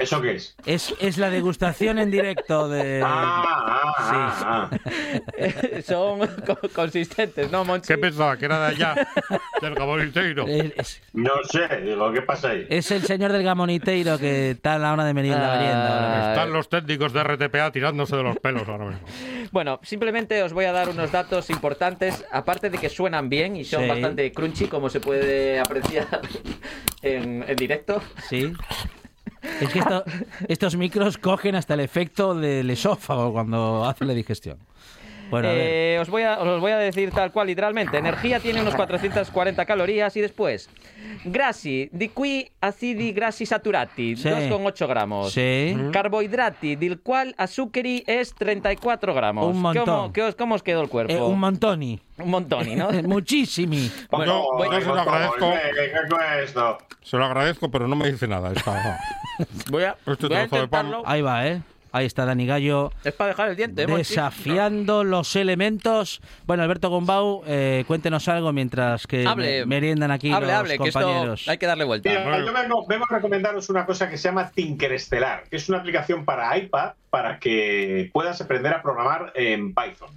¿Eso 0.00 0.20
qué 0.20 0.34
es? 0.36 0.54
Es, 0.66 0.94
es 1.00 1.18
la 1.18 1.30
degustación 1.30 1.98
en 1.98 2.10
directo 2.10 2.68
de... 2.68 3.02
Ah, 3.04 3.42
ah, 3.46 3.94
ah, 3.98 4.70
ah. 4.70 4.78
Son 5.84 6.18
co- 6.46 6.58
consistentes, 6.74 7.50
¿no, 7.50 7.64
Monchi? 7.64 7.88
¿Qué 7.88 7.98
pensaba? 7.98 8.36
¿Que 8.36 8.44
era 8.44 8.58
de 8.68 8.74
allá? 8.74 8.94
del 9.62 9.74
Gamoniteiro. 9.74 10.46
Es, 10.46 10.72
es- 10.76 11.02
No 11.12 11.32
sé, 11.50 11.66
digo, 11.82 12.12
¿qué 12.12 12.22
pasa 12.22 12.50
ahí? 12.50 12.66
es 12.68 12.90
el 12.90 13.02
señor 13.02 13.32
del 13.32 13.42
gamoniteiro 13.42 14.18
que 14.18 14.50
está 14.52 14.74
a 14.74 14.78
la 14.78 14.92
hora 14.92 15.04
de 15.04 15.14
merienda, 15.14 15.54
Ah. 15.54 15.56
merienda. 15.58 15.94
ahora. 16.18 16.32
Están 16.32 16.52
los 16.52 16.68
técnicos 16.68 17.12
de 17.12 17.22
RTPA 17.24 17.72
tirándose 17.72 18.16
de 18.16 18.22
los 18.22 18.36
pelos 18.38 18.68
ahora 18.68 18.84
mismo. 18.86 19.06
Bueno, 19.52 19.80
simplemente 19.82 20.42
os 20.42 20.52
voy 20.52 20.66
a 20.66 20.72
dar 20.72 20.88
unos 20.88 21.10
datos 21.12 21.48
importantes, 21.50 22.24
aparte 22.32 22.70
de 22.70 22.78
que 22.78 22.88
suenan 22.88 23.28
bien 23.28 23.56
y 23.56 23.64
son 23.64 23.82
Sí. 23.84 23.88
bastante 23.88 24.30
crunchy, 24.32 24.66
como 24.66 24.90
se 24.90 25.00
puede 25.00 25.58
apreciar 25.58 26.06
en, 27.02 27.44
en 27.48 27.56
directo. 27.56 28.02
Sí. 28.28 28.52
Es 29.60 29.68
que 29.70 29.78
esto- 29.78 30.04
estos 30.48 30.76
micros 30.76 31.18
cogen 31.18 31.54
hasta 31.54 31.74
el 31.74 31.80
efecto 31.80 32.34
del 32.34 32.68
esófago 32.70 33.32
cuando 33.32 33.84
hace 33.84 34.04
la 34.04 34.12
digestión. 34.14 34.58
Bueno, 35.30 35.48
a 35.48 35.52
ver. 35.52 35.60
Eh, 35.66 35.98
os, 36.00 36.08
voy 36.08 36.22
a, 36.22 36.38
os 36.38 36.60
voy 36.60 36.72
a 36.72 36.78
decir 36.78 37.10
tal 37.10 37.32
cual, 37.32 37.46
literalmente. 37.48 37.96
Energía 37.98 38.38
tiene 38.40 38.60
unos 38.62 38.74
440 38.76 39.64
calorías 39.66 40.16
y 40.16 40.20
después. 40.20 40.68
Grassi, 41.24 41.88
di 41.92 42.08
qui 42.08 42.48
acidi 42.60 43.12
grassi 43.12 43.46
saturati, 43.46 44.16
Sí. 44.16 44.28
2,8 44.28 44.86
gramos. 44.86 45.32
Sí. 45.32 45.76
Carbohidrati, 45.92 46.76
del 46.76 47.00
cual 47.00 47.34
azúcari 47.38 48.04
es 48.06 48.34
34 48.34 49.12
gramos. 49.14 49.46
Un 49.54 49.60
montón. 49.62 49.84
¿Cómo, 49.84 50.12
qué 50.12 50.22
os, 50.22 50.34
cómo 50.36 50.54
os 50.54 50.62
quedó 50.62 50.82
el 50.82 50.88
cuerpo? 50.88 51.12
Eh, 51.12 51.20
un 51.20 51.38
montoni. 51.40 52.00
Un 52.18 52.30
montón, 52.30 52.76
¿no? 52.76 52.90
Muchísimi. 53.02 53.88
Yo- 53.88 53.98
Bueno, 54.10 54.72
yo 54.72 54.80
se 54.80 54.86
lo 54.86 55.00
agradezco. 55.00 55.50
¿qué- 55.50 55.70
qué 55.74 56.42
es 56.42 56.48
esto? 56.50 56.78
Se 57.02 57.16
lo 57.16 57.24
agradezco, 57.24 57.70
pero 57.70 57.88
no 57.88 57.96
me 57.96 58.10
dice 58.10 58.26
nada. 58.28 58.52
Esta, 58.52 58.98
Voy 59.70 59.82
a, 59.84 59.96
Este 60.06 60.28
voy 60.28 60.36
a 60.36 60.46
trozo 60.48 60.62
de 60.62 60.68
pan. 60.68 60.86
intentarlo. 60.86 61.02
Ahí 61.04 61.22
va, 61.22 61.46
¿eh? 61.46 61.60
Ahí 61.96 62.06
está 62.06 62.24
Dani 62.26 62.46
Gallo 62.46 62.92
Es 63.04 63.14
para 63.14 63.28
dejar 63.28 63.48
el 63.50 63.56
diente. 63.56 63.82
¿eh, 63.82 63.86
Monchi? 63.86 64.10
desafiando 64.10 65.02
los 65.04 65.34
elementos. 65.34 66.20
Bueno, 66.46 66.62
Alberto 66.62 66.90
Gombau, 66.90 67.42
eh, 67.46 67.84
cuéntenos 67.86 68.28
algo 68.28 68.52
mientras 68.52 69.06
que 69.06 69.26
Hable, 69.26 69.60
me- 69.60 69.66
meriendan 69.66 70.10
aquí 70.10 70.30
hable, 70.30 70.46
los 70.48 70.56
hable, 70.56 70.72
que 70.72 70.78
compañeros. 70.90 71.40
esto 71.40 71.50
hay 71.50 71.58
que 71.58 71.66
darle 71.66 71.84
vuelta. 71.84 72.08
Mira, 72.10 72.38
yo 72.44 72.52
vengo, 72.52 72.86
vengo 72.86 73.04
a 73.08 73.14
recomendaros 73.14 73.70
una 73.70 73.86
cosa 73.86 74.10
que 74.10 74.18
se 74.18 74.28
llama 74.28 74.50
Tinkerestelar, 74.50 75.44
que 75.48 75.56
es 75.56 75.68
una 75.68 75.78
aplicación 75.78 76.24
para 76.24 76.56
iPad 76.58 76.92
para 77.10 77.38
que 77.38 78.10
puedas 78.12 78.40
aprender 78.40 78.74
a 78.74 78.82
programar 78.82 79.32
en 79.34 79.74
Python. 79.74 80.10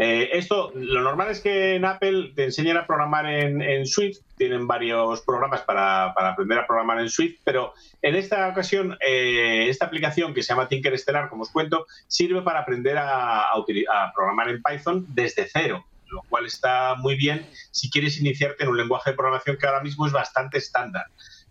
Eh, 0.00 0.30
esto, 0.38 0.70
lo 0.76 1.02
normal 1.02 1.30
es 1.30 1.40
que 1.40 1.74
en 1.74 1.84
Apple 1.84 2.30
te 2.36 2.44
enseñen 2.44 2.76
a 2.76 2.86
programar 2.86 3.26
en, 3.26 3.84
Swift, 3.84 4.18
tienen 4.36 4.68
varios 4.68 5.22
programas 5.22 5.62
para, 5.62 6.14
para 6.14 6.30
aprender 6.30 6.56
a 6.56 6.68
programar 6.68 7.00
en 7.00 7.10
Swift, 7.10 7.40
pero 7.42 7.74
en 8.00 8.14
esta 8.14 8.46
ocasión, 8.46 8.96
eh, 9.04 9.66
esta 9.68 9.86
aplicación 9.86 10.32
que 10.34 10.44
se 10.44 10.50
llama 10.50 10.68
Tinkerestelar, 10.68 11.28
como 11.28 11.42
os 11.42 11.50
cuento, 11.50 11.84
sirve 12.06 12.42
para 12.42 12.60
aprender 12.60 12.96
a, 12.96 13.40
a 13.40 13.56
a 13.56 14.12
programar 14.14 14.50
en 14.50 14.62
Python 14.62 15.04
desde 15.08 15.48
cero, 15.52 15.84
lo 16.06 16.22
cual 16.28 16.46
está 16.46 16.94
muy 16.94 17.16
bien 17.16 17.44
si 17.72 17.90
quieres 17.90 18.20
iniciarte 18.20 18.62
en 18.62 18.70
un 18.70 18.76
lenguaje 18.76 19.10
de 19.10 19.16
programación 19.16 19.56
que 19.56 19.66
ahora 19.66 19.82
mismo 19.82 20.06
es 20.06 20.12
bastante 20.12 20.58
estándar. 20.58 21.06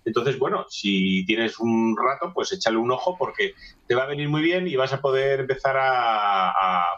Entonces, 0.05 0.39
bueno, 0.39 0.65
si 0.69 1.25
tienes 1.25 1.59
un 1.59 1.97
rato, 1.97 2.31
pues 2.33 2.53
échale 2.53 2.77
un 2.77 2.91
ojo 2.91 3.17
porque 3.17 3.55
te 3.87 3.93
va 3.93 4.03
a 4.03 4.07
venir 4.07 4.29
muy 4.29 4.41
bien 4.41 4.69
y 4.69 4.77
vas 4.77 4.93
a 4.93 5.01
poder 5.01 5.41
empezar 5.41 5.75
a 5.77 6.96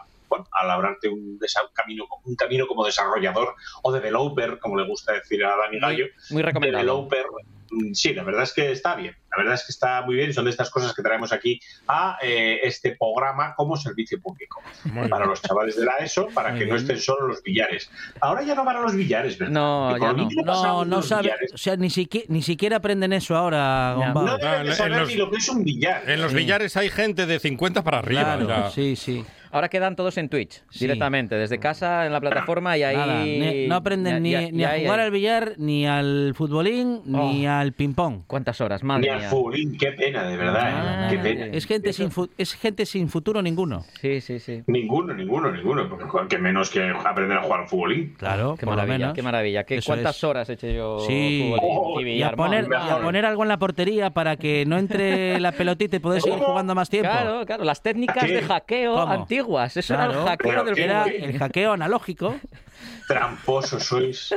labrarte 0.66 1.08
un, 1.08 1.38
desa- 1.38 1.62
un 1.66 1.72
camino, 1.74 2.04
un 2.24 2.34
camino 2.36 2.66
como 2.66 2.84
desarrollador 2.84 3.54
o 3.82 3.92
developer, 3.92 4.58
como 4.58 4.76
le 4.76 4.86
gusta 4.86 5.12
decir 5.12 5.44
a 5.44 5.56
Dani 5.56 5.78
Gallo. 5.80 6.06
Muy 6.30 6.42
recomendado. 6.42 6.82
Developer, 6.84 7.24
mm, 7.70 7.92
sí, 7.94 8.14
la 8.14 8.22
verdad 8.24 8.42
es 8.44 8.52
que 8.52 8.70
está 8.72 8.94
bien. 8.96 9.14
La 9.30 9.36
verdad 9.44 9.54
es 9.54 9.64
que 9.64 9.70
está 9.70 10.02
muy 10.02 10.16
bien 10.16 10.30
y 10.30 10.32
son 10.32 10.44
de 10.46 10.50
estas 10.50 10.70
cosas 10.70 10.92
que 10.92 11.02
traemos 11.02 11.32
aquí 11.32 11.60
a 11.86 12.18
eh, 12.20 12.58
este 12.64 12.96
programa 12.98 13.54
como 13.54 13.76
servicio 13.76 14.20
público. 14.20 14.60
Muy 14.86 15.06
Para 15.08 15.18
bien. 15.24 15.30
los 15.30 15.40
chavales 15.40 15.76
de 15.76 15.84
la 15.84 15.98
ESO, 15.98 16.26
para 16.34 16.50
Muy 16.50 16.58
que 16.58 16.66
no 16.66 16.74
estén 16.74 16.98
solo 16.98 17.28
los 17.28 17.40
billares. 17.40 17.88
Ahora 18.20 18.42
ya 18.42 18.56
no 18.56 18.64
van 18.64 18.78
a 18.78 18.80
los 18.80 18.96
billares, 18.96 19.38
¿verdad? 19.38 19.52
No, 19.54 19.96
ya 19.98 20.12
no. 20.12 20.28
No, 20.44 20.84
no 20.84 20.96
los 20.96 21.06
sabe, 21.06 21.22
billares, 21.22 21.54
o 21.54 21.58
sea, 21.58 21.76
ni 21.76 21.90
siquiera, 21.90 22.26
ni 22.28 22.42
siquiera 22.42 22.78
aprenden 22.78 23.12
eso 23.12 23.36
ahora. 23.36 23.94
No 24.12 24.36
deben 24.36 24.60
en 24.62 24.66
de 24.66 24.74
saber 24.74 24.98
los- 24.98 25.08
ni 25.08 25.14
lo 25.14 25.30
que 25.30 25.36
es 25.36 25.48
un 25.48 25.62
billar. 25.62 26.10
En 26.10 26.20
los 26.20 26.32
Sí. 26.32 26.36
billares 26.38 26.76
hay 26.76 26.88
gente 26.88 27.24
de 27.26 27.38
50 27.38 27.84
para 27.84 27.98
arriba. 28.00 28.22
Claro, 28.36 28.48
ya. 28.48 28.70
sí, 28.70 28.96
sí. 28.96 29.24
Ahora 29.52 29.68
quedan 29.68 29.96
todos 29.96 30.16
en 30.18 30.28
Twitch, 30.28 30.62
Sí. 30.70 30.80
directamente, 30.84 31.34
desde 31.34 31.58
casa, 31.58 32.06
en 32.06 32.12
la 32.12 32.20
plataforma 32.20 32.76
y 32.78 32.82
ahí... 32.84 32.96
Nada, 32.96 33.24
ni- 33.24 33.66
no 33.66 33.74
aprenden 33.74 34.22
ni, 34.22 34.34
ni 34.52 34.64
a 34.64 34.78
jugar 34.78 35.00
al 35.00 35.10
billar, 35.10 35.54
ni 35.58 35.86
al 35.86 36.34
futbolín, 36.36 37.00
ni 37.04 37.46
al 37.46 37.72
ping-pong. 37.72 38.22
¿Cuántas 38.26 38.60
horas? 38.60 38.82
Ni 38.82 38.86
Madre 38.88 39.10
al 39.10 39.18
mía. 39.20 39.28
fulín, 39.28 39.76
qué 39.76 39.92
pena, 39.92 40.22
de 40.24 40.36
verdad. 40.36 40.68
¿eh? 40.68 40.72
Ah, 40.74 41.06
qué 41.10 41.18
pena. 41.18 41.46
Es 41.46 41.66
gente, 41.66 41.92
sin 41.92 42.10
fu- 42.10 42.28
es 42.38 42.54
gente 42.54 42.86
sin 42.86 43.08
futuro 43.08 43.42
ninguno. 43.42 43.84
Sí, 44.00 44.20
sí, 44.20 44.38
sí. 44.38 44.62
Ninguno, 44.66 45.14
ninguno, 45.14 45.50
ninguno. 45.50 45.88
Porque 46.10 46.38
menos 46.38 46.70
que 46.70 46.88
aprender 47.04 47.38
a 47.38 47.42
jugar 47.42 47.60
al 47.62 47.68
futbolín. 47.68 48.14
Claro, 48.18 48.54
Qué 48.58 48.66
por 48.66 48.74
lo 48.74 48.76
maravilla, 48.76 48.98
menos. 48.98 49.14
qué 49.14 49.22
maravilla. 49.22 49.64
¿Qué, 49.64 49.76
Eso 49.76 49.86
¿Cuántas 49.92 50.16
es. 50.16 50.24
horas 50.24 50.48
he 50.48 50.52
hecho 50.54 50.68
yo 50.68 51.00
Sí. 51.00 51.52
Oh, 51.60 52.00
y 52.00 52.08
y 52.10 52.22
a, 52.22 52.32
poner, 52.32 52.68
y 52.70 52.90
a 52.90 52.98
poner 53.00 53.24
algo 53.26 53.42
en 53.42 53.48
la 53.48 53.58
portería 53.58 54.10
para 54.10 54.36
que 54.36 54.64
no 54.66 54.78
entre 54.78 55.40
la 55.40 55.52
pelotita 55.52 55.96
y 55.96 55.98
poder 55.98 56.20
seguir 56.22 56.38
jugando 56.38 56.74
más 56.74 56.88
tiempo. 56.88 57.10
Claro, 57.10 57.44
claro, 57.46 57.64
las 57.64 57.82
técnicas 57.82 58.24
¿Qué? 58.24 58.32
de 58.34 58.42
hackeo 58.42 58.94
¿Cómo? 58.94 59.12
Antiguas. 59.40 59.76
Eso 59.76 59.94
era 59.94 60.04
Claro. 60.06 60.20
el 60.22 60.28
hackeo 60.28 60.50
Pero 60.50 60.64
del 60.64 60.78
Era 60.78 61.04
el 61.04 61.38
hackeo 61.38 61.72
analógico. 61.72 62.36
Tramposos 63.08 63.82
sois. 63.84 64.34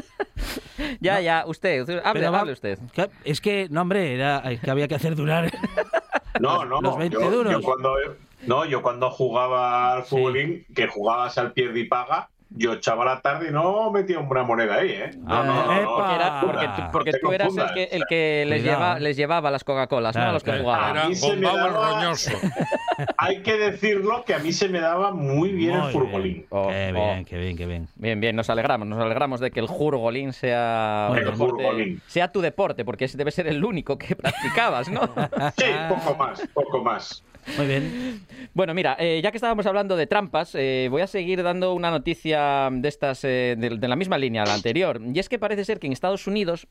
Ya, 1.00 1.20
ya, 1.22 1.44
usted, 1.46 1.82
usted- 1.82 2.02
hable, 2.04 2.22
pero 2.22 2.36
hable 2.36 2.52
usted. 2.54 2.80
Es 3.24 3.40
que, 3.40 3.68
no, 3.70 3.82
hombre, 3.82 4.16
era 4.16 4.42
que 4.62 4.70
había 4.72 4.88
que 4.88 4.96
hacer 4.96 5.16
durar. 5.16 5.52
No, 6.40 6.66
no, 6.66 6.82
Los 6.82 6.98
20 6.98 7.16
yo, 7.16 7.30
duros. 7.30 7.54
yo 7.54 7.62
cuando, 7.62 7.96
no, 8.48 8.66
yo 8.66 8.82
cuando 8.82 9.12
jugaba 9.12 9.94
al 9.94 10.04
Sí. 10.04 10.10
futbolín, 10.10 10.66
que 10.76 10.88
jugabas 10.88 11.38
al 11.38 11.54
pierde 11.54 11.82
y 11.82 11.84
paga, 11.84 12.32
yo 12.56 12.74
echaba 12.74 13.04
la 13.06 13.20
tarde 13.22 13.48
y 13.50 13.52
no 13.52 13.90
metía 13.92 14.20
una 14.20 14.44
moneda 14.44 14.76
ahí, 14.76 14.90
¿eh? 14.92 15.12
No, 15.18 15.44
no, 15.44 15.66
no, 15.66 15.82
no. 15.82 15.96
Porque, 15.96 16.16
era- 16.16 16.42
porque 16.42 16.68
tú, 16.76 16.82
No 16.82 16.92
porque 16.92 17.12
te 17.12 17.20
tú 17.20 17.32
eras 17.32 17.58
el 17.58 17.74
que, 17.74 17.84
el 17.92 18.04
que 18.08 18.46
les, 18.48 18.62
Cuidado. 18.62 18.80
lleva, 18.80 19.00
les 19.00 19.18
llevaba 19.18 19.52
las 19.52 19.64
Coca-Colas, 19.64 20.16
¿no? 20.16 20.20
Claro, 20.20 20.30
A 20.30 20.34
los 20.34 20.44
que 20.44 20.52
jugaban. 20.60 20.96
Era 20.98 21.08
mí 21.10 21.16
se 21.16 21.36
me 21.36 21.48
daba- 21.48 21.96
roñoso. 21.96 22.32
Hay 23.18 23.42
que 23.42 23.58
decirlo 23.58 24.24
que 24.24 24.36
a 24.36 24.40
mí 24.40 24.52
se 24.52 24.70
me 24.70 24.80
daba 24.80 25.12
muy 25.12 25.52
bien 25.52 25.78
Muy 25.78 25.88
el 25.88 25.94
futbolín. 25.94 26.46
Oh, 26.50 26.68
qué 26.68 26.92
oh. 26.92 26.94
bien, 26.94 27.26
qué 27.26 27.38
bien, 27.38 27.58
qué 27.58 27.66
bien. 27.66 27.88
Bien, 27.96 28.20
bien, 28.20 28.36
nos 28.36 28.50
alegramos, 28.50 28.88
nos 28.88 29.00
alegramos 29.02 29.40
de 29.40 29.50
que 29.50 29.60
el 29.60 29.68
jurgolín 29.68 30.32
sea, 30.34 31.08
un 31.12 31.18
El 31.18 31.26
deporte- 31.26 31.64
jurgolín. 31.64 32.02
sea 32.08 32.32
tu 32.32 32.42
deporte, 32.42 32.86
porque 32.86 33.06
ese 33.06 33.18
debe 33.18 33.32
ser 33.32 33.48
el 33.48 33.64
único 33.66 33.98
que 33.98 34.16
practicabas, 34.16 34.90
¿no? 34.90 35.02
Sí, 35.58 35.66
poco 35.90 36.16
más, 36.16 36.48
poco 36.54 36.84
más. 36.84 37.24
Muy 37.58 37.68
bien. 37.68 38.26
Bueno, 38.54 38.74
mira, 38.74 38.96
eh, 39.00 39.20
ya 39.24 39.32
que 39.32 39.38
estábamos 39.38 39.66
hablando 39.66 39.96
de 39.96 40.08
trampas, 40.08 40.56
eh, 40.56 40.88
voy 40.90 41.02
a 41.02 41.08
seguir 41.08 41.44
dando 41.44 41.74
una 41.74 41.92
noticia 41.92 42.70
de 42.72 42.88
estas 42.88 43.24
eh, 43.24 43.56
de, 43.58 43.78
de 43.78 43.88
la 43.88 43.96
misma 43.96 44.18
línea, 44.18 44.46
la 44.46 44.54
anterior. 44.54 45.02
Y 45.14 45.20
es 45.20 45.30
que 45.30 45.40
parece 45.40 45.66
ser 45.66 45.80
que 45.80 45.88
en 45.88 45.94
Estados 45.94 46.28
Unidos 46.28 46.68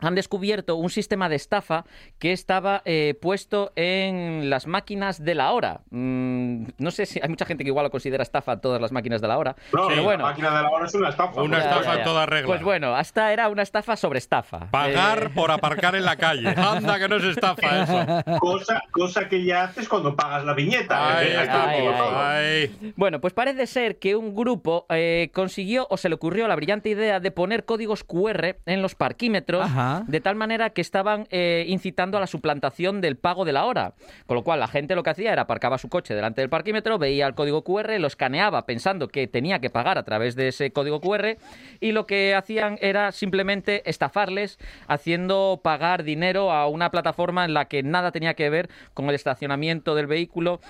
han 0.00 0.14
descubierto 0.14 0.76
un 0.76 0.90
sistema 0.90 1.28
de 1.28 1.36
estafa 1.36 1.84
que 2.18 2.32
estaba 2.32 2.82
eh, 2.84 3.14
puesto 3.20 3.72
en 3.76 4.50
las 4.50 4.66
máquinas 4.66 5.24
de 5.24 5.34
la 5.34 5.52
hora. 5.52 5.80
Mm, 5.90 6.64
no 6.78 6.90
sé 6.90 7.06
si 7.06 7.18
hay 7.22 7.28
mucha 7.30 7.46
gente 7.46 7.64
que 7.64 7.68
igual 7.70 7.84
lo 7.84 7.90
considera 7.90 8.22
estafa 8.22 8.60
todas 8.60 8.80
las 8.80 8.92
máquinas 8.92 9.22
de 9.22 9.28
la 9.28 9.38
hora. 9.38 9.56
No, 9.72 9.84
pero 9.88 9.96
la 9.96 10.02
bueno. 10.02 10.24
máquina 10.24 10.54
de 10.54 10.62
la 10.62 10.70
hora 10.70 10.86
es 10.86 10.94
una 10.94 11.08
estafa. 11.08 11.42
Una 11.42 11.58
Ya, 11.58 11.64
estafa 11.64 11.84
ya, 11.84 11.92
en 11.92 11.98
ya. 11.98 12.04
toda 12.04 12.26
regla. 12.26 12.46
Pues 12.46 12.62
bueno, 12.62 12.94
hasta 12.94 13.32
era 13.32 13.48
una 13.48 13.62
estafa 13.62 13.96
sobre 13.96 14.18
estafa. 14.18 14.70
Pagar 14.70 15.24
Eh, 15.24 15.30
por 15.34 15.50
aparcar 15.50 15.94
en 15.94 16.04
la 16.04 16.16
calle. 16.16 16.48
Anda, 16.56 16.98
que 16.98 17.08
no 17.08 17.16
es 17.16 17.24
estafa 17.24 17.82
eso. 17.82 18.38
Cosa, 18.38 18.82
cosa 18.92 19.28
que 19.28 19.44
ya 19.44 19.64
haces 19.64 19.88
cuando 19.88 20.14
pagas 20.14 20.44
la 20.44 20.52
viñeta. 20.52 21.18
Ay, 21.18 21.26
Eh, 21.28 21.48
ay, 21.48 21.86
ay. 22.76 22.92
Bueno, 22.96 23.20
pues 23.20 23.32
parece 23.32 23.66
ser 23.66 23.98
que 23.98 24.14
un 24.14 24.34
grupo 24.34 24.84
eh, 24.90 25.30
consiguió 25.32 25.86
o 25.90 25.96
se 25.96 26.08
le 26.10 26.14
ocurrió 26.16 26.46
la 26.48 26.54
brillante 26.56 26.90
idea 26.90 27.18
de 27.18 27.30
poner 27.30 27.64
códigos 27.64 28.04
QR 28.04 28.56
en 28.66 28.82
los 28.82 28.94
parquímetros 28.94 29.66
De 30.06 30.20
tal 30.20 30.36
manera 30.36 30.70
que 30.70 30.80
estaban 30.80 31.26
eh, 31.30 31.64
incitando 31.68 32.16
a 32.16 32.20
la 32.20 32.26
suplantación 32.26 33.00
del 33.00 33.16
pago 33.16 33.44
de 33.44 33.52
la 33.52 33.64
hora. 33.64 33.94
Con 34.26 34.36
lo 34.36 34.44
cual 34.44 34.60
la 34.60 34.68
gente 34.68 34.94
lo 34.94 35.02
que 35.02 35.10
hacía 35.10 35.32
era 35.32 35.42
aparcaba 35.42 35.78
su 35.78 35.88
coche 35.88 36.14
delante 36.14 36.40
del 36.40 36.50
parquímetro, 36.50 36.98
veía 36.98 37.26
el 37.26 37.34
código 37.34 37.62
QR, 37.62 37.98
lo 37.98 38.06
escaneaba 38.06 38.66
pensando 38.66 39.08
que 39.08 39.26
tenía 39.26 39.58
que 39.58 39.70
pagar 39.70 39.98
a 39.98 40.04
través 40.04 40.36
de 40.36 40.48
ese 40.48 40.70
código 40.70 41.00
QR 41.00 41.36
y 41.80 41.92
lo 41.92 42.06
que 42.06 42.34
hacían 42.34 42.78
era 42.80 43.12
simplemente 43.12 43.88
estafarles 43.88 44.58
haciendo 44.88 45.60
pagar 45.62 46.04
dinero 46.04 46.52
a 46.52 46.66
una 46.68 46.90
plataforma 46.90 47.44
en 47.44 47.54
la 47.54 47.66
que 47.66 47.82
nada 47.82 48.12
tenía 48.12 48.34
que 48.34 48.50
ver 48.50 48.68
con 48.94 49.08
el 49.08 49.14
estacionamiento 49.14 49.94
del 49.94 50.06
vehículo 50.06 50.60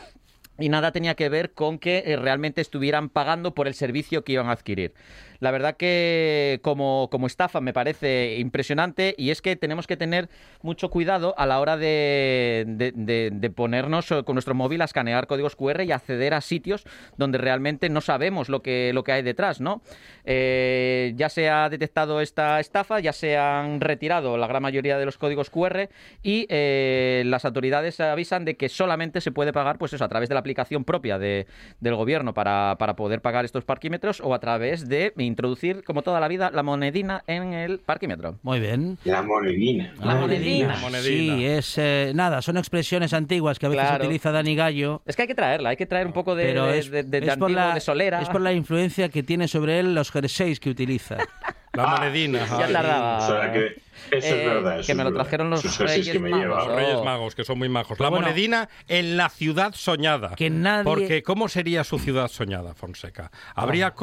y 0.58 0.68
nada 0.68 0.92
tenía 0.92 1.14
que 1.14 1.28
ver 1.28 1.52
con 1.52 1.78
que 1.78 2.02
eh, 2.06 2.16
realmente 2.16 2.60
estuvieran 2.60 3.08
pagando 3.08 3.54
por 3.54 3.66
el 3.66 3.74
servicio 3.74 4.24
que 4.24 4.32
iban 4.32 4.48
a 4.48 4.52
adquirir. 4.52 4.94
La 5.40 5.50
verdad 5.50 5.76
que 5.76 6.60
como, 6.62 7.08
como 7.10 7.26
estafa 7.26 7.60
me 7.60 7.72
parece 7.72 8.36
impresionante 8.38 9.14
y 9.18 9.30
es 9.30 9.42
que 9.42 9.56
tenemos 9.56 9.86
que 9.86 9.96
tener 9.96 10.28
mucho 10.62 10.90
cuidado 10.90 11.34
a 11.38 11.46
la 11.46 11.60
hora 11.60 11.76
de, 11.76 12.64
de- 12.66 13.50
ponernos 13.50 14.10
eh, 14.10 14.22
con 14.24 14.34
nuestro 14.34 14.54
móvil 14.54 14.82
a 14.82 14.84
escanear 14.86 15.26
códigos 15.26 15.56
QR 15.56 15.84
y 15.84 15.92
acceder 15.92 16.34
a 16.34 16.40
sitios 16.40 16.84
donde 17.16 17.38
realmente 17.38 17.88
no 17.88 18.00
sabemos 18.00 18.48
lo 18.48 18.60
que, 18.62 18.90
lo 18.92 19.04
que 19.04 19.12
hay 19.12 19.22
detrás, 19.22 19.60
¿no? 19.60 19.82
Eh, 20.24 21.12
ya 21.16 21.28
se 21.28 21.48
ha 21.48 21.68
detectado 21.68 22.20
esta 22.20 22.60
estafa, 22.60 23.00
ya 23.00 23.12
se 23.12 23.36
han 23.36 23.80
retirado 23.80 24.36
la 24.36 24.46
gran 24.46 24.62
mayoría 24.62 24.98
de 24.98 25.04
los 25.04 25.18
códigos 25.18 25.50
QR 25.50 25.88
y 26.22 26.46
eh, 26.48 27.22
las 27.26 27.44
autoridades 27.44 28.00
avisan 28.00 28.44
de 28.44 28.56
que 28.56 28.68
solamente 28.68 29.20
se 29.20 29.30
puede 29.30 29.52
pagar 29.52 29.78
pues 29.78 29.92
eso, 29.92 30.04
a 30.04 30.08
través 30.08 30.28
de 30.28 30.34
la 30.34 30.40
aplicación 30.40 30.84
propia 30.84 31.18
de- 31.18 31.46
del 31.80 31.94
gobierno 31.94 32.34
para, 32.34 32.76
para 32.78 32.96
poder 32.96 33.20
pagar 33.22 33.44
estos 33.44 33.64
parquímetros 33.64 34.20
o 34.20 34.34
a 34.34 34.40
través 34.40 34.88
de 34.88 35.12
introducir, 35.26 35.84
como 35.84 36.02
toda 36.02 36.20
la 36.20 36.28
vida, 36.28 36.50
la 36.52 36.62
monedina 36.62 37.22
en 37.26 37.52
el 37.52 37.78
parquímetro. 37.78 38.36
Muy 38.42 38.60
bien. 38.60 38.98
La 39.04 39.22
monedina. 39.22 39.92
La 40.02 40.14
monedina. 40.14 40.68
La 40.68 40.76
monedina. 40.76 41.36
Sí, 41.36 41.44
es 41.44 41.78
eh, 41.78 42.12
nada, 42.14 42.40
son 42.42 42.56
expresiones 42.56 43.12
antiguas 43.12 43.58
que 43.58 43.66
a 43.66 43.68
veces 43.68 43.84
Claro. 43.86 44.04
utiliza 44.04 44.30
Dani 44.32 44.54
Gallo. 44.56 45.02
Es 45.06 45.16
que 45.16 45.22
hay 45.22 45.28
que 45.28 45.34
traerla, 45.34 45.70
hay 45.70 45.76
que 45.76 45.86
traer 45.86 46.06
un 46.06 46.12
poco 46.12 46.34
de, 46.34 46.44
Pero 46.44 46.66
de, 46.66 46.78
es, 46.78 46.90
de- 46.90 47.02
de 47.02 47.18
es 47.18 47.24
por 47.24 47.32
antiguo, 47.32 47.48
la, 47.50 47.74
de 47.74 47.80
solera. 47.80 48.22
es 48.22 48.28
por 48.28 48.40
la 48.40 48.52
influencia 48.52 49.08
que 49.08 49.22
tiene 49.22 49.48
sobre 49.48 49.78
él 49.80 49.94
los 49.94 50.10
jerseys 50.10 50.60
que 50.60 50.70
utiliza. 50.70 51.16
La 51.72 51.82
Ah, 51.84 51.96
monedina. 51.98 52.38
Ya 52.58 52.68
tardaba. 52.72 53.18
O 53.18 53.26
sea, 53.26 53.52
que 53.52 53.66
eso 53.66 54.34
Eh, 54.34 54.40
es 54.40 54.46
verdad. 54.46 54.78
eso 54.80 54.86
que 54.86 54.94
me 54.94 55.04
lo 55.04 55.10
verdad. 55.10 55.24
trajeron 55.24 55.50
los 55.50 55.78
Reyes 55.78 56.08
que 56.08 56.18
me 56.18 56.30
Magos. 56.30 56.66
Los 56.68 56.74
Reyes. 56.74 57.04
Magos, 57.04 57.34
que 57.34 57.44
son 57.44 57.58
muy 57.58 57.68
majos. 57.68 57.98
Pero 57.98 58.04
La 58.04 58.08
bueno, 58.08 58.26
monedina 58.28 58.70
en 58.88 59.18
la 59.18 59.28
ciudad 59.28 59.74
soñada. 59.74 60.34
que 60.36 60.48
nadie- 60.48 60.84
Porque, 60.84 61.22
¿cómo 61.22 61.48
sería 61.50 61.84
su 61.84 61.98
ciudad 61.98 62.28
soñada, 62.28 62.72
Fonseca? 62.72 63.30
¿Habría 63.54 63.88
Oh, 63.88 63.90
oh. 63.90 63.98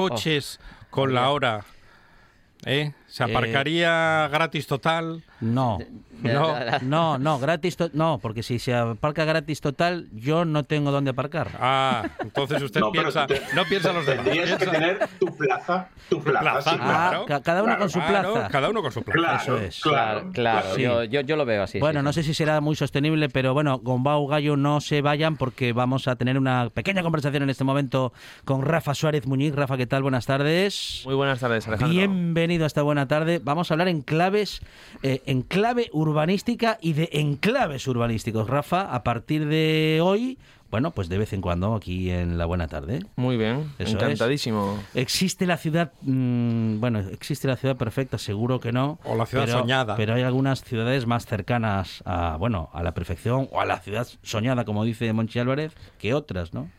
Con 0.93 1.11
la 1.11 1.31
hora? 1.31 1.65
¿Eh? 2.65 2.93
¿Se 3.13 3.23
aparcaría 3.23 4.27
gratis 4.31 4.65
total? 4.65 5.21
No. 5.39 5.77
No. 6.23 6.55
No, 6.81 7.17
no, 7.19 7.37
gratis, 7.37 7.75
to- 7.77 7.89
no, 7.93 8.17
porque 8.19 8.41
si 8.41 8.57
se 8.57 8.73
aparca 8.73 9.23
gratis 9.25 9.59
total, 9.61 10.07
yo 10.13 10.45
no 10.45 10.63
tengo 10.63 10.89
dónde 10.89 11.11
aparcar. 11.11 11.49
Ah, 11.59 12.07
entonces 12.21 12.59
usted 12.63 12.79
No, 12.79 12.91
piensa, 12.91 13.27
te- 13.27 13.41
no 13.53 13.65
piensa 13.65 13.91
los 13.93 14.05
demás. 14.07 14.23
Tendrías 14.25 14.49
que 14.51 14.65
piensa- 14.65 14.71
tener 14.71 14.99
tu 15.19 15.25
plaza, 15.37 15.89
tu 16.09 16.23
plaza, 16.23 16.39
plaza, 16.41 16.71
sí, 16.71 16.77
Ah, 16.81 16.85
claro. 17.09 17.25
ca- 17.27 17.41
cada 17.43 17.61
uno 17.61 17.67
Claro, 17.73 17.79
con 17.81 17.89
su 17.91 17.99
Claro, 17.99 18.33
plaza. 18.33 18.49
cada 18.49 18.69
uno 18.69 18.81
con 18.81 18.91
su 18.93 19.03
plaza. 19.03 19.19
Claro, 19.19 19.41
Eso 19.43 19.57
es. 19.59 19.81
claro, 19.81 20.31
Claro, 20.33 20.75
Sí. 20.75 20.81
yo, 20.81 21.03
yo, 21.03 21.21
yo 21.21 21.35
lo 21.35 21.45
veo 21.45 21.61
así. 21.63 21.79
bueno, 21.79 21.99
sí, 21.99 22.03
no 22.05 22.13
sí. 22.13 22.21
sé 22.23 22.27
si 22.29 22.33
será 22.33 22.61
muy 22.61 22.75
sostenible, 22.75 23.29
pero 23.29 23.53
bueno, 23.53 23.83
con 23.83 24.01
Bau 24.03 24.25
Gallo 24.27 24.55
no 24.57 24.79
se 24.81 25.01
vayan 25.01 25.35
porque 25.37 25.71
vamos 25.73 26.07
a 26.07 26.15
tener 26.15 26.37
una 26.39 26.69
pequeña 26.73 27.03
conversación 27.03 27.43
en 27.43 27.49
este 27.51 27.63
momento 27.63 28.11
con 28.45 28.63
Rafa 28.63 28.95
Suárez 28.95 29.27
Muñiz. 29.27 29.53
Rafa, 29.53 29.77
¿qué 29.77 29.85
tal? 29.85 30.01
Buenas 30.01 30.25
tardes. 30.25 31.01
Muy 31.05 31.15
buenas 31.15 31.39
tardes, 31.41 31.67
Alejandro. 31.67 31.93
Bienvenido 31.93 32.63
a 32.63 32.67
esta 32.67 32.81
buena 32.81 33.02
tarde. 33.07 33.39
Vamos 33.43 33.69
a 33.69 33.73
hablar 33.73 33.87
en 33.87 34.01
claves, 34.01 34.61
eh, 35.01 35.21
en 35.25 35.41
clave 35.41 35.89
urbanística 35.93 36.77
y 36.81 36.93
de 36.93 37.09
enclaves 37.13 37.87
urbanísticos. 37.87 38.49
Rafa, 38.49 38.93
a 38.93 39.03
partir 39.03 39.45
de 39.47 39.99
hoy, 40.01 40.37
bueno, 40.71 40.89
pues 40.89 41.07
de 41.07 41.19
vez 41.19 41.33
en 41.33 41.41
cuando 41.41 41.75
aquí 41.75 42.09
en 42.09 42.37
la 42.39 42.45
buena 42.45 42.67
tarde. 42.67 43.01
Muy 43.15 43.37
bien, 43.37 43.71
Eso 43.77 43.91
encantadísimo. 43.95 44.79
¿Existe 44.95 45.45
la 45.45 45.57
ciudad, 45.57 45.91
mm, 46.01 46.79
bueno, 46.79 46.99
existe 46.99 47.47
la 47.47 47.57
ciudad 47.57 47.77
perfecta? 47.77 48.17
Seguro 48.17 48.59
que 48.59 48.71
no. 48.71 48.97
O 49.03 49.15
la 49.15 49.27
ciudad 49.27 49.45
pero- 49.45 49.59
soñada. 49.59 49.95
Pero 49.95 50.15
hay 50.15 50.23
algunas 50.23 50.63
ciudades 50.63 51.05
más 51.05 51.27
cercanas 51.27 52.01
a, 52.05 52.37
bueno, 52.37 52.69
a 52.73 52.81
la 52.81 52.93
perfección 52.95 53.47
o 53.51 53.61
a 53.61 53.65
la 53.65 53.79
ciudad 53.81 54.07
soñada, 54.23 54.65
como 54.65 54.83
dice 54.83 55.13
Monchi 55.13 55.37
Álvarez, 55.37 55.75
que 55.99 56.15
otras, 56.15 56.53
¿no? 56.55 56.69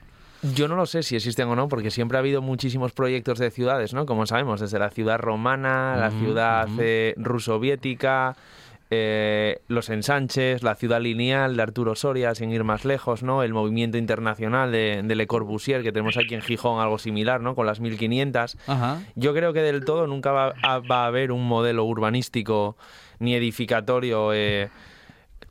Yo 0.52 0.68
no 0.68 0.76
lo 0.76 0.86
sé 0.86 1.02
si 1.02 1.16
existen 1.16 1.48
o 1.48 1.56
no, 1.56 1.68
porque 1.68 1.90
siempre 1.90 2.18
ha 2.18 2.20
habido 2.20 2.42
muchísimos 2.42 2.92
proyectos 2.92 3.38
de 3.38 3.50
ciudades, 3.50 3.94
¿no? 3.94 4.04
Como 4.04 4.26
sabemos, 4.26 4.60
desde 4.60 4.78
la 4.78 4.90
ciudad 4.90 5.18
romana, 5.18 5.96
la 5.96 6.10
ciudad 6.10 6.68
eh, 6.78 7.14
rusoviética, 7.16 8.36
eh, 8.90 9.60
los 9.68 9.88
ensanches, 9.88 10.62
la 10.62 10.74
ciudad 10.74 11.00
lineal 11.00 11.56
de 11.56 11.62
Arturo 11.62 11.94
Soria, 11.94 12.34
sin 12.34 12.52
ir 12.52 12.62
más 12.62 12.84
lejos, 12.84 13.22
¿no? 13.22 13.42
El 13.42 13.54
movimiento 13.54 13.96
internacional 13.96 14.70
de, 14.70 15.00
de 15.02 15.14
Le 15.14 15.26
Corbusier, 15.26 15.82
que 15.82 15.92
tenemos 15.92 16.16
aquí 16.16 16.34
en 16.34 16.42
Gijón, 16.42 16.80
algo 16.80 16.98
similar, 16.98 17.40
¿no? 17.40 17.54
Con 17.54 17.64
las 17.66 17.80
1500. 17.80 18.58
Ajá. 18.66 19.00
Yo 19.14 19.32
creo 19.32 19.52
que 19.52 19.60
del 19.60 19.84
todo 19.84 20.06
nunca 20.06 20.32
va 20.32 20.54
a, 20.62 20.78
va 20.80 21.04
a 21.04 21.06
haber 21.06 21.32
un 21.32 21.46
modelo 21.46 21.84
urbanístico 21.84 22.76
ni 23.18 23.34
edificatorio 23.34 24.32
eh, 24.34 24.68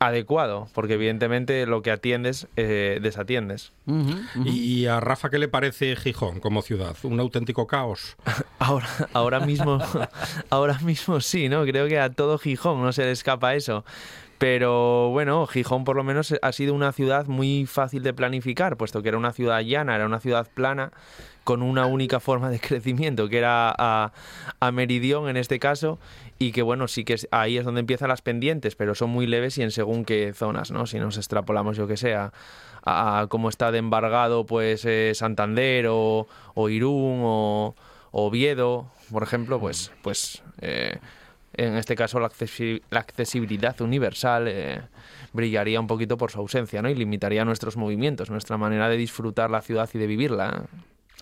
adecuado, 0.06 0.68
porque 0.74 0.94
evidentemente 0.94 1.66
lo 1.66 1.82
que 1.82 1.90
atiendes, 1.90 2.46
eh, 2.56 2.98
desatiendes. 3.02 3.72
Ujú, 3.86 3.98
ujú. 4.36 4.48
¿Y, 4.48 4.80
y 4.80 4.86
a 4.86 5.00
Rafa 5.00 5.30
qué 5.30 5.38
le 5.38 5.48
parece 5.48 5.96
Gijón 5.96 6.40
como 6.40 6.62
ciudad? 6.62 6.96
¿Un 7.02 7.20
auténtico 7.20 7.66
caos? 7.66 8.16
Ahora, 8.58 8.88
ahora 9.12 9.40
mismo, 9.40 9.78
ahora 10.50 10.78
mismo 10.78 11.20
sí, 11.20 11.48
¿no? 11.48 11.64
Creo 11.64 11.86
que 11.86 11.98
a 11.98 12.10
todo 12.10 12.38
Gijón 12.38 12.82
no 12.82 12.92
se 12.92 13.02
le 13.04 13.10
escapa 13.10 13.54
eso. 13.54 13.84
Pero 14.38 15.10
bueno, 15.10 15.46
Gijón 15.46 15.84
por 15.84 15.96
lo 15.96 16.04
menos 16.04 16.34
ha 16.42 16.52
sido 16.52 16.74
una 16.74 16.92
ciudad 16.92 17.26
muy 17.26 17.66
fácil 17.66 18.02
de 18.02 18.12
planificar, 18.12 18.76
puesto 18.76 19.02
que 19.02 19.08
era 19.08 19.18
una 19.18 19.32
ciudad 19.32 19.60
llana, 19.60 19.94
era 19.94 20.06
una 20.06 20.20
ciudad 20.20 20.48
plana, 20.52 20.92
con 21.44 21.62
una 21.62 21.86
única 21.86 22.20
forma 22.20 22.50
de 22.50 22.58
crecimiento, 22.60 23.28
que 23.28 23.38
era 23.38 23.74
a, 23.76 24.12
a 24.60 24.72
meridión 24.72 25.28
en 25.28 25.36
este 25.36 25.58
caso, 25.58 25.98
y 26.38 26.52
que 26.52 26.62
bueno, 26.62 26.88
sí 26.88 27.04
que 27.04 27.16
ahí 27.30 27.58
es 27.58 27.64
donde 27.64 27.80
empiezan 27.80 28.08
las 28.08 28.22
pendientes, 28.22 28.74
pero 28.74 28.94
son 28.94 29.10
muy 29.10 29.26
leves 29.26 29.56
y 29.58 29.62
en 29.62 29.70
según 29.70 30.04
qué 30.04 30.32
zonas, 30.34 30.70
¿no? 30.70 30.86
Si 30.86 30.98
nos 30.98 31.16
extrapolamos, 31.16 31.76
yo 31.76 31.86
que 31.86 31.96
sé, 31.96 32.14
a, 32.14 32.32
a 32.84 33.26
cómo 33.28 33.48
está 33.48 33.72
de 33.72 33.78
embargado 33.78 34.44
pues 34.46 34.84
eh, 34.84 35.12
Santander 35.14 35.86
o, 35.88 36.26
o 36.54 36.68
Irún 36.68 37.20
o, 37.24 37.74
o 38.10 38.26
Oviedo, 38.26 38.90
por 39.10 39.22
ejemplo, 39.22 39.58
pues, 39.60 39.92
pues 40.02 40.42
eh, 40.60 40.98
en 41.54 41.76
este 41.76 41.94
caso 41.94 42.20
la, 42.20 42.30
la 42.90 43.00
accesibilidad 43.00 43.80
universal 43.80 44.48
eh, 44.48 44.80
brillaría 45.32 45.80
un 45.80 45.86
poquito 45.86 46.16
por 46.16 46.30
su 46.30 46.38
ausencia, 46.38 46.82
¿no? 46.82 46.88
Y 46.88 46.94
limitaría 46.94 47.44
nuestros 47.44 47.76
movimientos, 47.76 48.30
nuestra 48.30 48.56
manera 48.56 48.88
de 48.88 48.96
disfrutar 48.96 49.50
la 49.50 49.62
ciudad 49.62 49.88
y 49.92 49.98
de 49.98 50.06
vivirla. 50.06 50.64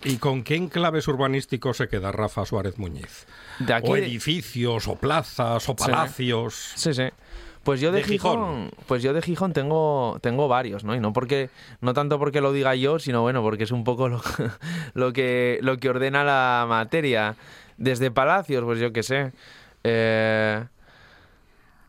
¿Y 0.03 0.17
con 0.17 0.43
qué 0.43 0.55
enclaves 0.55 1.07
urbanísticos 1.07 1.77
se 1.77 1.87
queda 1.87 2.11
Rafa 2.11 2.45
Suárez 2.45 2.77
Muñiz? 2.77 3.25
De 3.59 3.73
aquí 3.73 3.91
o 3.91 3.95
de- 3.95 4.05
edificios, 4.05 4.87
o 4.87 4.95
plazas, 4.95 5.67
o 5.69 5.75
palacios. 5.75 6.73
Sí, 6.75 6.93
sí. 6.93 7.03
Pues 7.63 7.79
yo 7.79 7.93
de, 7.93 7.99
De 7.99 8.03
Gijón. 8.03 8.31
Gijón, 8.33 8.71
pues 8.87 9.01
yo 9.03 9.13
de 9.13 9.21
Gijón 9.21 9.53
tengo, 9.53 10.17
tengo 10.21 10.49
varios, 10.49 10.83
¿no? 10.83 10.93
Y 10.95 10.99
no 10.99 11.13
porque, 11.13 11.49
no 11.79 11.93
tanto 11.93 12.19
porque 12.19 12.41
lo 12.41 12.51
diga 12.51 12.75
yo, 12.75 12.99
sino 12.99 13.21
bueno, 13.21 13.41
porque 13.41 13.63
es 13.63 13.71
un 13.71 13.85
poco 13.85 14.09
lo, 14.09 14.21
lo 14.93 15.13
que 15.13 15.59
lo 15.61 15.77
que 15.77 15.89
ordena 15.89 16.25
la 16.25 16.65
materia. 16.67 17.35
Desde 17.77 18.11
palacios, 18.11 18.63
pues 18.65 18.79
yo 18.79 18.91
qué 18.91 19.01
sé. 19.03 19.31
Eh, 19.85 20.65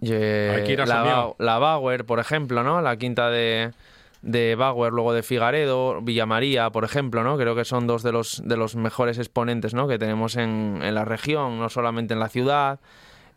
ye- 0.01 0.51
Hay 0.51 0.65
que 0.65 0.73
ir 0.73 0.81
a 0.81 0.87
la, 0.87 1.33
la 1.39 1.59
Bauer, 1.59 2.05
por 2.05 2.21
ejemplo, 2.21 2.63
¿no? 2.63 2.81
La 2.81 2.97
quinta 2.97 3.29
de, 3.31 3.73
de 4.25 4.55
Bauer, 4.55 4.93
luego 4.93 5.13
de 5.13 5.23
Figaredo, 5.23 6.01
Villamaría, 6.01 6.71
por 6.71 6.85
ejemplo, 6.85 7.23
¿no? 7.23 7.37
Creo 7.37 7.55
que 7.55 7.67
son 7.67 7.87
dos 7.87 8.03
de 8.03 8.11
los, 8.11 8.43
de 8.45 8.57
los 8.57 8.75
mejores 8.75 9.19
exponentes, 9.19 9.75
¿no? 9.75 9.87
Que 9.87 9.99
tenemos 9.99 10.37
en, 10.37 10.81
en 10.83 10.95
la 10.95 11.05
región, 11.05 11.59
no 11.59 11.69
solamente 11.69 12.15
en 12.15 12.21
la 12.21 12.31
ciudad. 12.31 12.81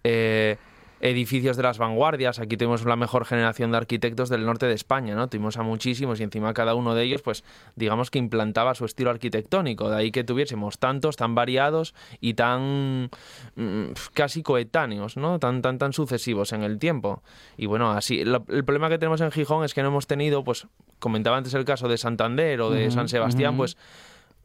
Eh, 0.06 0.56
edificios 1.00 1.58
de 1.58 1.64
las 1.64 1.78
vanguardias. 1.78 2.40
Aquí 2.40 2.58
tenemos 2.58 2.84
la 2.86 2.96
mejor 2.96 3.26
generación 3.26 3.72
de 3.72 3.78
arquitectos 3.78 4.30
del 4.30 4.46
norte 4.46 4.66
de 4.66 4.74
España, 4.74 5.16
¿no? 5.16 5.28
Tuvimos 5.28 5.58
a 5.58 5.64
muchísimos 5.64 6.20
y 6.20 6.24
encima 6.24 6.54
cada 6.54 6.74
uno 6.76 6.96
de 6.96 7.04
ellos, 7.04 7.22
pues, 7.22 7.44
digamos 7.76 8.10
que 8.10 8.20
implantaba 8.20 8.74
su 8.76 8.86
estilo 8.86 9.10
arquitectónico. 9.10 9.90
De 9.90 9.98
ahí 9.98 10.12
que 10.12 10.24
tuviésemos 10.24 10.80
tantos, 10.80 11.16
tan 11.16 11.36
variados 11.36 11.94
y 12.20 12.34
tan 12.34 13.10
mm, 13.56 13.86
casi 14.14 14.42
coetáneos, 14.44 15.18
¿no? 15.18 15.40
Tan, 15.40 15.62
tan, 15.62 15.78
tan 15.78 15.94
sucesivos 15.94 16.54
en 16.54 16.64
el 16.64 16.80
tiempo. 16.80 17.22
Y 17.58 17.66
bueno, 17.68 17.92
así, 17.92 18.24
lo- 18.26 18.46
el 18.50 18.64
problema 18.66 18.90
que 18.90 18.98
tenemos 18.98 19.22
en 19.22 19.32
Gijón 19.32 19.64
es 19.66 19.74
que 19.74 19.82
no 19.84 19.90
hemos 19.90 20.08
tenido, 20.08 20.44
pues, 20.44 20.68
comentaba 21.00 21.38
antes 21.38 21.54
el 21.54 21.66
caso 21.66 21.88
de 21.88 21.98
Santander 21.98 22.60
o 22.62 22.70
de 22.72 22.90
San 22.92 23.08
Sebastián, 23.10 23.56
pues, 23.58 23.78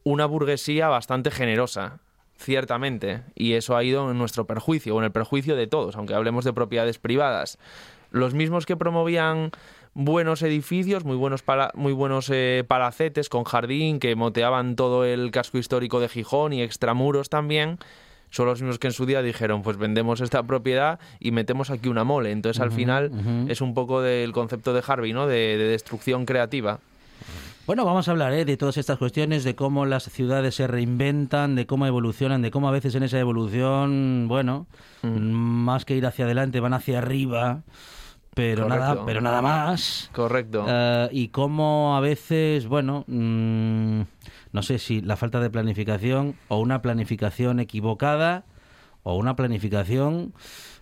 una 0.03 0.25
burguesía 0.25 0.87
bastante 0.89 1.31
generosa, 1.31 1.99
ciertamente, 2.37 3.21
y 3.35 3.53
eso 3.53 3.75
ha 3.75 3.83
ido 3.83 4.09
en 4.11 4.17
nuestro 4.17 4.45
perjuicio, 4.45 4.95
o 4.95 4.99
en 4.99 5.05
el 5.05 5.11
perjuicio 5.11 5.55
de 5.55 5.67
todos, 5.67 5.95
aunque 5.95 6.13
hablemos 6.13 6.45
de 6.45 6.53
propiedades 6.53 6.99
privadas. 6.99 7.57
Los 8.11 8.33
mismos 8.33 8.65
que 8.65 8.75
promovían 8.75 9.51
buenos 9.93 10.41
edificios, 10.41 11.05
muy 11.05 11.15
buenos, 11.15 11.43
muy 11.75 11.93
buenos 11.93 12.29
eh, 12.31 12.63
palacetes 12.67 13.29
con 13.29 13.43
jardín, 13.43 13.99
que 13.99 14.15
moteaban 14.15 14.75
todo 14.75 15.05
el 15.05 15.31
casco 15.31 15.57
histórico 15.57 15.99
de 15.99 16.09
Gijón 16.09 16.53
y 16.53 16.61
extramuros 16.61 17.29
también, 17.29 17.77
son 18.29 18.47
los 18.47 18.61
mismos 18.61 18.79
que 18.79 18.87
en 18.87 18.93
su 18.93 19.05
día 19.05 19.21
dijeron, 19.21 19.61
pues 19.61 19.77
vendemos 19.77 20.19
esta 20.19 20.41
propiedad 20.41 20.99
y 21.19 21.29
metemos 21.31 21.69
aquí 21.69 21.87
una 21.87 22.03
mole. 22.03 22.31
Entonces 22.31 22.59
al 22.61 22.71
final 22.71 23.11
es 23.47 23.61
un 23.61 23.75
poco 23.75 24.01
del 24.01 24.31
concepto 24.31 24.73
de 24.73 24.81
Harvey, 24.85 25.13
¿no? 25.13 25.27
De, 25.27 25.55
de 25.55 25.65
destrucción 25.65 26.25
creativa. 26.25 26.79
Bueno, 27.65 27.85
vamos 27.85 28.09
a 28.09 28.11
hablar 28.11 28.33
¿eh? 28.33 28.43
de 28.43 28.57
todas 28.57 28.75
estas 28.75 28.97
cuestiones, 28.97 29.45
de 29.45 29.55
cómo 29.55 29.85
las 29.85 30.03
ciudades 30.03 30.55
se 30.55 30.67
reinventan, 30.67 31.55
de 31.55 31.65
cómo 31.65 31.85
evolucionan, 31.85 32.41
de 32.41 32.51
cómo 32.51 32.67
a 32.67 32.71
veces 32.71 32.93
en 32.95 33.03
esa 33.03 33.19
evolución, 33.19 34.25
bueno, 34.27 34.67
más 35.01 35.85
que 35.85 35.95
ir 35.95 36.05
hacia 36.05 36.25
adelante, 36.25 36.59
van 36.59 36.73
hacia 36.73 36.97
arriba, 36.97 37.61
pero 38.33 38.63
Correcto. 38.63 38.85
nada, 38.85 39.05
pero 39.05 39.21
nada 39.21 39.41
más. 39.41 40.09
Correcto. 40.13 40.65
Eh, 40.67 41.07
y 41.13 41.29
cómo 41.29 41.95
a 41.95 42.01
veces, 42.01 42.67
bueno, 42.67 43.05
mm, 43.07 44.01
no 44.51 44.61
sé 44.61 44.77
si 44.77 44.99
la 44.99 45.15
falta 45.15 45.39
de 45.39 45.49
planificación 45.49 46.35
o 46.49 46.59
una 46.59 46.81
planificación 46.81 47.61
equivocada 47.61 48.43
o 49.03 49.15
una 49.15 49.35
planificación, 49.35 50.33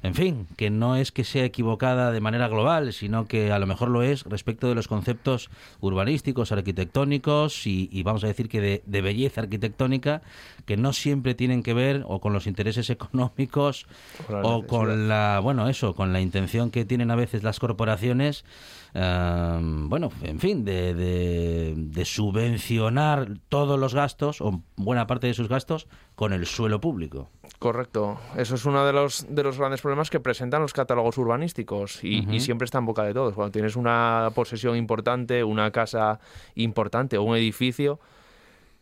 en 0.03 0.15
fin, 0.15 0.47
que 0.57 0.69
no 0.69 0.95
es 0.95 1.11
que 1.11 1.23
sea 1.23 1.45
equivocada 1.45 2.11
de 2.11 2.21
manera 2.21 2.47
global, 2.47 2.93
sino 2.93 3.27
que 3.27 3.51
a 3.51 3.59
lo 3.59 3.67
mejor 3.67 3.89
lo 3.89 4.01
es 4.01 4.23
respecto 4.23 4.67
de 4.67 4.75
los 4.75 4.87
conceptos 4.87 5.49
urbanísticos, 5.79 6.51
arquitectónicos 6.51 7.67
y, 7.67 7.89
y 7.91 8.03
vamos 8.03 8.23
a 8.23 8.27
decir 8.27 8.49
que 8.49 8.61
de, 8.61 8.83
de 8.85 9.01
belleza 9.01 9.41
arquitectónica, 9.41 10.21
que 10.65 10.77
no 10.77 10.93
siempre 10.93 11.35
tienen 11.35 11.61
que 11.61 11.73
ver 11.73 12.03
o 12.07 12.19
con 12.19 12.33
los 12.33 12.47
intereses 12.47 12.89
económicos 12.89 13.85
la 14.29 14.41
o 14.41 14.65
con 14.65 15.07
la, 15.07 15.39
bueno, 15.41 15.67
eso, 15.67 15.93
con 15.93 16.13
la 16.13 16.21
intención 16.21 16.71
que 16.71 16.85
tienen 16.85 17.11
a 17.11 17.15
veces 17.15 17.43
las 17.43 17.59
corporaciones, 17.59 18.45
eh, 18.93 19.59
bueno, 19.61 20.11
en 20.23 20.39
fin, 20.39 20.65
de, 20.65 20.93
de, 20.93 21.73
de 21.77 22.05
subvencionar 22.05 23.37
todos 23.49 23.79
los 23.79 23.93
gastos 23.93 24.41
o 24.41 24.61
buena 24.75 25.07
parte 25.07 25.27
de 25.27 25.33
sus 25.33 25.47
gastos 25.47 25.87
con 26.15 26.33
el 26.33 26.45
suelo 26.45 26.81
público. 26.81 27.29
Correcto. 27.61 28.19
Eso 28.37 28.55
es 28.55 28.65
uno 28.65 28.83
de 28.87 28.91
los, 28.91 29.27
de 29.29 29.43
los 29.43 29.59
grandes 29.59 29.81
problemas 29.81 30.09
que 30.09 30.19
presentan 30.19 30.63
los 30.63 30.73
catálogos 30.73 31.15
urbanísticos 31.19 32.03
y, 32.03 32.27
y 32.31 32.39
siempre 32.39 32.65
está 32.65 32.79
en 32.79 32.87
boca 32.87 33.03
de 33.03 33.13
todos. 33.13 33.35
Cuando 33.35 33.51
tienes 33.51 33.75
una 33.75 34.31
posesión 34.33 34.75
importante, 34.75 35.43
una 35.43 35.69
casa 35.69 36.19
importante 36.55 37.19
o 37.19 37.21
un 37.21 37.35
edificio, 37.35 37.99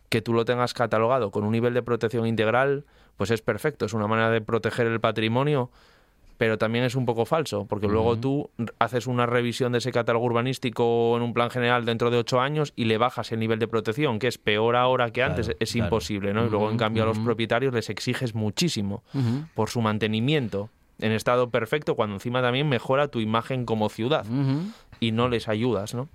que 0.07 0.21
tú 0.21 0.31
lo 0.31 0.45
tengas 0.45 0.73
catalogado 0.73 1.29
con 1.29 1.43
un 1.43 1.51
nivel 1.51 1.73
de 1.73 1.83
protección 1.83 2.25
integral, 2.25 2.85
pues 3.17 3.31
es 3.31 3.41
perfecto, 3.41 3.85
es 3.85 3.91
una 3.91 4.07
manera 4.07 4.29
de 4.29 4.39
proteger 4.39 4.87
el 4.87 5.01
patrimonio, 5.01 5.71
pero 6.39 6.57
también 6.57 6.85
es 6.85 6.95
un 6.95 7.05
poco 7.05 7.25
falso, 7.25 7.65
porque 7.67 7.87
luego 7.89 8.15
tú 8.17 8.49
haces 8.79 9.07
una 9.07 9.25
revisión 9.25 9.73
de 9.73 9.79
ese 9.79 9.91
catálogo 9.91 10.25
urbanístico 10.25 11.17
en 11.17 11.21
un 11.21 11.33
plan 11.33 11.49
general 11.49 11.83
dentro 11.83 12.09
de 12.09 12.17
ocho 12.17 12.39
años 12.39 12.71
y 12.77 12.85
le 12.85 12.97
bajas 12.97 13.33
el 13.33 13.39
nivel 13.41 13.59
de 13.59 13.67
protección, 13.67 14.19
que 14.19 14.27
es 14.29 14.37
peor 14.37 14.77
ahora 14.77 15.11
que 15.11 15.21
antes, 15.21 15.47
Claro, 15.47 15.57
es 15.59 15.73
claro. 15.73 15.85
imposible, 15.87 16.33
¿no? 16.33 16.45
Y 16.45 16.49
luego, 16.49 16.71
en 16.71 16.77
cambio, 16.77 17.03
a 17.03 17.05
los 17.05 17.19
propietarios 17.19 17.73
les 17.73 17.89
exiges 17.89 18.35
muchísimo 18.35 19.03
por 19.53 19.69
su 19.69 19.81
mantenimiento 19.81 20.69
en 21.01 21.11
estado 21.11 21.49
perfecto, 21.49 21.95
cuando 21.95 22.15
encima 22.15 22.41
también 22.41 22.69
mejora 22.69 23.09
tu 23.09 23.19
imagen 23.19 23.65
como 23.65 23.89
ciudad. 23.89 24.25
Y 24.99 25.11
no 25.11 25.29
les 25.29 25.47
ayudas, 25.47 25.93
¿no? 25.93 26.09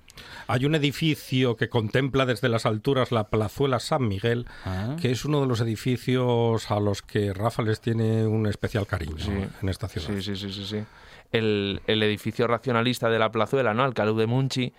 Hay 0.46 0.64
un 0.64 0.74
edificio 0.74 1.56
que 1.56 1.68
contempla 1.68 2.26
desde 2.26 2.48
las 2.48 2.66
alturas 2.66 3.10
la 3.12 3.24
plazuela 3.28 3.80
San 3.80 4.06
Miguel, 4.06 4.46
Ah. 4.64 4.96
que 5.00 5.10
es 5.10 5.24
uno 5.24 5.40
de 5.40 5.46
los 5.46 5.60
edificios 5.60 6.70
a 6.70 6.78
los 6.80 7.02
que 7.02 7.32
Rafa 7.32 7.62
les 7.62 7.80
tiene 7.80 8.26
un 8.26 8.46
especial 8.46 8.86
cariño 8.86 9.16
en 9.62 9.68
esta 9.68 9.88
ciudad. 9.88 10.06
Sí, 10.08 10.22
sí, 10.22 10.36
sí, 10.36 10.52
sí, 10.52 10.64
sí. 10.66 10.84
El, 11.32 11.80
el 11.86 12.02
edificio 12.02 12.46
racionalista 12.46 13.08
de 13.08 13.18
la 13.18 13.32
plazuela, 13.32 13.74
¿no? 13.74 13.84
El 13.86 13.94
Calú 13.94 14.16
de 14.16 14.26
Munchi, 14.26 14.72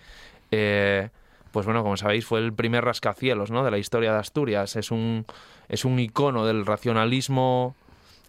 eh, 0.52 1.10
pues 1.52 1.66
bueno, 1.66 1.82
como 1.82 1.96
sabéis, 1.96 2.24
fue 2.24 2.38
el 2.40 2.52
primer 2.52 2.84
rascacielos, 2.84 3.50
¿no? 3.50 3.64
De 3.64 3.70
la 3.70 3.78
historia 3.78 4.12
de 4.12 4.18
Asturias. 4.18 4.76
Es 4.76 4.90
un, 4.90 5.26
es 5.68 5.84
un 5.84 5.98
icono 5.98 6.46
del 6.46 6.64
racionalismo 6.64 7.74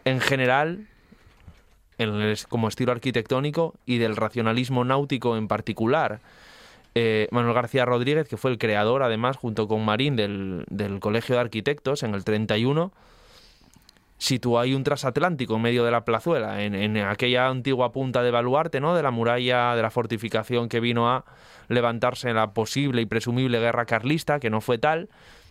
en 0.06 0.20
general, 0.20 0.72
en 0.72 0.88
el- 1.98 2.38
como 2.50 2.68
estilo 2.68 2.92
arquitectónico, 2.92 3.74
y 3.86 3.98
del 3.98 4.16
racionalismo 4.16 4.84
náutico 4.84 5.38
en 5.38 5.48
particular. 5.48 6.20
Eh, 6.96 7.28
Manuel 7.32 7.54
García 7.54 7.86
Rodríguez, 7.86 8.28
que 8.28 8.38
fue 8.38 8.50
el 8.52 8.58
creador, 8.58 9.04
además, 9.04 9.38
junto 9.38 9.68
con 9.68 9.86
Marín, 9.86 10.16
del, 10.16 10.66
del 10.70 11.00
Colegio 11.00 11.36
de 11.36 11.42
Arquitectos 11.42 12.02
en 12.04 12.16
el 12.16 12.24
31, 12.24 12.92
situó 14.18 14.60
ahí 14.60 14.74
un 14.74 14.84
transatlántico 14.84 15.56
en 15.58 15.62
medio 15.62 15.84
de 15.86 15.92
la 15.92 16.04
plazuela, 16.04 16.64
en, 16.64 16.74
en 16.74 16.98
aquella 16.98 17.50
antigua 17.50 17.92
punta 17.92 18.24
de 18.24 18.32
baluarte, 18.32 18.80
¿no? 18.80 18.96
De 18.96 19.04
la 19.04 19.12
muralla, 19.12 19.76
de 19.76 19.82
la 19.84 19.92
fortificación 19.92 20.70
que 20.70 20.80
vino 20.80 21.08
a 21.12 21.24
levantarse 21.68 22.30
en 22.30 22.36
la 22.38 22.52
posible 22.54 23.02
y 23.04 23.06
presumible 23.06 23.60
guerra 23.60 23.86
carlista, 23.86 24.40
que 24.40 24.50
no 24.50 24.60
fue 24.60 24.80
tal. 24.80 25.10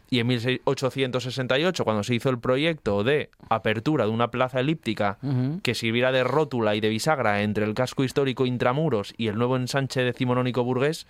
Y 0.09 0.21
en 0.21 0.29
1868, 0.29 1.85
cuando 1.85 2.05
se 2.05 2.15
hizo 2.15 2.31
el 2.31 2.39
proyecto 2.39 3.03
de 3.03 3.31
apertura 3.49 4.05
de 4.05 4.11
una 4.11 4.31
plaza 4.31 4.61
elíptica 4.61 5.19
que 5.63 5.75
sirviera 5.75 6.13
de 6.13 6.23
rótula 6.23 6.77
y 6.77 6.81
de 6.81 6.89
bisagra 6.89 7.43
entre 7.43 7.65
el 7.65 7.75
casco 7.75 8.05
histórico 8.05 8.47
intramuros 8.47 9.15
y 9.17 9.27
el 9.27 9.37
nuevo 9.37 9.57
ensanche 9.57 10.03
decimonónico 10.03 10.63
burgués, 10.63 11.07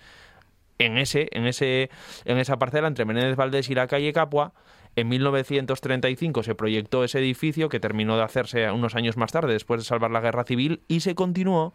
en 0.79 0.97
ese, 0.97 1.27
en 1.31 1.45
ese, 1.47 1.89
en 2.25 2.37
esa 2.37 2.57
parcela 2.57 2.87
entre 2.87 3.05
Menéndez 3.05 3.35
Valdés 3.35 3.69
y 3.69 3.75
la 3.75 3.87
calle 3.87 4.13
Capua, 4.13 4.53
en 4.95 5.09
1935 5.09 6.43
se 6.43 6.55
proyectó 6.55 7.03
ese 7.03 7.19
edificio 7.19 7.69
que 7.69 7.79
terminó 7.79 8.17
de 8.17 8.23
hacerse 8.23 8.69
unos 8.71 8.95
años 8.95 9.15
más 9.15 9.31
tarde, 9.31 9.53
después 9.53 9.79
de 9.79 9.85
salvar 9.85 10.11
la 10.11 10.21
guerra 10.21 10.43
civil, 10.43 10.81
y 10.87 11.01
se 11.01 11.13
continuó 11.13 11.73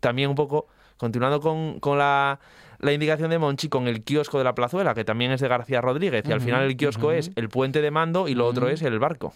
también 0.00 0.28
un 0.28 0.34
poco, 0.34 0.66
continuando 0.96 1.40
con, 1.40 1.78
con 1.78 1.98
la, 1.98 2.40
la 2.82 2.92
indicación 2.92 3.30
de 3.30 3.38
Monchi, 3.38 3.68
con 3.68 3.86
el 3.86 4.02
kiosco 4.02 4.38
de 4.38 4.44
la 4.44 4.56
plazuela, 4.56 4.92
que 4.92 5.04
también 5.04 5.30
es 5.30 5.40
de 5.40 5.46
García 5.46 5.80
Rodríguez, 5.80 6.24
y 6.28 6.32
al 6.32 6.40
final 6.40 6.64
el 6.64 6.76
kiosco 6.76 7.12
es 7.12 7.30
el 7.36 7.48
puente 7.48 7.80
de 7.80 7.92
mando 7.92 8.26
y 8.26 8.34
lo 8.34 8.44
otro 8.44 8.68
es 8.68 8.82
el 8.82 8.98
barco. 8.98 9.34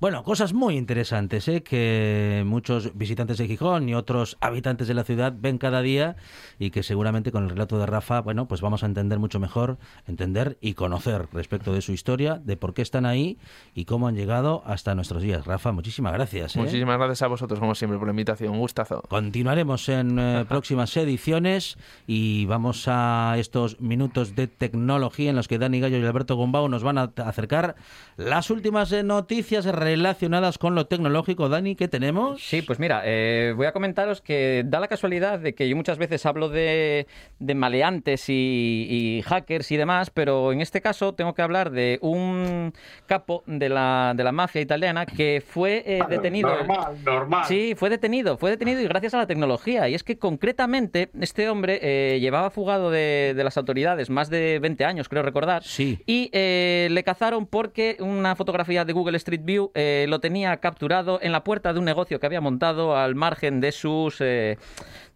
Bueno, 0.00 0.24
cosas 0.24 0.54
muy 0.54 0.76
interesantes 0.76 1.46
¿eh? 1.48 1.62
que 1.62 2.42
muchos 2.46 2.96
visitantes 2.96 3.36
de 3.36 3.46
Gijón 3.46 3.88
y 3.88 3.94
otros 3.94 4.38
habitantes 4.40 4.88
de 4.88 4.94
la 4.94 5.04
ciudad 5.04 5.34
ven 5.36 5.58
cada 5.58 5.82
día 5.82 6.16
y 6.58 6.70
que 6.70 6.82
seguramente 6.82 7.32
con 7.32 7.44
el 7.44 7.50
relato 7.50 7.78
de 7.78 7.84
Rafa, 7.84 8.22
bueno, 8.22 8.48
pues 8.48 8.62
vamos 8.62 8.82
a 8.82 8.86
entender 8.86 9.18
mucho 9.18 9.38
mejor, 9.38 9.76
entender 10.06 10.56
y 10.62 10.72
conocer 10.72 11.28
respecto 11.34 11.74
de 11.74 11.82
su 11.82 11.92
historia, 11.92 12.40
de 12.42 12.56
por 12.56 12.72
qué 12.72 12.80
están 12.80 13.04
ahí 13.04 13.38
y 13.74 13.84
cómo 13.84 14.08
han 14.08 14.16
llegado 14.16 14.62
hasta 14.64 14.94
nuestros 14.94 15.22
días. 15.22 15.44
Rafa, 15.44 15.70
muchísimas 15.72 16.14
gracias. 16.14 16.56
¿eh? 16.56 16.60
Muchísimas 16.60 16.96
gracias 16.96 17.20
a 17.22 17.26
vosotros, 17.26 17.60
como 17.60 17.74
siempre, 17.74 17.98
por 17.98 18.08
la 18.08 18.12
invitación. 18.12 18.52
Un 18.52 18.60
gustazo. 18.60 19.02
Continuaremos 19.02 19.90
en 19.90 20.18
eh, 20.18 20.44
próximas 20.48 20.96
ediciones 20.96 21.76
y 22.06 22.46
vamos 22.46 22.84
a 22.88 23.34
estos 23.38 23.80
minutos 23.80 24.36
de 24.36 24.46
tecnología 24.46 25.30
en 25.30 25.36
los 25.36 25.48
que 25.48 25.58
Dani 25.58 25.80
Gallo 25.80 25.98
y 25.98 26.04
Alberto 26.04 26.36
Gombao 26.36 26.68
nos 26.68 26.82
van 26.82 26.98
a 26.98 27.12
acercar 27.24 27.74
las 28.16 28.50
últimas 28.50 28.92
eh, 28.92 29.02
noticias 29.02 29.64
relacionadas 29.64 30.58
con 30.58 30.74
lo 30.74 30.86
tecnológico. 30.86 31.48
Dani, 31.48 31.74
¿qué 31.74 31.88
tenemos? 31.88 32.42
Sí, 32.42 32.62
pues 32.62 32.78
mira, 32.78 33.02
eh, 33.04 33.54
voy 33.56 33.66
a 33.66 33.72
comentaros 33.72 34.20
que 34.20 34.62
da 34.66 34.80
la 34.80 34.88
casualidad 34.88 35.38
de 35.38 35.54
que 35.54 35.68
yo 35.68 35.76
muchas 35.76 35.98
veces 35.98 36.24
hablo 36.26 36.48
de, 36.48 37.06
de 37.38 37.54
maleantes 37.54 38.28
y, 38.28 38.86
y 38.88 39.22
hackers 39.22 39.70
y 39.72 39.76
demás, 39.76 40.10
pero 40.10 40.52
en 40.52 40.60
este 40.60 40.80
caso 40.80 41.14
tengo 41.14 41.34
que 41.34 41.42
hablar 41.42 41.70
de 41.70 41.98
un 42.02 42.72
capo 43.06 43.42
de 43.46 43.68
la, 43.68 44.12
de 44.16 44.24
la 44.24 44.32
mafia 44.32 44.60
italiana 44.60 45.06
que 45.06 45.42
fue 45.46 45.82
eh, 45.86 46.00
detenido. 46.08 46.48
Normal, 46.48 46.96
normal. 47.04 47.44
Sí, 47.46 47.74
fue 47.76 47.90
detenido, 47.90 48.36
fue 48.36 48.50
detenido 48.50 48.80
y 48.80 48.84
gracias 48.86 49.14
a 49.14 49.18
la 49.18 49.26
tecnología. 49.26 49.88
Y 49.88 49.94
es 49.94 50.04
que 50.04 50.18
concretamente 50.18 51.10
este 51.20 51.48
hombre 51.48 51.78
eh, 51.82 51.95
llevaba 52.20 52.50
fugado 52.50 52.90
de, 52.90 53.34
de 53.36 53.44
las 53.44 53.56
autoridades 53.56 54.10
más 54.10 54.30
de 54.30 54.58
20 54.58 54.84
años, 54.84 55.08
creo 55.08 55.22
recordar. 55.22 55.62
Sí. 55.64 55.98
Y 56.06 56.30
eh, 56.32 56.88
le 56.90 57.04
cazaron 57.04 57.46
porque 57.46 57.96
una 58.00 58.36
fotografía 58.36 58.84
de 58.84 58.92
Google 58.92 59.16
Street 59.16 59.42
View 59.44 59.70
eh, 59.74 60.06
lo 60.08 60.20
tenía 60.20 60.56
capturado 60.58 61.18
en 61.22 61.32
la 61.32 61.44
puerta 61.44 61.72
de 61.72 61.78
un 61.78 61.84
negocio 61.84 62.20
que 62.20 62.26
había 62.26 62.40
montado 62.40 62.96
al 62.96 63.14
margen 63.14 63.60
de 63.60 63.72
sus, 63.72 64.20
eh, 64.20 64.58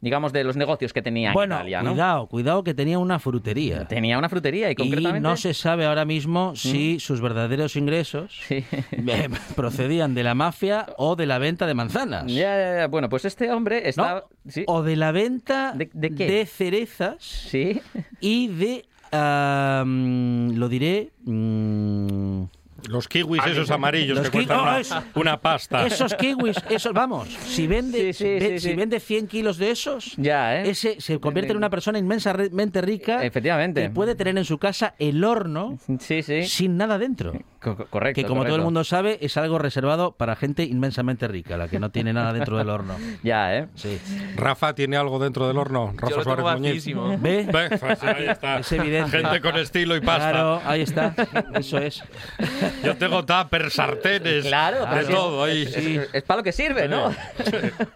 digamos, 0.01 0.33
de 0.33 0.45
los 0.45 0.57
negocios 0.57 0.93
que 0.93 1.03
tenía 1.03 1.33
Bueno, 1.33 1.57
en 1.57 1.61
Italia, 1.61 1.83
¿no? 1.83 1.91
cuidado, 1.93 2.27
cuidado 2.27 2.65
que 2.65 2.75
tenía 2.75 2.99
una 2.99 3.19
frutería. 3.19 3.85
Tenía 3.87 4.19
una 4.19 4.29
frutería 4.29 4.69
y 4.69 4.73
Y 4.73 4.75
concretamente... 4.77 5.21
no 5.21 5.37
se 5.37 5.53
sabe 5.55 5.85
ahora 5.87 6.05
mismo 6.05 6.55
si 6.57 6.99
sus 7.01 7.21
verdaderos 7.21 7.77
ingresos 7.77 8.41
Sí. 8.49 8.65
eh, 8.93 9.29
procedían 9.57 10.15
de 10.15 10.23
la 10.23 10.35
mafia 10.35 10.87
o 10.97 11.17
de 11.17 11.27
la 11.27 11.39
venta 11.39 11.67
de 11.67 11.75
manzanas. 11.75 12.27
Ya, 12.27 12.57
ya, 12.57 12.77
ya. 12.79 12.87
Bueno, 12.89 13.09
pues 13.09 13.25
este 13.25 13.51
hombre 13.51 13.83
¿no? 13.83 13.89
estaba... 13.89 14.25
Sí. 14.49 14.65
O 14.67 14.83
de 14.83 14.97
la 14.97 15.13
venta 15.13 15.73
¿De- 15.77 15.91
de 15.93 16.15
qué? 16.15 16.47
cerezas 16.47 17.17
Sí. 17.23 17.81
y 18.21 18.49
de, 18.49 18.85
mm, 19.13 20.57
lo 20.57 20.69
diré, 20.69 21.11
mm, 21.25 22.43
Los 22.89 23.09
kiwis 23.09 23.45
esos 23.47 23.71
amarillos 23.71 24.17
Los 24.19 24.27
que 24.31 24.39
cuestan 24.39 24.59
oh, 24.59 24.63
una, 24.63 24.81
eso. 24.81 25.03
una 25.15 25.41
pasta. 25.41 25.87
esos 25.87 26.15
kiwis, 26.15 26.57
esos, 26.69 26.93
vamos, 26.93 27.29
si 27.29 27.67
vende, 27.67 28.13
Sí, 28.13 28.25
sí, 28.25 28.25
ve- 28.25 28.41
sí, 28.41 28.59
si 28.61 28.69
sí. 28.71 28.75
vende 28.75 29.01
100 29.01 29.27
kilos 29.29 29.59
de 29.59 29.71
esos, 29.71 30.15
Ya, 30.17 30.61
¿eh? 30.61 30.71
ese 30.71 31.01
se 31.01 31.19
convierte 31.21 31.53
en 31.53 31.57
una 31.59 31.71
persona 31.71 31.99
inmensamente 31.99 32.81
rica 32.81 33.25
Efectivamente. 33.25 33.83
que 33.83 33.91
puede 33.91 34.15
tener 34.15 34.37
en 34.39 34.45
su 34.45 34.59
casa 34.59 34.95
el 34.99 35.23
horno 35.25 35.79
Sí, 35.99 36.23
sí. 36.23 36.45
sin 36.45 36.77
nada 36.77 36.99
dentro. 36.99 37.33
Co- 37.61 37.77
co- 37.77 37.87
correcto. 37.87 38.21
Que 38.21 38.27
como 38.27 38.41
todo 38.41 38.47
el 38.47 38.51
correcto. 38.53 38.65
mundo 38.65 38.85
sabe, 38.85 39.19
es 39.21 39.37
algo 39.37 39.59
reservado 39.59 40.13
para 40.13 40.35
gente 40.35 40.65
inmensamente 40.65 41.29
rica, 41.29 41.57
la 41.59 41.69
que 41.69 41.79
no 41.79 41.91
tiene 41.91 42.13
nada 42.13 42.33
dentro 42.33 42.57
del 42.57 42.71
horno. 42.71 42.97
Ya, 43.23 43.55
¿eh? 43.55 43.69
Sí. 43.75 44.01
Rafa 44.37 44.75
tiene 44.75 44.97
algo 44.97 45.19
dentro 45.19 45.47
del 45.47 45.59
horno. 45.59 45.93
Rafa 45.95 46.09
Yo 46.11 46.17
lo 46.17 46.23
tengo 46.25 46.37
Suárez 46.41 46.61
Muñiz. 46.61 46.87
¿Ve? 47.21 47.47
Ve, 47.53 47.77
pues 47.81 48.03
ahí 48.03 48.27
está. 48.29 48.61
Es 48.61 48.73
evidente. 48.73 49.11
Gente 49.19 49.41
con 49.43 49.57
estilo 49.59 49.95
y 49.97 50.01
pasta. 50.01 50.31
Claro, 50.31 50.63
ahí 50.65 50.81
está. 50.83 51.15
Eso 51.55 51.77
es. 51.79 52.03
Yo 52.83 52.97
tengo 52.97 53.25
tuppers, 53.27 53.75
sartenes, 53.75 54.47
Claro, 54.47 54.87
de 54.87 55.05
sí, 55.05 55.13
todo 55.13 55.45
ahí. 55.45 55.63
Es, 55.63 56.09
es 56.15 56.23
para 56.23 56.39
lo 56.39 56.45
que 56.45 56.53
sirve, 56.53 56.89
¿no? 56.89 57.13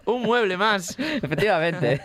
Un 0.05 0.21
mueble 0.21 0.57
más. 0.57 0.95
Efectivamente. 0.99 2.01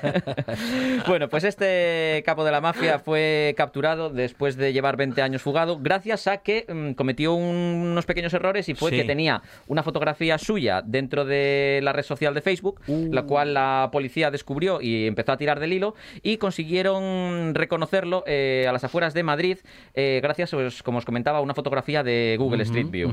bueno, 1.07 1.29
pues 1.29 1.45
este 1.45 2.23
capo 2.25 2.45
de 2.45 2.53
la 2.53 2.61
mafia 2.63 2.99
fue 3.01 3.55
capturado 3.57 4.09
después 4.09 4.57
de 4.57 4.73
llevar 4.73 4.97
20 4.97 5.21
años 5.21 5.43
fugado, 5.43 5.79
gracias 5.79 6.27
a 6.27 6.39
que 6.39 6.65
mm, 6.67 6.93
cometió 6.95 7.35
un- 7.35 7.50
unos 7.51 8.07
pequeños 8.07 8.33
errores 8.35 8.69
y 8.69 8.75
fue 8.75 8.91
Sí. 8.91 8.97
que 8.97 9.05
tenía 9.05 9.43
una 9.67 9.83
fotografía 9.83 10.39
suya 10.39 10.83
dentro 10.85 11.25
de 11.25 11.81
la 11.83 11.93
red 11.93 12.03
social 12.03 12.35
de 12.35 12.41
Facebook, 12.41 12.81
la 12.87 13.23
cual 13.23 13.55
la 13.55 13.89
policía 13.93 14.31
descubrió 14.31 14.81
y 14.81 15.07
empezó 15.07 15.33
a 15.33 15.37
tirar 15.37 15.61
del 15.61 15.73
hilo 15.73 15.95
y 16.23 16.37
consiguieron 16.39 17.55
reconocerlo 17.55 18.25
eh, 18.27 18.67
a 18.69 18.73
las 18.73 18.85
afueras 18.85 19.15
de 19.15 19.23
Madrid 19.23 19.59
eh, 19.95 20.21
gracias, 20.23 20.51
pues, 20.51 20.83
como 20.83 20.99
os 20.99 21.05
comentaba, 21.05 21.39
a 21.39 21.41
una 21.41 21.55
fotografía 21.55 22.03
de 22.03 22.37
Google 22.39 22.63
Street 22.63 22.89
View. 22.91 23.13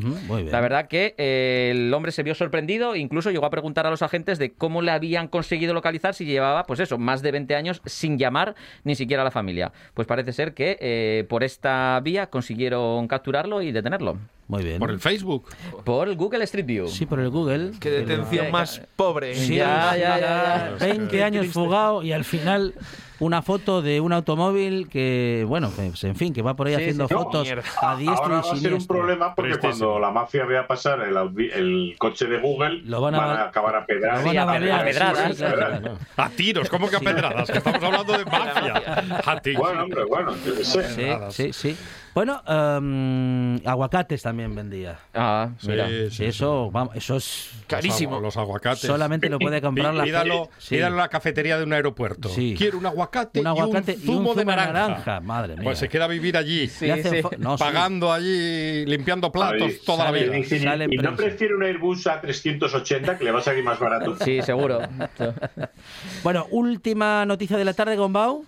La 0.51 0.61
verdad 0.61 0.87
que 0.87 1.15
eh, 1.17 1.71
el 1.71 1.93
hombre 1.93 2.11
se 2.11 2.23
vio 2.23 2.35
sorprendido, 2.35 2.95
incluso 2.95 3.31
llegó 3.31 3.45
a 3.45 3.49
preguntar 3.49 3.85
a 3.87 3.89
los 3.89 4.01
agentes 4.01 4.37
de 4.39 4.53
cómo 4.53 4.81
le 4.81 4.91
habían 4.91 5.27
conseguido 5.27 5.73
localizar 5.73 6.13
si 6.13 6.25
llevaba, 6.25 6.65
pues 6.65 6.79
eso, 6.79 6.97
más 6.97 7.21
de 7.21 7.31
20 7.31 7.55
años 7.55 7.81
sin 7.85 8.17
llamar 8.17 8.55
ni 8.83 8.95
siquiera 8.95 9.21
a 9.23 9.25
la 9.25 9.31
familia. 9.31 9.71
Pues 9.93 10.07
parece 10.07 10.33
ser 10.33 10.53
que 10.53 10.77
eh, 10.79 11.25
por 11.29 11.43
esta 11.43 11.99
vía 12.03 12.27
consiguieron 12.29 13.07
capturarlo 13.07 13.61
y 13.61 13.71
detenerlo. 13.71 14.17
Muy 14.47 14.63
bien. 14.63 14.79
Por 14.79 14.91
el 14.91 14.99
Facebook. 14.99 15.45
Por 15.83 16.07
el 16.07 16.15
Google 16.15 16.43
Street 16.45 16.65
View. 16.65 16.87
Sí, 16.87 17.05
por 17.05 17.19
el 17.19 17.29
Google. 17.29 17.71
Qué 17.81 17.89
detención 17.91 18.49
más 18.51 18.81
pobre. 18.95 19.35
Sí, 19.35 19.55
Ya, 19.57 19.95
ya, 19.97 20.19
ya, 20.19 20.77
ya. 20.79 20.85
20 20.85 21.23
años 21.23 21.47
fugado 21.47 22.01
y 22.01 22.13
al 22.13 22.23
final 22.23 22.73
una 23.19 23.41
foto 23.41 23.81
de 23.81 23.99
un 23.99 24.13
automóvil 24.13 24.87
que, 24.89 25.43
bueno, 25.47 25.71
pues, 25.75 26.03
en 26.03 26.15
fin, 26.15 26.33
que 26.33 26.43
va 26.43 26.55
por 26.55 26.67
ahí 26.67 26.75
Sí, 26.75 26.81
haciendo 26.81 27.07
sí. 27.07 27.13
No, 27.15 27.23
fotos 27.23 27.43
mierda. 27.47 27.63
a 27.81 27.95
diestro 27.97 28.23
Ahora 28.23 28.27
y 28.27 28.35
va 28.35 28.39
a 28.39 28.43
ser 28.43 28.53
un 28.53 28.59
siniestro. 28.61 28.95
problema 28.95 29.33
porque 29.35 29.57
cuando 29.57 29.99
la 29.99 30.11
mafia 30.11 30.45
vea 30.45 30.67
pasar 30.67 31.01
el, 31.01 31.17
el 31.53 31.95
coche 31.97 32.25
de 32.27 32.37
Google, 32.37 32.83
Lo 32.85 33.01
van 33.01 33.15
a 33.15 33.17
val- 33.17 33.37
acabar 33.47 33.75
a 33.75 33.85
pedrar. 33.87 34.19
Lo 34.19 34.23
van 34.23 34.31
Sí, 34.31 34.37
a 34.37 34.41
a 34.43 34.45
balear, 34.45 34.85
pedradas, 34.85 35.35
claro, 35.35 35.55
claro. 35.57 35.97
A 36.15 36.29
tiros, 36.29 36.69
¿cómo 36.69 36.89
que 36.89 36.95
a 36.95 36.99
pedradas? 36.99 37.49
Que 37.51 37.57
estamos 37.57 37.83
hablando 37.83 38.13
de 38.17 38.23
mafia. 38.31 38.83
A 39.25 39.39
tiros. 39.41 39.61
Bueno, 39.61 39.83
hombre, 39.83 40.03
bueno, 40.05 40.33
yo 40.45 40.55
qué 40.55 40.63
sé. 40.63 41.31
Sí, 41.31 41.51
sí, 41.51 41.53
sí. 41.53 41.77
Bueno, 42.17 42.41
em, 42.47 43.57
aguacates 43.67 44.23
también 44.23 44.55
vendía. 44.55 44.97
Ah, 45.13 45.49
Sí, 45.59 45.67
mira. 45.69 45.87
sí, 45.87 46.09
sí. 46.09 46.25
Eso, 46.25 46.71
vamos, 46.71 46.95
eso 46.95 47.17
es 47.17 47.51
Carísimo. 47.67 48.19
Los 48.19 48.37
aguacates. 48.37 48.79
solamente 48.87 49.29
lo 49.29 49.37
puede 49.37 49.61
comprar 49.61 49.93
la 49.93 50.03
Pídalo, 50.03 50.49
Sí. 50.57 50.75
pídalo 50.77 50.95
en 50.95 51.01
la 51.01 51.09
cafetería 51.09 51.59
de 51.59 51.63
un 51.65 51.73
aeropuerto. 51.73 52.29
Sí. 52.29 52.55
Quiero 52.57 52.79
un 52.79 52.87
aguacate, 52.87 53.39
Un 53.41 53.45
aguacate 53.45 53.91
y 53.91 53.95
un 54.09 54.15
zumo 54.17 54.33
de 54.33 54.45
naranja. 54.45 55.19
Madre 55.19 55.53
mía. 55.57 55.63
Pues 55.63 55.77
se 55.77 55.89
queda 55.89 56.05
a 56.05 56.07
vivir 56.07 56.37
allí, 56.37 56.67
Sí, 56.67 56.87
Le 56.87 56.93
hacen 56.93 57.11
sí. 57.13 57.21
fo- 57.21 57.37
no, 57.37 57.55
sí. 57.55 57.63
pagando 57.63 58.11
allí, 58.11 58.83
limpiando 58.87 59.31
platos 59.31 59.61
Ay, 59.67 59.79
toda 59.85 60.05
la 60.05 60.11
vida. 60.11 60.33
Sale 60.59 60.85
en 60.85 60.93
¿Y 60.93 60.97
no 60.97 61.15
prefiere 61.15 61.53
un 61.53 61.61
Airbus 61.61 62.07
A380 62.07 63.19
que 63.19 63.25
le 63.25 63.31
va 63.31 63.39
a 63.39 63.43
salir 63.43 63.63
más 63.63 63.77
barato? 63.79 64.15
Sí, 64.25 64.41
seguro. 64.41 64.79
Bueno, 66.23 66.47
última 66.49 67.25
noticia 67.27 67.57
de 67.57 67.65
la 67.65 67.73
tarde, 67.75 67.95
Gombau. 67.95 68.43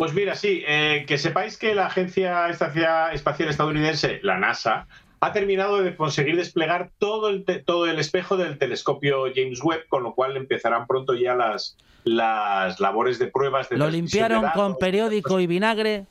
Pues 0.00 0.14
mira, 0.14 0.34
sí, 0.34 0.62
eh, 0.66 1.04
que 1.06 1.18
sepáis 1.18 1.58
que 1.58 1.74
la 1.74 1.84
Agencia 1.86 2.48
Espacial 2.48 3.50
Estadounidense, 3.50 4.18
la 4.22 4.38
NASA, 4.38 4.86
ha 5.20 5.32
terminado 5.34 5.82
de 5.82 5.94
conseguir 5.94 6.36
desplegar 6.36 6.90
todo 6.98 7.28
el, 7.28 7.44
te- 7.44 7.58
todo 7.62 7.84
el 7.86 7.98
espejo 7.98 8.38
del 8.38 8.56
telescopio 8.56 9.24
James 9.34 9.62
Webb, 9.62 9.86
con 9.90 10.02
lo 10.02 10.14
cual 10.14 10.38
empezarán 10.38 10.86
pronto 10.86 11.12
ya 11.14 11.34
las, 11.34 11.76
las 12.04 12.80
labores 12.80 13.18
de 13.18 13.26
pruebas 13.26 13.68
de 13.68 13.76
Lo 13.76 13.84
de 13.84 13.92
limpiaron 13.92 14.40
datos. 14.40 14.62
con 14.62 14.78
periódico 14.78 15.38
y 15.38 15.46
vinagre. 15.46 16.06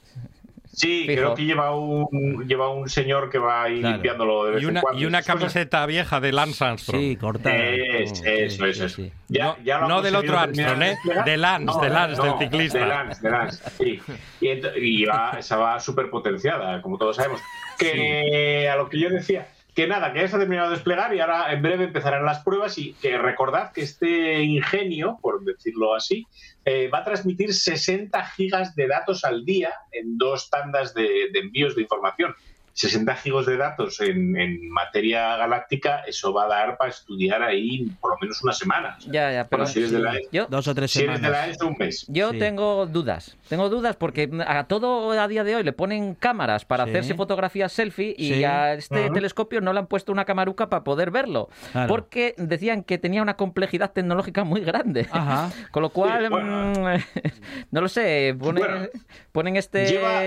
Sí, 0.71 1.05
Fijo. 1.07 1.13
creo 1.21 1.35
que 1.35 1.45
lleva 1.45 1.75
un, 1.75 2.47
lleva 2.47 2.69
un 2.69 2.87
señor 2.89 3.29
que 3.29 3.37
va 3.39 3.63
ahí 3.63 3.79
Claro. 3.79 3.93
limpiándolo 3.95 4.45
de 4.45 4.51
vez 4.51 4.61
Y 4.61 4.65
en 4.65 4.71
una, 4.71 4.81
cuando. 4.81 5.01
y 5.01 5.05
una 5.05 5.21
camiseta 5.23 5.85
vieja 5.85 6.19
de 6.19 6.31
Lance 6.31 6.63
Armstrong. 6.63 7.01
Sí, 7.01 7.15
cortada. 7.17 7.55
Es- 7.55 8.19
Sí, 8.19 8.23
eso, 8.25 8.63
sí, 8.65 8.69
eso, 8.69 8.89
sí. 8.89 9.03
eso. 9.05 9.13
Ya- 9.27 9.45
No- 9.45 9.57
ya 9.63 9.77
lo 9.77 9.83
han 9.83 9.89
no 9.89 10.01
del 10.01 10.15
otro 10.15 10.37
Armstrong, 10.39 10.81
¿eh? 10.83 10.95
De 11.25 11.37
Lance, 11.37 11.79
de 11.81 11.89
Lance, 11.89 12.21
del 12.21 12.37
ciclista. 12.39 12.77
De 12.79 12.85
Lance, 12.85 13.21
de 13.21 13.29
Lance, 13.31 13.63
sí. 13.77 13.99
Y 14.41 15.05
va, 15.05 15.35
esa 15.39 15.57
va 15.57 15.79
súper 15.79 16.09
potenciada, 16.09 16.81
como 16.81 16.97
todos 16.97 17.15
sabemos. 17.17 17.41
Que 17.77 18.69
a 18.71 18.75
lo 18.75 18.89
que 18.89 18.99
yo 18.99 19.09
decía, 19.09 19.47
que 19.79 19.87
nada, 19.87 20.11
que 20.11 20.19
ya 20.19 20.27
se 20.27 20.35
ha 20.35 20.39
terminado 20.39 20.69
de 20.69 20.75
desplegar 20.75 21.15
y 21.15 21.21
ahora 21.21 21.53
en 21.53 21.61
breve 21.61 21.85
empezarán 21.85 22.25
las 22.25 22.39
pruebas 22.39 22.77
y 22.77 22.93
recordad 23.01 23.71
que 23.71 23.79
este 23.79 24.43
ingenio, 24.43 25.17
por 25.21 25.41
decirlo 25.45 25.95
así, 25.95 26.27
eh, 26.65 26.89
va 26.89 26.97
a 26.97 27.03
transmitir 27.05 27.53
60 27.53 28.25
gigas 28.25 28.75
de 28.75 28.87
datos 28.87 29.23
al 29.23 29.45
día 29.45 29.71
en 29.93 30.17
dos 30.17 30.49
tandas 30.49 30.93
de 30.93 31.29
envíos 31.33 31.77
de 31.77 31.83
información. 31.83 32.35
60 32.79 33.13
gigas 33.15 33.45
de 33.45 33.57
datos 33.57 33.99
en, 33.99 34.37
en 34.39 34.69
materia 34.69 35.35
galáctica, 35.35 35.99
eso 36.07 36.31
va 36.33 36.45
a 36.45 36.47
dar 36.47 36.77
para 36.77 36.89
estudiar 36.91 37.43
ahí 37.43 37.89
por 37.99 38.11
lo 38.11 38.17
menos 38.21 38.41
una 38.41 38.53
semana. 38.53 38.97
Ya, 39.05 39.31
ya, 39.33 39.47
pero 39.49 39.63
Bueno, 39.63 39.73
si 39.73 39.79
eres 39.79 39.91
de 39.91 39.99
la 39.99 40.13
yo, 40.31 40.45
Dos 40.47 40.67
o 40.69 40.73
tres 40.73 40.91
Si 40.91 41.03
eres 41.03 41.21
de 41.21 41.29
la 41.29 41.35
semanas. 41.43 41.55
ESO, 41.57 41.67
un 41.67 41.75
mes. 41.77 42.05
yo 42.07 42.31
Sí. 42.31 42.39
tengo 42.39 42.85
dudas. 42.85 43.35
Tengo 43.49 43.67
dudas 43.69 43.97
porque 43.97 44.29
a 44.47 44.63
todo 44.65 45.11
a 45.11 45.27
día 45.27 45.43
de 45.43 45.57
hoy 45.57 45.63
le 45.63 45.73
ponen 45.73 46.15
cámaras 46.15 46.63
para 46.63 46.85
Sí. 46.85 46.91
hacerse 46.91 47.15
fotografías 47.15 47.73
selfie 47.73 48.15
y 48.17 48.35
Sí. 48.35 48.43
a 48.45 48.73
este 48.75 49.09
telescopio 49.09 49.59
no 49.59 49.73
le 49.73 49.79
han 49.79 49.87
puesto 49.87 50.11
una 50.13 50.23
camaruca 50.23 50.69
para 50.69 50.85
poder 50.85 51.11
verlo. 51.11 51.49
Claro. 51.73 51.89
Porque 51.89 52.33
decían 52.37 52.83
que 52.83 52.97
tenía 52.97 53.21
una 53.21 53.35
complejidad 53.35 53.91
tecnológica 53.91 54.45
muy 54.45 54.61
grande. 54.61 55.05
Ajá. 55.11 55.51
Con 55.71 55.83
lo 55.83 55.89
cual, 55.89 56.23
Sí, 56.23 56.29
bueno. 56.29 56.73
mm, 56.73 56.83
no 57.71 57.81
lo 57.81 57.89
sé, 57.89 58.35
ponen, 58.39 58.63
Bueno. 58.63 58.87
ponen 59.33 59.55
este... 59.57 59.85
Lleva, 59.85 60.21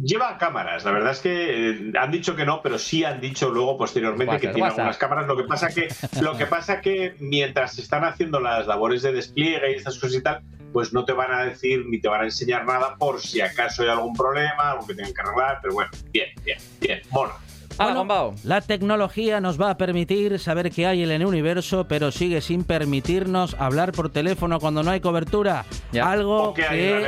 lleva 0.00 0.38
cámaras, 0.38 0.84
la 0.84 0.92
verdad 0.92 1.12
es 1.12 1.20
que 1.20 1.70
eh, 1.70 1.92
han 1.98 2.10
dicho 2.10 2.36
que 2.36 2.44
no, 2.44 2.62
pero 2.62 2.78
sí 2.78 3.04
han 3.04 3.20
dicho 3.20 3.50
luego 3.50 3.76
posteriormente 3.76 4.38
que 4.38 4.48
tiene 4.48 4.68
algunas 4.68 4.96
cámaras. 4.96 5.26
Lo 5.26 5.36
que 5.36 5.44
pasa 5.44 5.68
que, 5.68 5.88
lo 6.20 6.36
que 6.36 6.46
pasa 6.46 6.80
que 6.80 7.16
mientras 7.18 7.78
están 7.78 8.04
haciendo 8.04 8.40
las 8.40 8.66
labores 8.66 9.02
de 9.02 9.12
despliegue 9.12 9.72
y 9.72 9.74
estas 9.74 9.98
cosas 9.98 10.16
y 10.16 10.22
tal, 10.22 10.42
pues 10.72 10.92
no 10.92 11.04
te 11.04 11.12
van 11.12 11.32
a 11.32 11.44
decir 11.44 11.84
ni 11.86 12.00
te 12.00 12.08
van 12.08 12.22
a 12.22 12.24
enseñar 12.24 12.64
nada 12.64 12.96
por 12.96 13.20
si 13.20 13.40
acaso 13.40 13.82
hay 13.82 13.90
algún 13.90 14.14
problema, 14.14 14.70
algo 14.70 14.86
que 14.86 14.94
tengan 14.94 15.12
que 15.12 15.20
arreglar, 15.20 15.58
pero 15.60 15.74
bueno, 15.74 15.90
bien, 16.10 16.28
bien, 16.44 16.58
bien, 16.80 17.02
mola. 17.10 17.34
Ah, 17.82 17.94
Bueno, 17.94 18.34
la 18.44 18.60
tecnología 18.60 19.40
nos 19.40 19.60
va 19.60 19.70
a 19.70 19.76
permitir 19.76 20.38
saber 20.38 20.70
qué 20.70 20.86
hay 20.86 21.02
en 21.02 21.10
el 21.10 21.24
universo, 21.24 21.86
pero 21.88 22.10
sigue 22.10 22.40
sin 22.40 22.64
permitirnos 22.64 23.56
hablar 23.58 23.92
por 23.92 24.10
teléfono 24.10 24.58
cuando 24.60 24.82
no 24.82 24.90
hay 24.90 25.00
cobertura. 25.00 25.64
Ya. 25.92 26.10
Algo 26.10 26.54
que 26.54 26.64
hay 26.64 27.04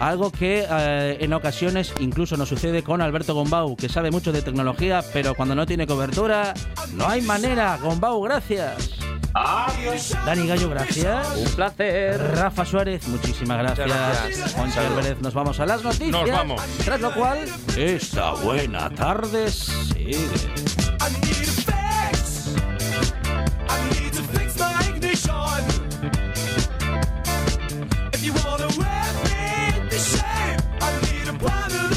algo 0.00 0.30
que 0.30 0.66
eh, 0.68 1.16
en 1.20 1.32
ocasiones 1.32 1.92
incluso 2.00 2.36
nos 2.36 2.48
sucede 2.48 2.82
con 2.82 3.00
Alberto 3.00 3.34
Gombau, 3.34 3.76
que 3.76 3.88
sabe 3.88 4.10
mucho 4.10 4.32
de 4.32 4.42
tecnología, 4.42 5.02
pero 5.12 5.34
cuando 5.34 5.54
no 5.54 5.66
tiene 5.66 5.86
cobertura, 5.86 6.54
no 6.94 7.08
hay 7.08 7.22
manera. 7.22 7.78
Gombau, 7.82 8.20
gracias. 8.22 8.98
Adiós. 9.34 10.14
Dani 10.26 10.46
Gallo, 10.46 10.68
gracias. 10.70 11.28
Un 11.36 11.54
placer. 11.54 12.20
Rafa 12.36 12.64
Suárez, 12.64 13.06
muchísimas 13.08 13.58
gracias. 13.58 13.88
gracias. 13.88 14.56
Monchi 14.56 14.78
Álvarez, 14.78 15.20
nos 15.20 15.34
vamos 15.34 15.58
a 15.60 15.66
las 15.66 15.82
noticias. 15.82 16.10
Nos 16.10 16.30
vamos. 16.30 16.60
Tras 16.84 17.00
lo 17.00 17.14
cual, 17.14 17.38
esta 17.76 18.32
buena 18.32 18.90
tarde 18.90 19.50
sigue. 19.50 20.10
I 20.10 21.10
need 21.22 21.48
a 21.48 21.52
fix. 21.62 22.54
I 23.68 23.76
need 23.90 24.12
to 24.12 24.22
fix 24.38 24.58
my 24.58 24.94
ignition. 24.94 25.64
If 28.12 28.22
you 28.22 28.32
wanna 28.44 28.68
wear 28.78 29.12
me 29.24 29.88
the 29.88 29.98
shame, 29.98 30.58
I 30.80 30.90
need 31.02 31.28
a 31.28 31.38
plan 31.38 31.91